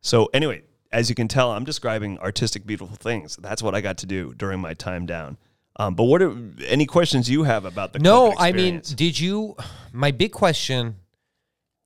so, 0.02 0.28
anyway, 0.34 0.62
as 0.92 1.08
you 1.08 1.14
can 1.14 1.28
tell, 1.28 1.52
I'm 1.52 1.64
describing 1.64 2.18
artistic, 2.18 2.66
beautiful 2.66 2.96
things. 2.96 3.36
That's 3.36 3.62
what 3.62 3.74
I 3.74 3.80
got 3.80 3.98
to 3.98 4.06
do 4.06 4.34
during 4.34 4.60
my 4.60 4.74
time 4.74 5.06
down. 5.06 5.38
Um, 5.76 5.94
but 5.94 6.04
what 6.04 6.20
are 6.22 6.36
any 6.66 6.86
questions 6.86 7.30
you 7.30 7.44
have 7.44 7.64
about 7.64 7.92
the 7.92 8.00
No, 8.00 8.34
I 8.36 8.52
mean, 8.52 8.82
did 8.96 9.18
you? 9.18 9.56
My 9.92 10.10
big 10.10 10.32
question: 10.32 10.96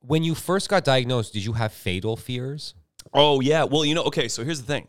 When 0.00 0.24
you 0.24 0.34
first 0.34 0.68
got 0.68 0.84
diagnosed, 0.84 1.34
did 1.34 1.44
you 1.44 1.52
have 1.52 1.72
fatal 1.72 2.16
fears? 2.16 2.74
Oh 3.12 3.40
yeah. 3.40 3.64
Well, 3.64 3.84
you 3.84 3.94
know, 3.94 4.04
okay, 4.04 4.28
so 4.28 4.44
here's 4.44 4.60
the 4.60 4.66
thing. 4.66 4.88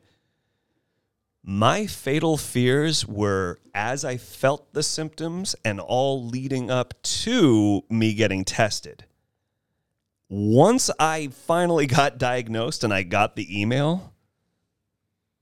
My 1.45 1.85
fatal 1.87 2.37
fears 2.37 3.05
were 3.05 3.59
as 3.75 4.05
I 4.05 4.15
felt 4.15 4.73
the 4.73 4.83
symptoms 4.83 5.57
and 5.65 5.81
all 5.81 6.25
leading 6.25 6.71
up 6.71 6.93
to 7.03 7.83
me 7.89 8.13
getting 8.13 8.45
tested. 8.45 9.03
Once 10.33 10.89
I 10.99 11.27
finally 11.45 11.85
got 11.99 12.17
diagnosed 12.17 12.83
and 12.83 12.91
I 12.91 13.03
got 13.03 13.35
the 13.35 13.61
email, 13.61 14.13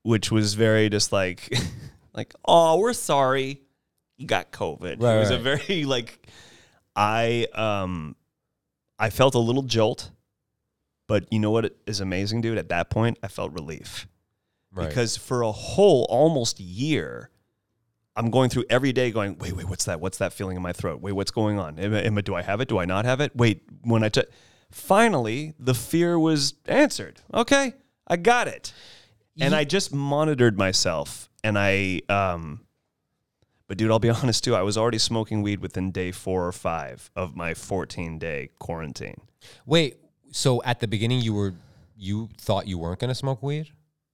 which 0.02 0.30
was 0.30 0.52
very 0.52 0.90
just 0.90 1.12
like 1.12 1.50
like, 2.12 2.34
"Oh, 2.44 2.78
we're 2.78 2.92
sorry. 2.92 3.62
You 4.18 4.26
got 4.26 4.52
COVID." 4.52 5.02
Right, 5.02 5.16
it 5.16 5.18
was 5.18 5.30
a 5.30 5.38
very 5.38 5.84
like 5.86 6.26
I 6.94 7.46
um 7.54 8.16
I 8.98 9.08
felt 9.08 9.34
a 9.34 9.38
little 9.38 9.62
jolt. 9.62 10.10
But 11.08 11.26
you 11.32 11.38
know 11.38 11.50
what 11.50 11.74
is 11.86 12.00
amazing, 12.00 12.42
dude? 12.42 12.58
At 12.58 12.68
that 12.68 12.90
point, 12.90 13.18
I 13.22 13.28
felt 13.28 13.52
relief 13.52 14.06
Right. 14.74 14.88
because 14.88 15.16
for 15.16 15.42
a 15.42 15.52
whole 15.52 16.06
almost 16.08 16.60
year, 16.60 17.28
I'm 18.14 18.30
going 18.30 18.48
through 18.50 18.64
every 18.70 18.92
day 18.92 19.10
going, 19.10 19.36
wait, 19.38 19.54
wait, 19.54 19.68
what's 19.68 19.84
that? 19.86 20.00
What's 20.00 20.18
that 20.18 20.32
feeling 20.32 20.56
in 20.56 20.62
my 20.62 20.72
throat? 20.72 21.00
Wait, 21.02 21.12
what's 21.12 21.30
going 21.30 21.58
on? 21.58 21.78
Am 21.78 21.92
am 21.94 22.14
do 22.16 22.34
I 22.34 22.42
have 22.42 22.60
it? 22.60 22.68
Do 22.68 22.78
I 22.78 22.84
not 22.84 23.04
have 23.04 23.20
it? 23.20 23.34
Wait, 23.34 23.62
when 23.82 24.02
I 24.04 24.08
took, 24.10 24.28
finally, 24.74 25.54
the 25.58 25.74
fear 25.74 26.18
was 26.18 26.54
answered. 26.66 27.20
Okay, 27.32 27.74
I 28.06 28.16
got 28.16 28.48
it. 28.48 28.72
And 29.40 29.54
I 29.54 29.64
just 29.64 29.94
monitored 29.94 30.58
myself 30.58 31.30
and 31.42 31.58
I, 31.58 32.02
um, 32.08 32.60
but 33.66 33.78
dude, 33.78 33.90
I'll 33.90 33.98
be 33.98 34.10
honest 34.22 34.44
too. 34.44 34.54
I 34.54 34.62
was 34.62 34.76
already 34.76 34.98
smoking 34.98 35.42
weed 35.42 35.60
within 35.60 35.90
day 35.90 36.12
four 36.12 36.46
or 36.46 36.52
five 36.52 37.10
of 37.16 37.34
my 37.34 37.54
14 37.54 38.18
day 38.18 38.50
quarantine. 38.58 39.20
Wait, 39.66 39.96
so 40.30 40.62
at 40.64 40.80
the 40.80 40.86
beginning 40.86 41.20
you 41.20 41.34
were 41.34 41.54
you 41.96 42.28
thought 42.36 42.66
you 42.66 42.78
weren't 42.78 42.98
going 42.98 43.08
to 43.08 43.14
smoke 43.14 43.42
weed, 43.42 43.70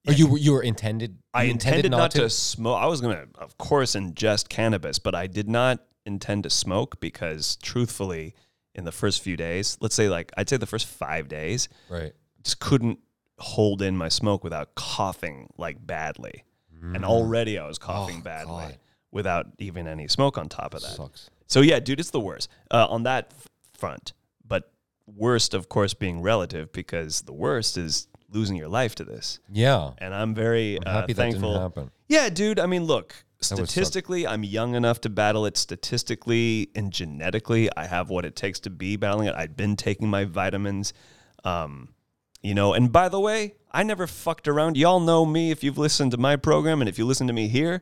or 0.07 0.13
you 0.13 0.27
were 0.27 0.37
you 0.37 0.53
were 0.53 0.61
intended? 0.61 1.17
I 1.33 1.43
you 1.43 1.51
intended, 1.51 1.91
not, 1.91 2.11
to, 2.11 2.29
smoke. 2.29 2.79
I 2.79 2.85
was 2.85 3.01
gonna, 3.01 3.25
of 3.35 3.57
course, 3.57 3.95
ingest 3.95 4.49
cannabis, 4.49 4.99
but 4.99 5.15
I 5.15 5.27
did 5.27 5.49
not 5.49 5.79
intend 6.05 6.43
to 6.43 6.49
smoke 6.49 6.99
because, 6.99 7.55
truthfully, 7.57 8.35
in 8.75 8.85
the 8.85 8.91
first 8.91 9.21
few 9.21 9.35
days, 9.37 9.77
let's 9.81 9.95
say 9.95 10.09
like 10.09 10.31
I'd 10.37 10.49
say 10.49 10.57
the 10.57 10.65
first 10.65 10.85
five 10.87 11.27
days, 11.27 11.69
Right. 11.89 12.13
just 12.43 12.59
couldn't 12.59 12.99
hold 13.39 13.81
in 13.81 13.95
my 13.97 14.09
smoke 14.09 14.43
without 14.43 14.75
coughing 14.75 15.49
like 15.57 15.85
badly, 15.85 16.43
and 16.81 17.03
already 17.03 17.57
I 17.57 17.67
was 17.67 17.77
coughing 17.77 18.17
Mm. 18.17 18.21
Oh, 18.21 18.23
badly 18.23 18.53
God. 18.65 18.77
without 19.11 19.47
even 19.57 19.87
any 19.87 20.07
smoke 20.07 20.37
on 20.37 20.47
top 20.49 20.73
of 20.73 20.81
that. 20.81 20.95
Sucks. 20.95 21.29
So 21.47 21.61
yeah, 21.61 21.79
dude, 21.79 21.99
it's 21.99 22.11
the 22.11 22.19
worst 22.19 22.49
uh, 22.71 22.87
on 22.89 23.03
that 23.03 23.33
f- 23.35 23.47
front. 23.73 24.13
But 24.47 24.71
worst, 25.07 25.53
of 25.53 25.67
course, 25.67 25.93
being 25.93 26.21
relative 26.21 26.71
because 26.71 27.21
the 27.23 27.33
worst 27.33 27.77
is 27.77 28.07
losing 28.31 28.55
your 28.55 28.67
life 28.69 28.93
to 28.95 29.03
this. 29.03 29.39
Yeah. 29.51 29.91
And 29.97 30.13
I'm 30.13 30.35
very 30.35 30.77
I'm 30.77 30.83
uh, 30.85 30.91
happy 31.01 31.13
that 31.13 31.21
thankful. 31.21 31.49
didn't 31.49 31.61
happen. 31.63 31.91
Yeah, 32.07 32.29
dude. 32.29 32.59
I 32.59 32.65
mean, 32.67 32.83
look. 32.85 33.15
Statistically, 33.41 34.27
I'm 34.27 34.43
young 34.43 34.75
enough 34.75 35.01
to 35.01 35.09
battle 35.09 35.45
it. 35.45 35.57
Statistically 35.57 36.69
and 36.75 36.91
genetically, 36.91 37.69
I 37.75 37.85
have 37.85 38.09
what 38.09 38.25
it 38.25 38.35
takes 38.35 38.59
to 38.61 38.69
be 38.69 38.95
battling 38.95 39.27
it. 39.27 39.35
I've 39.35 39.55
been 39.57 39.75
taking 39.75 40.09
my 40.09 40.25
vitamins. 40.25 40.93
Um, 41.43 41.89
you 42.41 42.53
know, 42.53 42.73
and 42.73 42.91
by 42.91 43.09
the 43.09 43.19
way, 43.19 43.55
I 43.71 43.83
never 43.83 44.07
fucked 44.07 44.47
around. 44.47 44.77
Y'all 44.77 44.99
know 44.99 45.25
me 45.25 45.51
if 45.51 45.63
you've 45.63 45.77
listened 45.77 46.11
to 46.11 46.17
my 46.17 46.35
program 46.35 46.81
and 46.81 46.87
if 46.89 46.97
you 46.97 47.05
listen 47.05 47.27
to 47.27 47.33
me 47.33 47.47
here. 47.47 47.81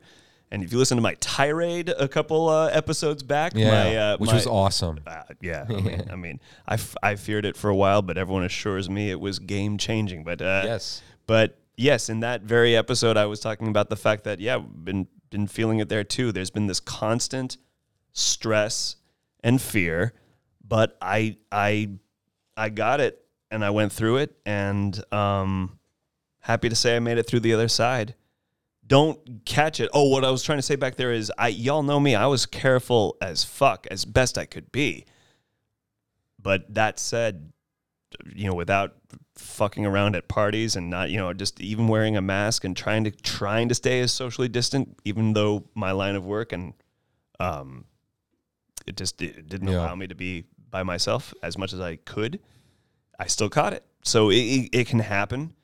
And 0.50 0.64
if 0.64 0.72
you 0.72 0.78
listen 0.78 0.96
to 0.96 1.02
my 1.02 1.14
tirade 1.20 1.90
a 1.90 2.08
couple 2.08 2.48
uh, 2.48 2.68
episodes 2.68 3.22
back, 3.22 3.52
Yeah, 3.54 3.70
my, 3.70 3.96
uh, 3.96 4.16
which 4.16 4.28
my- 4.30 4.34
was 4.34 4.46
awesome. 4.46 5.00
uh, 5.06 5.22
yeah, 5.42 5.66
I 5.68 5.72
mean, 5.82 6.08
I 6.10 6.16
mean, 6.16 6.40
I, 6.66 6.74
f- 6.74 6.96
I 7.02 7.16
feared 7.16 7.44
it 7.44 7.54
for 7.54 7.68
a 7.68 7.76
while, 7.76 8.00
but 8.00 8.16
everyone 8.16 8.44
assures 8.44 8.88
me 8.88 9.10
it 9.10 9.20
was 9.20 9.38
game 9.40 9.76
changing. 9.76 10.24
But 10.24 10.40
uh, 10.40 10.62
Yes. 10.64 11.02
but 11.26 11.58
yes, 11.76 12.08
in 12.08 12.20
that 12.20 12.40
very 12.42 12.74
episode, 12.74 13.18
I 13.18 13.26
was 13.26 13.40
talking 13.40 13.68
about 13.68 13.90
the 13.90 13.96
fact 13.96 14.24
that 14.24 14.40
yeah, 14.40 14.56
been 14.56 15.06
been 15.30 15.46
feeling 15.46 15.78
it 15.78 15.88
there 15.88 16.04
too. 16.04 16.32
There's 16.32 16.50
been 16.50 16.66
this 16.66 16.80
constant 16.80 17.56
stress 18.12 18.96
and 19.42 19.60
fear, 19.60 20.12
but 20.66 20.96
I 21.00 21.36
I 21.52 21.90
I 22.56 22.68
got 22.70 23.00
it 23.00 23.24
and 23.50 23.64
I 23.64 23.70
went 23.70 23.92
through 23.92 24.18
it, 24.18 24.36
and 24.44 25.02
um, 25.12 25.78
happy 26.40 26.68
to 26.68 26.74
say 26.74 26.96
I 26.96 26.98
made 26.98 27.18
it 27.18 27.26
through 27.26 27.40
the 27.40 27.54
other 27.54 27.68
side. 27.68 28.14
Don't 28.86 29.44
catch 29.44 29.80
it. 29.80 29.90
Oh, 29.92 30.08
what 30.08 30.24
I 30.24 30.30
was 30.30 30.42
trying 30.42 30.58
to 30.58 30.62
say 30.62 30.76
back 30.76 30.96
there 30.96 31.12
is, 31.12 31.30
I 31.38 31.48
y'all 31.48 31.82
know 31.82 32.00
me. 32.00 32.14
I 32.14 32.26
was 32.26 32.46
careful 32.46 33.16
as 33.20 33.44
fuck, 33.44 33.86
as 33.90 34.04
best 34.04 34.38
I 34.38 34.46
could 34.46 34.72
be. 34.72 35.04
But 36.40 36.72
that 36.74 36.98
said, 36.98 37.52
you 38.34 38.46
know, 38.46 38.54
without 38.54 38.96
fucking 39.38 39.86
around 39.86 40.16
at 40.16 40.28
parties 40.28 40.76
and 40.76 40.90
not, 40.90 41.10
you 41.10 41.16
know, 41.16 41.32
just 41.32 41.60
even 41.60 41.88
wearing 41.88 42.16
a 42.16 42.20
mask 42.22 42.64
and 42.64 42.76
trying 42.76 43.04
to 43.04 43.10
trying 43.10 43.68
to 43.68 43.74
stay 43.74 44.00
as 44.00 44.12
socially 44.12 44.48
distant, 44.48 44.98
even 45.04 45.32
though 45.32 45.64
my 45.74 45.92
line 45.92 46.14
of 46.16 46.24
work 46.24 46.52
and 46.52 46.74
um, 47.40 47.84
it 48.86 48.96
just 48.96 49.20
it 49.22 49.48
didn't 49.48 49.68
Yeah. 49.68 49.78
allow 49.80 49.94
me 49.94 50.06
to 50.06 50.14
be 50.14 50.44
by 50.70 50.82
myself 50.82 51.32
as 51.42 51.56
much 51.56 51.72
as 51.72 51.80
I 51.80 51.96
could. 51.96 52.40
I 53.18 53.26
still 53.26 53.48
caught 53.48 53.72
it, 53.72 53.84
so 54.02 54.30
it, 54.30 54.36
it, 54.36 54.68
it 54.72 54.86
can 54.88 55.00
happen. 55.00 55.54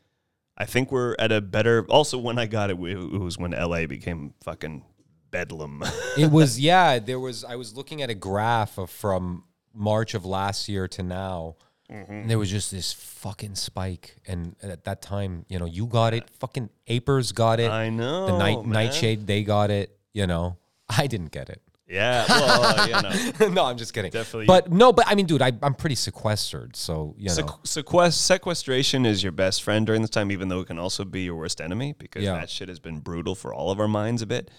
I 0.56 0.64
think 0.66 0.90
we're 0.92 1.14
at 1.18 1.30
a 1.32 1.40
better. 1.40 1.84
Also, 1.88 2.16
when 2.18 2.38
I 2.38 2.46
got 2.46 2.70
it, 2.70 2.78
it 2.80 2.96
was 3.18 3.38
when 3.38 3.52
LA 3.52 3.86
became 3.86 4.34
fucking 4.42 4.84
bedlam. 5.30 5.82
it 6.18 6.30
was 6.30 6.60
yeah 6.60 7.00
there 7.00 7.18
was 7.18 7.42
i 7.42 7.56
was 7.56 7.74
looking 7.76 8.00
at 8.00 8.08
a 8.08 8.14
graph 8.14 8.78
of 8.78 8.88
from 8.88 9.42
march 9.74 10.14
of 10.14 10.24
last 10.24 10.68
year 10.68 10.86
to 10.86 11.02
now 11.02 11.56
Mm-hmm. 11.92 12.12
and 12.12 12.30
there 12.30 12.38
was 12.38 12.50
just 12.50 12.70
this 12.70 12.94
fucking 12.94 13.56
spike 13.56 14.16
and 14.26 14.56
at 14.62 14.84
that 14.84 15.02
time 15.02 15.44
you 15.50 15.58
know 15.58 15.66
you 15.66 15.84
got 15.86 16.14
it 16.14 16.30
fucking 16.40 16.70
apers 16.88 17.34
got 17.34 17.60
it 17.60 17.70
I 17.70 17.90
know, 17.90 18.24
the 18.26 18.38
night 18.38 18.62
man. 18.62 18.70
nightshade 18.70 19.26
they 19.26 19.42
got 19.44 19.70
it 19.70 19.94
you 20.14 20.26
know 20.26 20.56
i 20.88 21.06
didn't 21.06 21.30
get 21.30 21.50
it 21.50 21.60
yeah, 21.86 22.24
well, 22.26 22.86
you 22.88 23.02
know. 23.42 23.48
no 23.52 23.64
i'm 23.66 23.76
just 23.76 23.92
kidding 23.92 24.10
Definitely. 24.10 24.46
but 24.46 24.72
no 24.72 24.94
but 24.94 25.04
i 25.06 25.14
mean 25.14 25.26
dude 25.26 25.42
I, 25.42 25.52
i'm 25.62 25.74
pretty 25.74 25.94
sequestered 25.96 26.74
so 26.74 27.14
you 27.18 27.26
know 27.28 27.34
Sequ- 27.34 27.62
sequest- 27.64 28.14
sequestration 28.14 29.04
is 29.04 29.22
your 29.22 29.32
best 29.32 29.62
friend 29.62 29.84
during 29.86 30.00
this 30.00 30.10
time, 30.10 30.32
even 30.32 30.48
though 30.48 30.60
it 30.60 30.66
can 30.66 30.78
also 30.78 31.04
be 31.04 31.24
your 31.24 31.34
worst 31.36 31.60
enemy 31.60 31.94
because 31.98 32.22
Yeah. 32.24 32.32
that 32.32 32.48
shit 32.48 32.70
has 32.70 32.80
been 32.80 33.00
brutal 33.00 33.34
for 33.34 33.52
all 33.52 33.70
of 33.70 33.78
our 33.78 33.88
minds 33.88 34.22
a 34.22 34.26
bit. 34.26 34.50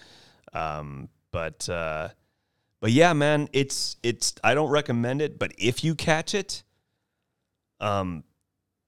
Um, 0.52 1.08
but 1.32 1.68
uh, 1.68 2.10
but 2.80 2.92
yeah, 2.92 3.12
man, 3.12 3.48
it's 3.52 3.96
it's. 4.04 4.34
I 4.44 4.54
don't 4.54 4.70
recommend 4.70 5.20
it, 5.20 5.38
but 5.38 5.52
if 5.58 5.82
you 5.82 5.94
catch 5.96 6.34
it, 6.34 6.62
um, 7.80 8.24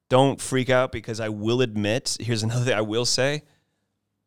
don't 0.09 0.41
freak 0.41 0.71
out 0.71 0.93
because 0.93 1.21
I 1.21 1.29
will 1.29 1.61
admit. 1.61 2.17
Here's 2.21 2.43
another 2.43 2.65
thing 2.65 2.75
I 2.75 2.81
will 2.81 3.05
say: 3.05 3.43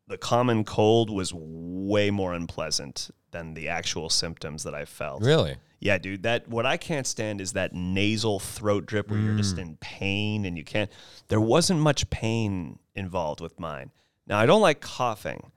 the 0.07 0.17
common 0.17 0.63
cold 0.63 1.09
was 1.09 1.33
way 1.33 2.11
more 2.11 2.33
unpleasant 2.33 3.09
than 3.31 3.53
the 3.53 3.69
actual 3.69 4.09
symptoms 4.09 4.63
that 4.63 4.75
I 4.75 4.83
felt. 4.85 5.23
really 5.23 5.55
Yeah, 5.79 5.97
dude. 5.97 6.23
That 6.23 6.47
what 6.49 6.65
I 6.65 6.75
can't 6.77 7.07
stand 7.07 7.39
is 7.41 7.53
that 7.53 7.73
nasal 7.73 8.39
throat 8.39 8.85
drip 8.85 9.09
where 9.09 9.19
you're 9.19 9.33
Mm. 9.33 9.37
just 9.37 9.57
in 9.57 9.77
pain 9.77 10.45
and 10.45 10.57
you 10.57 10.63
can't. 10.65 10.91
There 11.29 11.39
wasn't 11.41 11.79
much 11.79 12.09
pain 12.09 12.77
involved 12.93 13.39
with 13.41 13.59
mine. 13.59 13.91
Now 14.27 14.37
I 14.37 14.45
don't 14.45 14.61
like 14.61 14.81
coughing. 14.81 15.51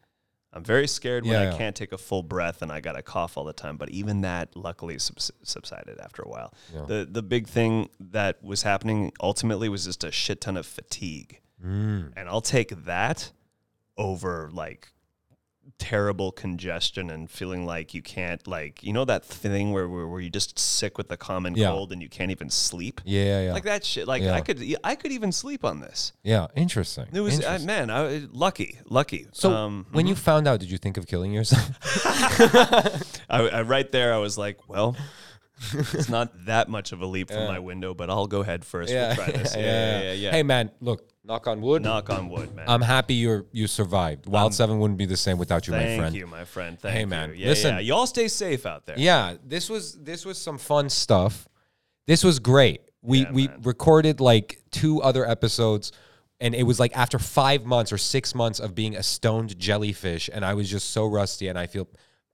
I'm 0.55 0.63
very 0.65 0.87
scared 0.87 1.25
when 1.25 1.33
Yeah, 1.33 1.41
I 1.41 1.45
yeah. 1.51 1.57
can't 1.59 1.75
take 1.75 1.93
a 1.93 1.99
full 1.99 2.23
breath 2.23 2.63
and 2.63 2.71
I 2.71 2.79
gotta 2.81 3.03
cough 3.03 3.37
all 3.37 3.45
the 3.45 3.53
time. 3.53 3.77
But 3.77 3.91
even 3.91 4.21
that, 4.23 4.55
luckily, 4.57 4.99
subs- 5.01 5.33
subsided 5.43 5.99
after 6.01 6.23
a 6.23 6.29
while. 6.29 6.55
Yeah. 6.73 6.85
The 6.87 7.09
the 7.11 7.23
big 7.23 7.49
thing 7.49 7.91
that 7.99 8.43
was 8.43 8.63
happening 8.63 9.13
ultimately 9.21 9.69
was 9.69 9.85
just 9.85 10.05
a 10.05 10.13
shit 10.13 10.41
ton 10.41 10.57
of 10.57 10.65
fatigue, 10.67 11.41
Mm. 11.65 12.13
and 12.17 12.29
I'll 12.29 12.41
take 12.41 12.85
that 12.85 13.33
over 13.97 14.49
like 14.53 14.93
terrible 15.79 16.31
congestion 16.33 17.11
and 17.11 17.29
feeling 17.29 17.67
like 17.67 17.93
you 17.95 18.01
can't 18.01 18.47
like 18.47 18.83
you 18.83 18.93
know 18.93 19.05
that 19.05 19.25
thing 19.25 19.73
where 19.73 19.89
where, 19.89 20.07
where 20.07 20.21
you're 20.21 20.31
just 20.31 20.59
sick 20.59 20.97
with 20.97 21.09
the 21.09 21.17
common 21.17 21.55
Yeah. 21.57 21.69
cold 21.71 21.93
and 21.93 22.01
you 22.01 22.09
can't 22.09 22.31
even 22.31 22.49
sleep. 22.49 23.01
Yeah, 23.05 23.25
yeah, 23.25 23.41
yeah. 23.47 23.53
Like 23.53 23.65
that 23.65 23.85
shit. 23.85 24.07
Like 24.07 24.23
Yeah. 24.23 24.35
I 24.35 24.41
could 24.41 24.63
I 24.85 24.95
could 24.95 25.13
even 25.13 25.33
sleep 25.33 25.65
on 25.65 25.81
this. 25.81 26.13
yeah, 26.23 26.47
interesting. 26.55 27.07
It 27.13 27.21
was 27.21 27.35
uh, 27.35 27.37
Interesting. 27.59 27.67
man, 27.67 27.91
I 27.91 28.27
lucky, 28.33 28.79
lucky. 28.89 29.27
so 29.33 29.53
um, 29.53 29.87
when 29.93 30.07
you 30.07 30.15
found 30.15 30.47
out, 30.47 30.61
did 30.61 30.71
you 30.71 30.79
think 30.79 30.97
of 30.97 31.07
killing 31.07 31.33
yourself? 31.33 31.69
I, 33.29 33.49
I 33.49 33.63
right 33.63 33.91
there, 33.91 34.15
I 34.15 34.19
was 34.19 34.39
like, 34.39 34.69
well, 34.69 34.97
it's 35.73 36.09
not 36.09 36.47
that 36.47 36.69
much 36.69 36.93
of 36.93 37.01
a 37.03 37.07
leap 37.07 37.31
from 37.31 37.47
my 37.47 37.59
window, 37.59 37.95
but 37.95 38.11
I'll 38.11 38.27
go 38.27 38.43
head 38.43 38.65
first. 38.65 38.93
we'll 38.93 39.15
try 39.15 39.27
this. 39.31 39.55
Yeah, 39.55 39.61
yeah, 39.63 40.03
yeah. 40.03 40.13
yeah, 40.13 40.31
Hey 40.31 40.43
man, 40.43 40.71
look, 40.81 41.09
knock 41.25 41.47
on 41.47 41.61
wood. 41.61 41.83
Knock 41.83 42.11
on 42.11 42.29
wood, 42.29 42.55
man. 42.55 42.67
I'm 42.69 42.83
happy 42.83 43.15
you 43.15 43.47
you 43.53 43.67
survived. 43.67 44.27
Wild 44.27 44.55
Seven 44.55 44.79
wouldn't 44.79 44.99
be 44.99 45.07
the 45.07 45.17
same 45.17 45.39
without 45.39 45.67
you, 45.67 45.73
my 45.73 45.85
friend. 45.85 46.01
Thank 46.03 46.15
you, 46.15 46.27
my 46.27 46.45
friend. 46.45 46.79
Thank 46.79 46.95
Hey, 46.95 47.01
you. 47.01 47.07
man, 47.07 47.35
Yeah, 47.37 47.49
listen. 47.49 47.75
yeah. 47.75 47.81
Y'all 47.81 48.07
stay 48.07 48.29
safe 48.29 48.67
out 48.67 48.87
there. 48.87 48.99
Yeah, 48.99 49.35
this 49.45 49.69
was 49.71 49.95
this 49.95 50.25
was 50.25 50.39
some 50.39 50.59
fun 50.59 50.89
stuff. 50.91 51.49
This 52.07 52.23
was 52.23 52.39
great. 52.39 52.83
We 53.03 53.21
Yeah, 53.21 53.33
we 53.33 53.49
man. 53.49 53.61
recorded 53.63 54.21
like 54.21 54.61
two 54.71 55.03
other 55.03 55.29
episodes 55.29 55.93
and 56.41 56.55
it 56.55 56.65
was 56.65 56.81
like 56.81 56.97
after 56.97 57.19
5 57.19 57.65
months 57.65 57.93
or 57.93 57.99
6 57.99 58.35
months 58.35 58.59
of 58.61 58.75
being 58.75 58.97
a 58.97 59.03
stoned 59.03 59.59
jellyfish 59.59 60.29
and 60.33 60.45
I 60.45 60.55
was 60.55 60.69
just 60.69 60.91
so 60.91 61.07
rusty 61.07 61.49
and 61.49 61.59
I 61.59 61.67
feel 61.67 61.87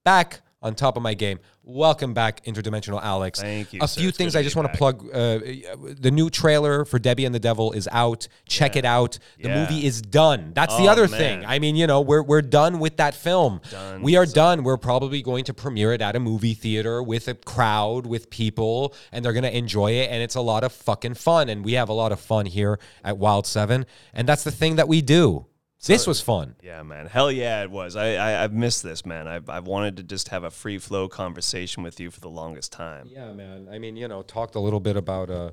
back 0.04 0.40
on 0.62 0.74
top 0.74 0.96
of 0.96 1.02
my 1.02 1.14
game. 1.14 1.38
Welcome 1.72 2.14
back 2.14 2.44
interdimensional 2.46 3.00
Alex. 3.00 3.40
Thank 3.40 3.72
you, 3.72 3.78
A 3.80 3.86
sir. 3.86 4.00
few 4.00 4.08
It's 4.08 4.18
things 4.18 4.34
I 4.34 4.42
just 4.42 4.56
want 4.56 4.72
to 4.72 4.76
plug 4.76 5.06
uh, 5.14 5.38
the 6.00 6.10
new 6.12 6.28
trailer 6.28 6.84
for 6.84 6.98
Debbie 6.98 7.24
and 7.24 7.32
the 7.34 7.38
Devil 7.38 7.70
is 7.72 7.88
out. 7.92 8.26
Check 8.48 8.74
it 8.74 8.84
out. 8.84 9.18
The 9.40 9.48
Yeah. 9.48 9.60
movie 9.60 9.86
is 9.86 10.02
done. 10.02 10.50
That's 10.52 10.76
the 10.76 10.88
Oh, 10.88 10.92
other 10.92 11.06
man. 11.06 11.18
thing. 11.20 11.44
I 11.46 11.60
mean, 11.60 11.76
you 11.76 11.86
know, 11.86 12.00
we're 12.00 12.22
we're 12.24 12.42
done 12.42 12.80
with 12.80 12.96
that 12.96 13.14
film. 13.14 13.60
Done. 13.70 14.02
We 14.02 14.16
are 14.16 14.26
done. 14.26 14.64
We're 14.64 14.78
probably 14.78 15.22
going 15.22 15.44
to 15.44 15.54
premiere 15.54 15.92
it 15.92 16.02
at 16.02 16.16
a 16.16 16.20
movie 16.20 16.54
theater 16.54 17.02
with 17.04 17.28
a 17.28 17.34
crowd, 17.34 18.04
with 18.04 18.30
people, 18.30 18.92
and 19.12 19.24
they're 19.24 19.32
going 19.32 19.44
to 19.44 19.56
enjoy 19.56 19.92
it. 19.92 20.10
And 20.10 20.22
it's 20.24 20.34
a 20.34 20.40
lot 20.40 20.64
of 20.64 20.72
fucking 20.72 21.14
fun. 21.14 21.48
And 21.48 21.64
we 21.64 21.74
have 21.74 21.88
a 21.88 21.92
lot 21.92 22.10
of 22.10 22.18
fun 22.18 22.46
here 22.46 22.80
at 23.04 23.16
Wild 23.16 23.46
Seven. 23.46 23.86
And 24.12 24.28
that's 24.28 24.42
the 24.42 24.50
thing 24.50 24.74
that 24.76 24.88
we 24.88 25.02
do. 25.02 25.46
This 25.86 26.06
was 26.06 26.20
fun. 26.20 26.56
Yeah, 26.62 26.82
man. 26.82 27.06
Hell 27.06 27.32
yeah, 27.32 27.62
it 27.62 27.70
was. 27.70 27.96
I, 27.96 28.14
I 28.14 28.44
I've 28.44 28.52
missed 28.52 28.82
this, 28.82 29.06
man. 29.06 29.26
I've 29.26 29.48
I've 29.48 29.66
wanted 29.66 29.96
to 29.98 30.02
just 30.02 30.28
have 30.28 30.44
a 30.44 30.50
free 30.50 30.78
flow 30.78 31.08
conversation 31.08 31.82
with 31.82 31.98
you 32.00 32.10
for 32.10 32.20
the 32.20 32.28
longest 32.28 32.72
time. 32.72 33.08
Yeah, 33.10 33.32
man. 33.32 33.68
I 33.70 33.78
mean, 33.78 33.96
you 33.96 34.08
know, 34.08 34.22
talked 34.22 34.54
a 34.54 34.60
little 34.60 34.80
bit 34.80 34.96
about 34.96 35.30
uh, 35.30 35.50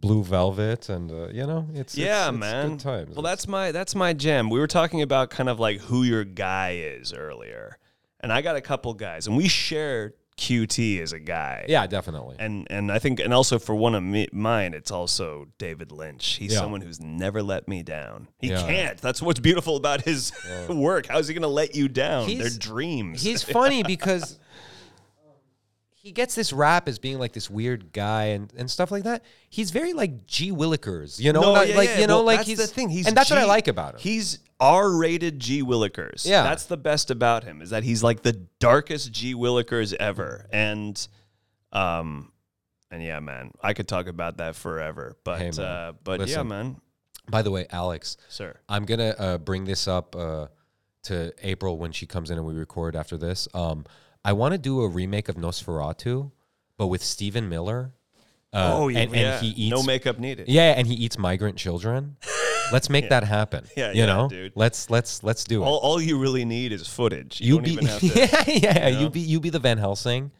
Blue 0.00 0.22
Velvet, 0.24 0.88
and 0.88 1.10
uh, 1.10 1.28
you 1.28 1.46
know, 1.46 1.66
it's 1.74 1.96
yeah, 1.96 2.28
it's, 2.28 2.38
man. 2.38 2.70
Good 2.70 2.80
times. 2.80 3.16
Well, 3.16 3.22
that's 3.22 3.46
my 3.46 3.72
that's 3.72 3.94
my 3.94 4.12
jam. 4.12 4.50
We 4.50 4.58
were 4.58 4.66
talking 4.66 5.02
about 5.02 5.30
kind 5.30 5.48
of 5.48 5.60
like 5.60 5.80
who 5.80 6.02
your 6.02 6.24
guy 6.24 6.80
is 6.80 7.12
earlier, 7.12 7.78
and 8.20 8.32
I 8.32 8.42
got 8.42 8.56
a 8.56 8.60
couple 8.60 8.94
guys, 8.94 9.26
and 9.26 9.36
we 9.36 9.48
share 9.48 10.14
QT 10.38 10.98
is 11.00 11.12
a 11.12 11.18
guy. 11.18 11.66
yeah, 11.68 11.86
definitely. 11.86 12.36
And 12.38 12.66
and 12.70 12.90
I 12.92 12.98
think 12.98 13.20
and 13.20 13.34
also 13.34 13.58
for 13.58 13.74
one 13.74 13.94
of 13.94 14.02
me, 14.02 14.28
mine, 14.32 14.72
it's 14.72 14.90
also 14.90 15.48
David 15.58 15.90
Lynch. 15.92 16.36
He's 16.36 16.52
Yeah. 16.52 16.60
someone 16.60 16.80
who's 16.80 17.00
never 17.00 17.42
let 17.42 17.68
me 17.68 17.82
down. 17.82 18.28
He 18.38 18.48
Yeah. 18.48 18.62
can't. 18.62 18.98
That's 18.98 19.20
what's 19.20 19.40
beautiful 19.40 19.76
about 19.76 20.02
his 20.02 20.32
work. 20.68 21.06
How's 21.06 21.28
he 21.28 21.34
gonna 21.34 21.48
let 21.48 21.74
you 21.74 21.88
down? 21.88 22.28
He's- 22.28 22.40
They're 22.40 22.58
dreams. 22.58 23.22
He's 23.22 23.42
funny 23.58 23.82
because 23.82 24.38
he 25.94 26.12
gets 26.12 26.34
this 26.34 26.52
rap 26.52 26.88
as 26.88 26.98
being 26.98 27.18
like 27.18 27.32
this 27.32 27.50
weird 27.50 27.92
guy 27.92 28.26
and, 28.26 28.52
and 28.56 28.70
stuff 28.70 28.90
like 28.90 29.02
that. 29.02 29.24
He's 29.50 29.72
very 29.72 29.92
like 29.92 30.26
G 30.26 30.52
Willikers, 30.52 31.18
you 31.18 31.32
know, 31.32 31.40
No, 31.40 31.62
yeah, 31.62 31.76
like 31.76 31.88
yeah. 31.88 31.98
you 31.98 32.06
know, 32.06 32.18
Well, 32.18 32.24
like 32.24 32.46
he's 32.46 32.58
the 32.58 32.66
thing. 32.66 32.88
He's 32.88 33.06
and 33.06 33.16
that's 33.16 33.28
what 33.30 33.38
I 33.38 33.44
like 33.44 33.68
about 33.68 33.94
him. 33.94 34.00
He's 34.00 34.38
R-rated 34.60 35.38
G 35.38 35.62
Willikers. 35.62 36.26
Yeah. 36.26 36.42
that's 36.42 36.66
the 36.66 36.76
best 36.76 37.10
about 37.10 37.44
him 37.44 37.62
is 37.62 37.70
that 37.70 37.84
he's 37.84 38.02
like 38.02 38.22
the 38.22 38.32
darkest 38.58 39.12
G 39.12 39.34
Willikers 39.34 39.94
ever, 39.94 40.46
and 40.52 41.06
um, 41.72 42.32
and 42.90 43.02
yeah, 43.02 43.20
man, 43.20 43.52
I 43.62 43.74
could 43.74 43.86
talk 43.88 44.06
about 44.06 44.38
that 44.38 44.56
forever. 44.56 45.16
But 45.24 45.38
Hey, 45.38 45.50
man, 45.56 45.60
uh, 45.60 45.92
but 46.02 46.20
yeah, 46.20 46.26
listen. 46.26 46.48
man, 46.48 46.80
By 47.30 47.42
the 47.42 47.50
way, 47.50 47.66
Alex, 47.70 48.16
sir. 48.28 48.58
I'm 48.68 48.84
gonna 48.84 49.14
uh, 49.18 49.38
bring 49.38 49.64
this 49.64 49.86
up 49.86 50.16
uh, 50.16 50.48
to 51.04 51.32
April 51.42 51.78
when 51.78 51.92
she 51.92 52.06
comes 52.06 52.30
in 52.30 52.38
and 52.38 52.46
we 52.46 52.54
record 52.54 52.96
after 52.96 53.16
this. 53.16 53.46
Um, 53.54 53.84
I 54.24 54.32
want 54.32 54.52
to 54.52 54.58
do 54.58 54.82
a 54.82 54.88
remake 54.88 55.28
of 55.28 55.36
Nosferatu, 55.36 56.32
but 56.76 56.88
with 56.88 57.02
Stephen 57.02 57.48
Miller. 57.48 57.92
Uh, 58.52 58.72
oh 58.74 58.88
yeah, 58.88 59.00
and, 59.00 59.14
yeah. 59.14 59.40
he 59.40 59.48
eats 59.48 59.70
no 59.70 59.82
makeup 59.82 60.18
needed. 60.18 60.48
Yeah, 60.48 60.74
and 60.76 60.86
he 60.86 60.94
eats 60.94 61.18
migrant 61.18 61.56
children. 61.56 62.16
Let's 62.72 62.88
make 62.88 63.08
that 63.10 63.24
happen. 63.24 63.66
Yeah, 63.76 63.92
you 63.92 64.00
yeah, 64.00 64.06
know, 64.06 64.28
dude. 64.28 64.52
let's 64.54 64.88
let's 64.88 65.22
let's 65.22 65.44
do 65.44 65.62
it. 65.62 65.66
All, 65.66 65.78
all 65.78 66.00
you 66.00 66.18
really 66.18 66.44
need 66.46 66.72
is 66.72 66.88
footage. 66.88 67.40
You, 67.40 67.46
you 67.46 67.54
don't 67.56 67.64
be 67.64 67.72
even 67.72 67.86
have 67.86 68.00
to. 68.00 68.06
yeah, 68.06 68.44
yeah. 68.46 68.88
you 68.88 68.94
know? 68.94 69.00
You 69.00 69.10
be 69.10 69.20
you 69.20 69.40
be 69.40 69.50
the 69.50 69.58
Van 69.58 69.78
Helsing. 69.78 70.30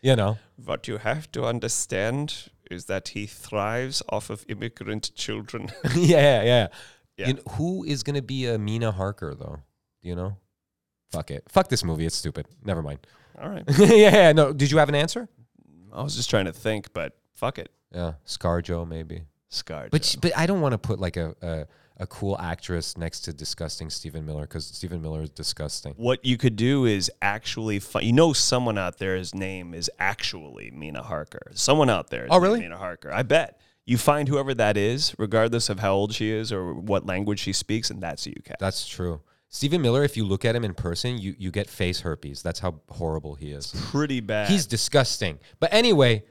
You 0.00 0.14
know, 0.14 0.38
What 0.64 0.86
you 0.86 0.98
have 0.98 1.30
to 1.32 1.44
understand 1.44 2.50
is 2.70 2.84
that 2.84 3.08
he 3.08 3.26
thrives 3.26 4.00
off 4.10 4.30
of 4.30 4.44
immigrant 4.48 5.12
children. 5.16 5.72
yeah, 5.96 6.42
yeah. 6.42 6.68
Yeah. 7.16 7.26
You 7.26 7.34
know, 7.34 7.42
who 7.52 7.82
is 7.82 8.04
gonna 8.04 8.22
be 8.22 8.46
a 8.46 8.58
Mina 8.58 8.92
Harker 8.92 9.34
though? 9.34 9.58
You 10.00 10.14
know? 10.14 10.36
Fuck 11.10 11.32
it. 11.32 11.42
Fuck 11.48 11.68
this 11.68 11.82
movie. 11.82 12.06
It's 12.06 12.14
stupid. 12.14 12.46
Never 12.64 12.82
mind. 12.82 13.00
All 13.42 13.48
right. 13.48 13.64
yeah, 13.76 14.14
yeah. 14.14 14.32
No. 14.32 14.52
Did 14.52 14.70
you 14.70 14.78
have 14.78 14.88
an 14.88 14.94
answer? 14.94 15.28
I 15.92 16.02
was 16.02 16.14
just 16.14 16.30
trying 16.30 16.44
to 16.44 16.52
think, 16.52 16.92
but 16.92 17.17
fuck 17.38 17.58
it. 17.58 17.70
Yeah, 17.94 18.14
ScarJo 18.26 18.86
maybe. 18.86 19.22
Scarred. 19.48 19.90
But 19.90 20.16
but 20.20 20.36
I 20.36 20.46
don't 20.46 20.60
want 20.60 20.72
to 20.72 20.78
put 20.78 20.98
like 20.98 21.16
a, 21.16 21.34
a 21.40 21.66
a 22.00 22.06
cool 22.06 22.38
actress 22.38 22.96
next 22.96 23.20
to 23.22 23.32
disgusting 23.32 23.90
Stephen 23.90 24.24
Miller 24.24 24.42
because 24.42 24.66
Stephen 24.66 25.02
Miller 25.02 25.22
is 25.22 25.30
disgusting. 25.30 25.94
what 25.96 26.24
you 26.24 26.36
could 26.36 26.54
do 26.54 26.84
is 26.84 27.10
actually 27.22 27.80
find, 27.80 28.06
you 28.06 28.12
know, 28.12 28.32
someone 28.32 28.78
out 28.78 28.98
there's 28.98 29.34
name 29.34 29.74
is 29.74 29.90
actually 29.98 30.70
Mina 30.70 31.02
Harker. 31.02 31.50
Someone 31.54 31.90
out 31.90 32.08
there. 32.10 32.24
is 32.24 32.30
Oh, 32.30 32.38
really? 32.38 32.60
Mina 32.60 32.76
Harker. 32.76 33.12
I 33.12 33.22
bet. 33.22 33.60
You 33.84 33.96
find 33.96 34.28
whoever 34.28 34.52
that 34.54 34.76
is, 34.76 35.14
regardless 35.18 35.70
of 35.70 35.80
how 35.80 35.94
old 35.94 36.12
she 36.12 36.30
is 36.30 36.52
or 36.52 36.74
what 36.74 37.06
language 37.06 37.40
she 37.40 37.54
speaks, 37.54 37.90
and 37.90 38.02
that's 38.02 38.24
who 38.24 38.30
you 38.30 38.42
cast. 38.44 38.60
That's 38.60 38.86
true. 38.86 39.22
Stephen 39.48 39.80
Miller, 39.80 40.04
if 40.04 40.14
you 40.14 40.26
look 40.26 40.44
at 40.44 40.54
him 40.54 40.62
in 40.62 40.74
person, 40.74 41.16
you 41.18 41.34
you 41.38 41.50
get 41.50 41.68
face 41.70 42.00
herpes. 42.00 42.42
That's 42.42 42.60
how 42.60 42.80
horrible 42.90 43.34
he 43.34 43.50
is. 43.50 43.72
Pretty 43.90 44.20
bad. 44.20 44.50
He's 44.50 44.66
disgusting. 44.66 45.38
But 45.58 45.72
anyway, 45.72 46.22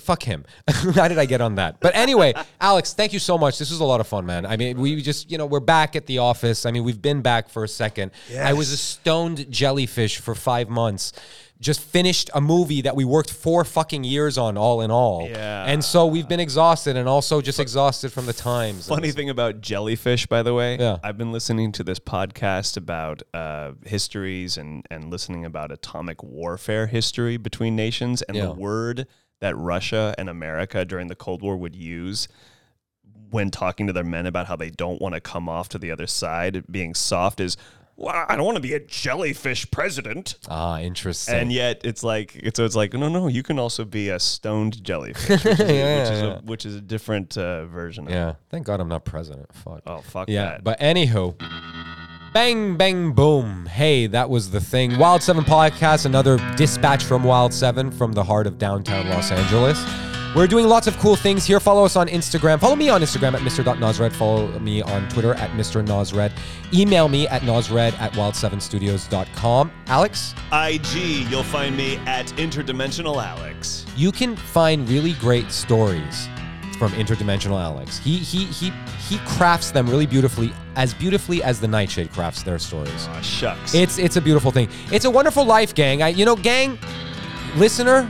fuck 0.00 0.22
him. 0.22 0.44
How 0.94 1.08
did 1.08 1.18
I 1.18 1.26
get 1.26 1.40
on 1.40 1.56
that? 1.56 1.80
But 1.80 1.94
anyway, 1.96 2.34
Alex, 2.60 2.92
thank 2.94 3.12
you 3.12 3.18
so 3.18 3.36
much. 3.36 3.58
This 3.58 3.70
was 3.70 3.80
a 3.80 3.84
lot 3.84 4.00
of 4.00 4.06
fun, 4.06 4.26
man. 4.26 4.46
I 4.46 4.56
mean, 4.56 4.80
we 4.80 5.00
just, 5.02 5.30
you 5.30 5.38
know, 5.38 5.46
we're 5.46 5.60
back 5.60 5.96
at 5.96 6.06
the 6.06 6.18
office. 6.18 6.64
I 6.66 6.70
mean, 6.70 6.84
we've 6.84 7.00
been 7.02 7.22
back 7.22 7.48
for 7.48 7.64
a 7.64 7.68
second. 7.68 8.12
I 8.38 8.52
was 8.52 8.70
a 8.70 8.76
stoned 8.76 9.50
jellyfish 9.50 10.18
for 10.18 10.34
five 10.34 10.68
months. 10.68 11.12
Just 11.60 11.80
finished 11.80 12.28
a 12.34 12.40
movie 12.40 12.82
that 12.82 12.94
we 12.96 13.04
worked 13.04 13.30
four 13.30 13.64
fucking 13.64 14.04
years 14.04 14.36
on, 14.36 14.58
all 14.58 14.82
in 14.82 14.90
all. 14.90 15.26
Yeah. 15.30 15.64
And 15.64 15.82
so 15.82 16.04
we've 16.04 16.28
been 16.28 16.40
exhausted 16.40 16.96
and 16.96 17.08
also 17.08 17.40
just 17.40 17.58
exhausted 17.60 18.12
from 18.12 18.26
the 18.26 18.32
times. 18.32 18.88
Funny 18.88 19.12
thing 19.12 19.30
about 19.30 19.60
jellyfish, 19.60 20.26
by 20.26 20.42
the 20.42 20.52
way, 20.52 20.76
Yeah. 20.78 20.98
I've 21.02 21.16
been 21.16 21.32
listening 21.32 21.72
to 21.72 21.84
this 21.84 21.98
podcast 22.00 22.76
about 22.76 23.22
uh, 23.32 23.72
histories 23.86 24.58
and, 24.58 24.84
and 24.90 25.10
listening 25.10 25.44
about 25.44 25.70
atomic 25.72 26.22
warfare 26.22 26.86
history 26.88 27.36
between 27.38 27.76
nations. 27.76 28.20
And 28.22 28.36
Yeah. 28.36 28.46
the 28.46 28.52
word 28.54 29.06
that 29.44 29.54
Russia 29.58 30.14
and 30.16 30.30
America 30.30 30.86
during 30.86 31.08
the 31.08 31.14
Cold 31.14 31.42
War 31.42 31.54
would 31.54 31.76
use 31.76 32.28
when 33.30 33.50
talking 33.50 33.86
to 33.86 33.92
their 33.92 34.02
men 34.04 34.24
about 34.24 34.46
how 34.46 34.56
they 34.56 34.70
don't 34.70 35.02
want 35.02 35.14
to 35.14 35.20
come 35.20 35.50
off 35.50 35.68
to 35.68 35.78
the 35.78 35.90
other 35.90 36.06
side, 36.06 36.64
being 36.70 36.94
soft, 36.94 37.40
is, 37.40 37.58
well, 37.96 38.24
I 38.26 38.36
don't 38.36 38.44
want 38.46 38.56
to 38.56 38.62
be 38.62 38.72
a 38.72 38.80
jellyfish 38.80 39.70
president. 39.70 40.36
Ah, 40.48 40.80
interesting. 40.80 41.34
And 41.34 41.52
yet 41.52 41.82
it's 41.84 42.02
like 42.02 42.34
it's 42.36 42.56
so 42.56 42.64
it's 42.64 42.74
like 42.74 42.94
no 42.94 43.08
no 43.10 43.28
you 43.28 43.42
can 43.42 43.58
also 43.58 43.84
be 43.84 44.08
a 44.08 44.18
stoned 44.18 44.82
jellyfish 44.82 45.44
which 45.44 45.60
is, 45.60 45.60
a, 45.60 45.62
which 45.62 45.68
is, 45.68 46.22
Yeah. 46.22 46.24
a, 46.24 46.40
which 46.42 46.64
is 46.66 46.74
a 46.76 46.80
different 46.80 47.36
uh, 47.36 47.66
version 47.66 48.04
of 48.04 48.10
it. 48.10 48.14
yeah. 48.14 48.34
Thank 48.50 48.64
God 48.66 48.80
I'm 48.80 48.88
not 48.88 49.04
president. 49.04 49.52
Fuck. 49.54 49.82
Oh 49.86 49.98
fuck 49.98 50.28
Yeah, 50.30 50.44
that. 50.52 50.64
but 50.64 50.80
anywho, 50.80 51.36
bang, 52.34 52.76
bang, 52.76 53.12
boom. 53.12 53.64
Hey, 53.66 54.08
that 54.08 54.28
was 54.28 54.50
the 54.50 54.60
thing. 54.60 54.98
Wild 54.98 55.22
7 55.22 55.44
Podcast, 55.44 56.04
another 56.04 56.36
dispatch 56.56 57.04
from 57.04 57.22
Wild 57.22 57.54
7 57.54 57.92
from 57.92 58.12
the 58.12 58.24
heart 58.24 58.48
of 58.48 58.58
downtown 58.58 59.08
Los 59.08 59.30
Angeles. 59.30 59.82
We're 60.34 60.48
doing 60.48 60.66
lots 60.66 60.88
of 60.88 60.98
cool 60.98 61.14
things 61.14 61.46
here. 61.46 61.60
Follow 61.60 61.84
us 61.84 61.94
on 61.94 62.08
Instagram. 62.08 62.58
Follow 62.58 62.74
me 62.74 62.88
on 62.88 63.02
Instagram 63.02 63.34
at 63.34 63.40
Mr. 63.42 64.12
Follow 64.12 64.58
me 64.58 64.82
on 64.82 65.08
Twitter 65.08 65.34
at 65.34 65.50
Mr. 65.50 65.86
Nosred. 65.86 66.32
Email 66.76 67.08
me 67.08 67.28
at 67.28 67.42
nosred 67.42 67.92
at 68.00 68.12
wild7studios.com. 68.14 69.70
Alex, 69.86 70.34
IG, 70.52 71.30
you'll 71.30 71.44
find 71.44 71.76
me 71.76 71.98
at 71.98 72.26
Interdimensional 72.32 73.24
Alex. 73.24 73.86
you 73.96 74.10
can 74.10 74.34
find 74.34 74.88
really 74.88 75.12
great 75.14 75.52
stories 75.52 76.28
from 76.88 76.98
Interdimensional 76.98 77.58
Alex. 77.62 77.98
He 77.98 78.18
he 78.18 78.44
he 78.44 78.70
he 79.08 79.18
crafts 79.26 79.70
them 79.70 79.88
really 79.88 80.04
beautifully, 80.04 80.52
as 80.76 80.92
beautifully 80.92 81.42
as 81.42 81.58
the 81.58 81.66
Nightshade 81.66 82.12
crafts 82.12 82.42
their 82.42 82.58
stories. 82.58 83.08
Aw, 83.08 83.20
shucks. 83.22 83.74
It's 83.74 83.98
it's 83.98 84.16
a 84.16 84.20
beautiful 84.20 84.50
thing. 84.50 84.68
It's 84.92 85.06
a 85.06 85.10
wonderful 85.10 85.46
life, 85.46 85.74
gang. 85.74 86.02
I 86.02 86.08
you 86.08 86.26
know, 86.26 86.36
gang, 86.36 86.78
listener. 87.56 88.08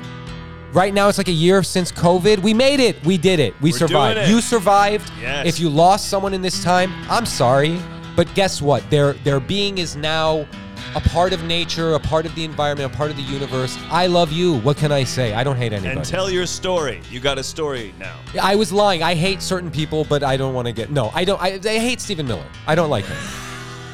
Right 0.72 0.93
now, 0.93 1.09
it's 1.09 1.18
like 1.18 1.29
a 1.29 1.33
year 1.33 1.62
since 1.62 1.93
COVID. 1.93 2.41
We 2.41 2.53
made 2.53 2.81
it. 2.81 3.01
We 3.05 3.16
did 3.16 3.39
it. 3.39 3.55
We 3.61 3.70
We're 3.70 3.79
survived. 3.79 4.16
doing 4.16 4.27
it. 4.27 4.31
You 4.31 4.41
survived. 4.41 5.09
Yes. 5.20 5.47
If 5.47 5.61
you 5.61 5.68
lost 5.70 6.09
someone 6.09 6.35
in 6.35 6.43
this 6.43 6.64
time, 6.64 6.93
I'm 7.09 7.27
sorry, 7.27 7.79
but 8.16 8.27
guess 8.35 8.61
what? 8.61 8.83
Their 8.91 9.12
their 9.22 9.39
being 9.39 9.79
is 9.79 9.95
now 9.95 10.49
a 10.95 11.01
part 11.01 11.32
of 11.32 11.43
nature, 11.45 11.95
a 11.95 11.99
part 12.01 12.26
of 12.26 12.35
the 12.35 12.45
environment, 12.45 12.93
a 12.93 12.97
part 12.97 13.11
of 13.11 13.16
the 13.16 13.22
universe. 13.22 13.76
I 13.91 14.07
love 14.07 14.32
you. 14.32 14.59
What 14.61 14.76
can 14.76 14.93
I 14.93 15.05
say? 15.05 15.35
I 15.35 15.43
don't 15.45 15.57
hate 15.57 15.72
anybody. 15.72 15.97
and 15.97 16.05
tell 16.05 16.30
your 16.30 16.47
story. 16.47 17.01
You 17.11 17.20
got 17.20 17.39
a 17.39 17.43
story 17.43 17.95
now. 17.99 18.16
I 18.41 18.55
was 18.57 18.72
lying. 18.72 19.03
I 19.03 19.14
hate 19.14 19.43
certain 19.43 19.70
people, 19.70 20.05
but 20.05 20.22
I 20.22 20.37
don't 20.37 20.55
want 20.55 20.66
to 20.66 20.72
get. 20.72 20.91
No, 20.91 21.11
I 21.14 21.24
don't. 21.24 21.41
I, 21.43 21.59
I 21.64 21.78
hate 21.78 22.01
Stephen 22.01 22.26
Miller. 22.26 22.47
I 22.66 22.74
don't 22.74 22.91
like 22.91 23.05
him. 23.07 23.16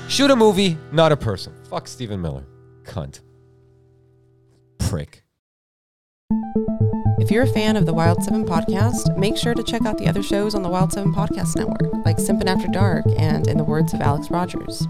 Shoot 0.08 0.30
a 0.30 0.36
movie, 0.36 0.76
not 0.92 1.12
a 1.12 1.16
person. 1.16 1.54
Fuck 1.68 1.86
Stephen 1.88 2.20
Miller. 2.20 2.44
Cunt. 2.82 3.20
Prick. 4.78 5.22
If 7.20 7.30
you're 7.30 7.44
a 7.44 7.46
fan 7.46 7.76
of 7.76 7.86
the 7.86 7.92
Wild 7.92 8.24
7 8.24 8.44
podcast, 8.44 9.16
make 9.16 9.36
sure 9.36 9.54
to 9.54 9.62
check 9.62 9.84
out 9.84 9.98
the 9.98 10.08
other 10.08 10.22
shows 10.22 10.54
on 10.54 10.62
the 10.62 10.68
Wild 10.68 10.92
7 10.92 11.12
podcast 11.12 11.54
network, 11.54 11.92
like 12.04 12.16
Simpin' 12.16 12.46
After 12.48 12.66
Dark 12.68 13.04
and 13.18 13.46
In 13.46 13.56
the 13.58 13.64
Words 13.64 13.92
of 13.94 14.00
Alex 14.00 14.30
Rogers. 14.30 14.86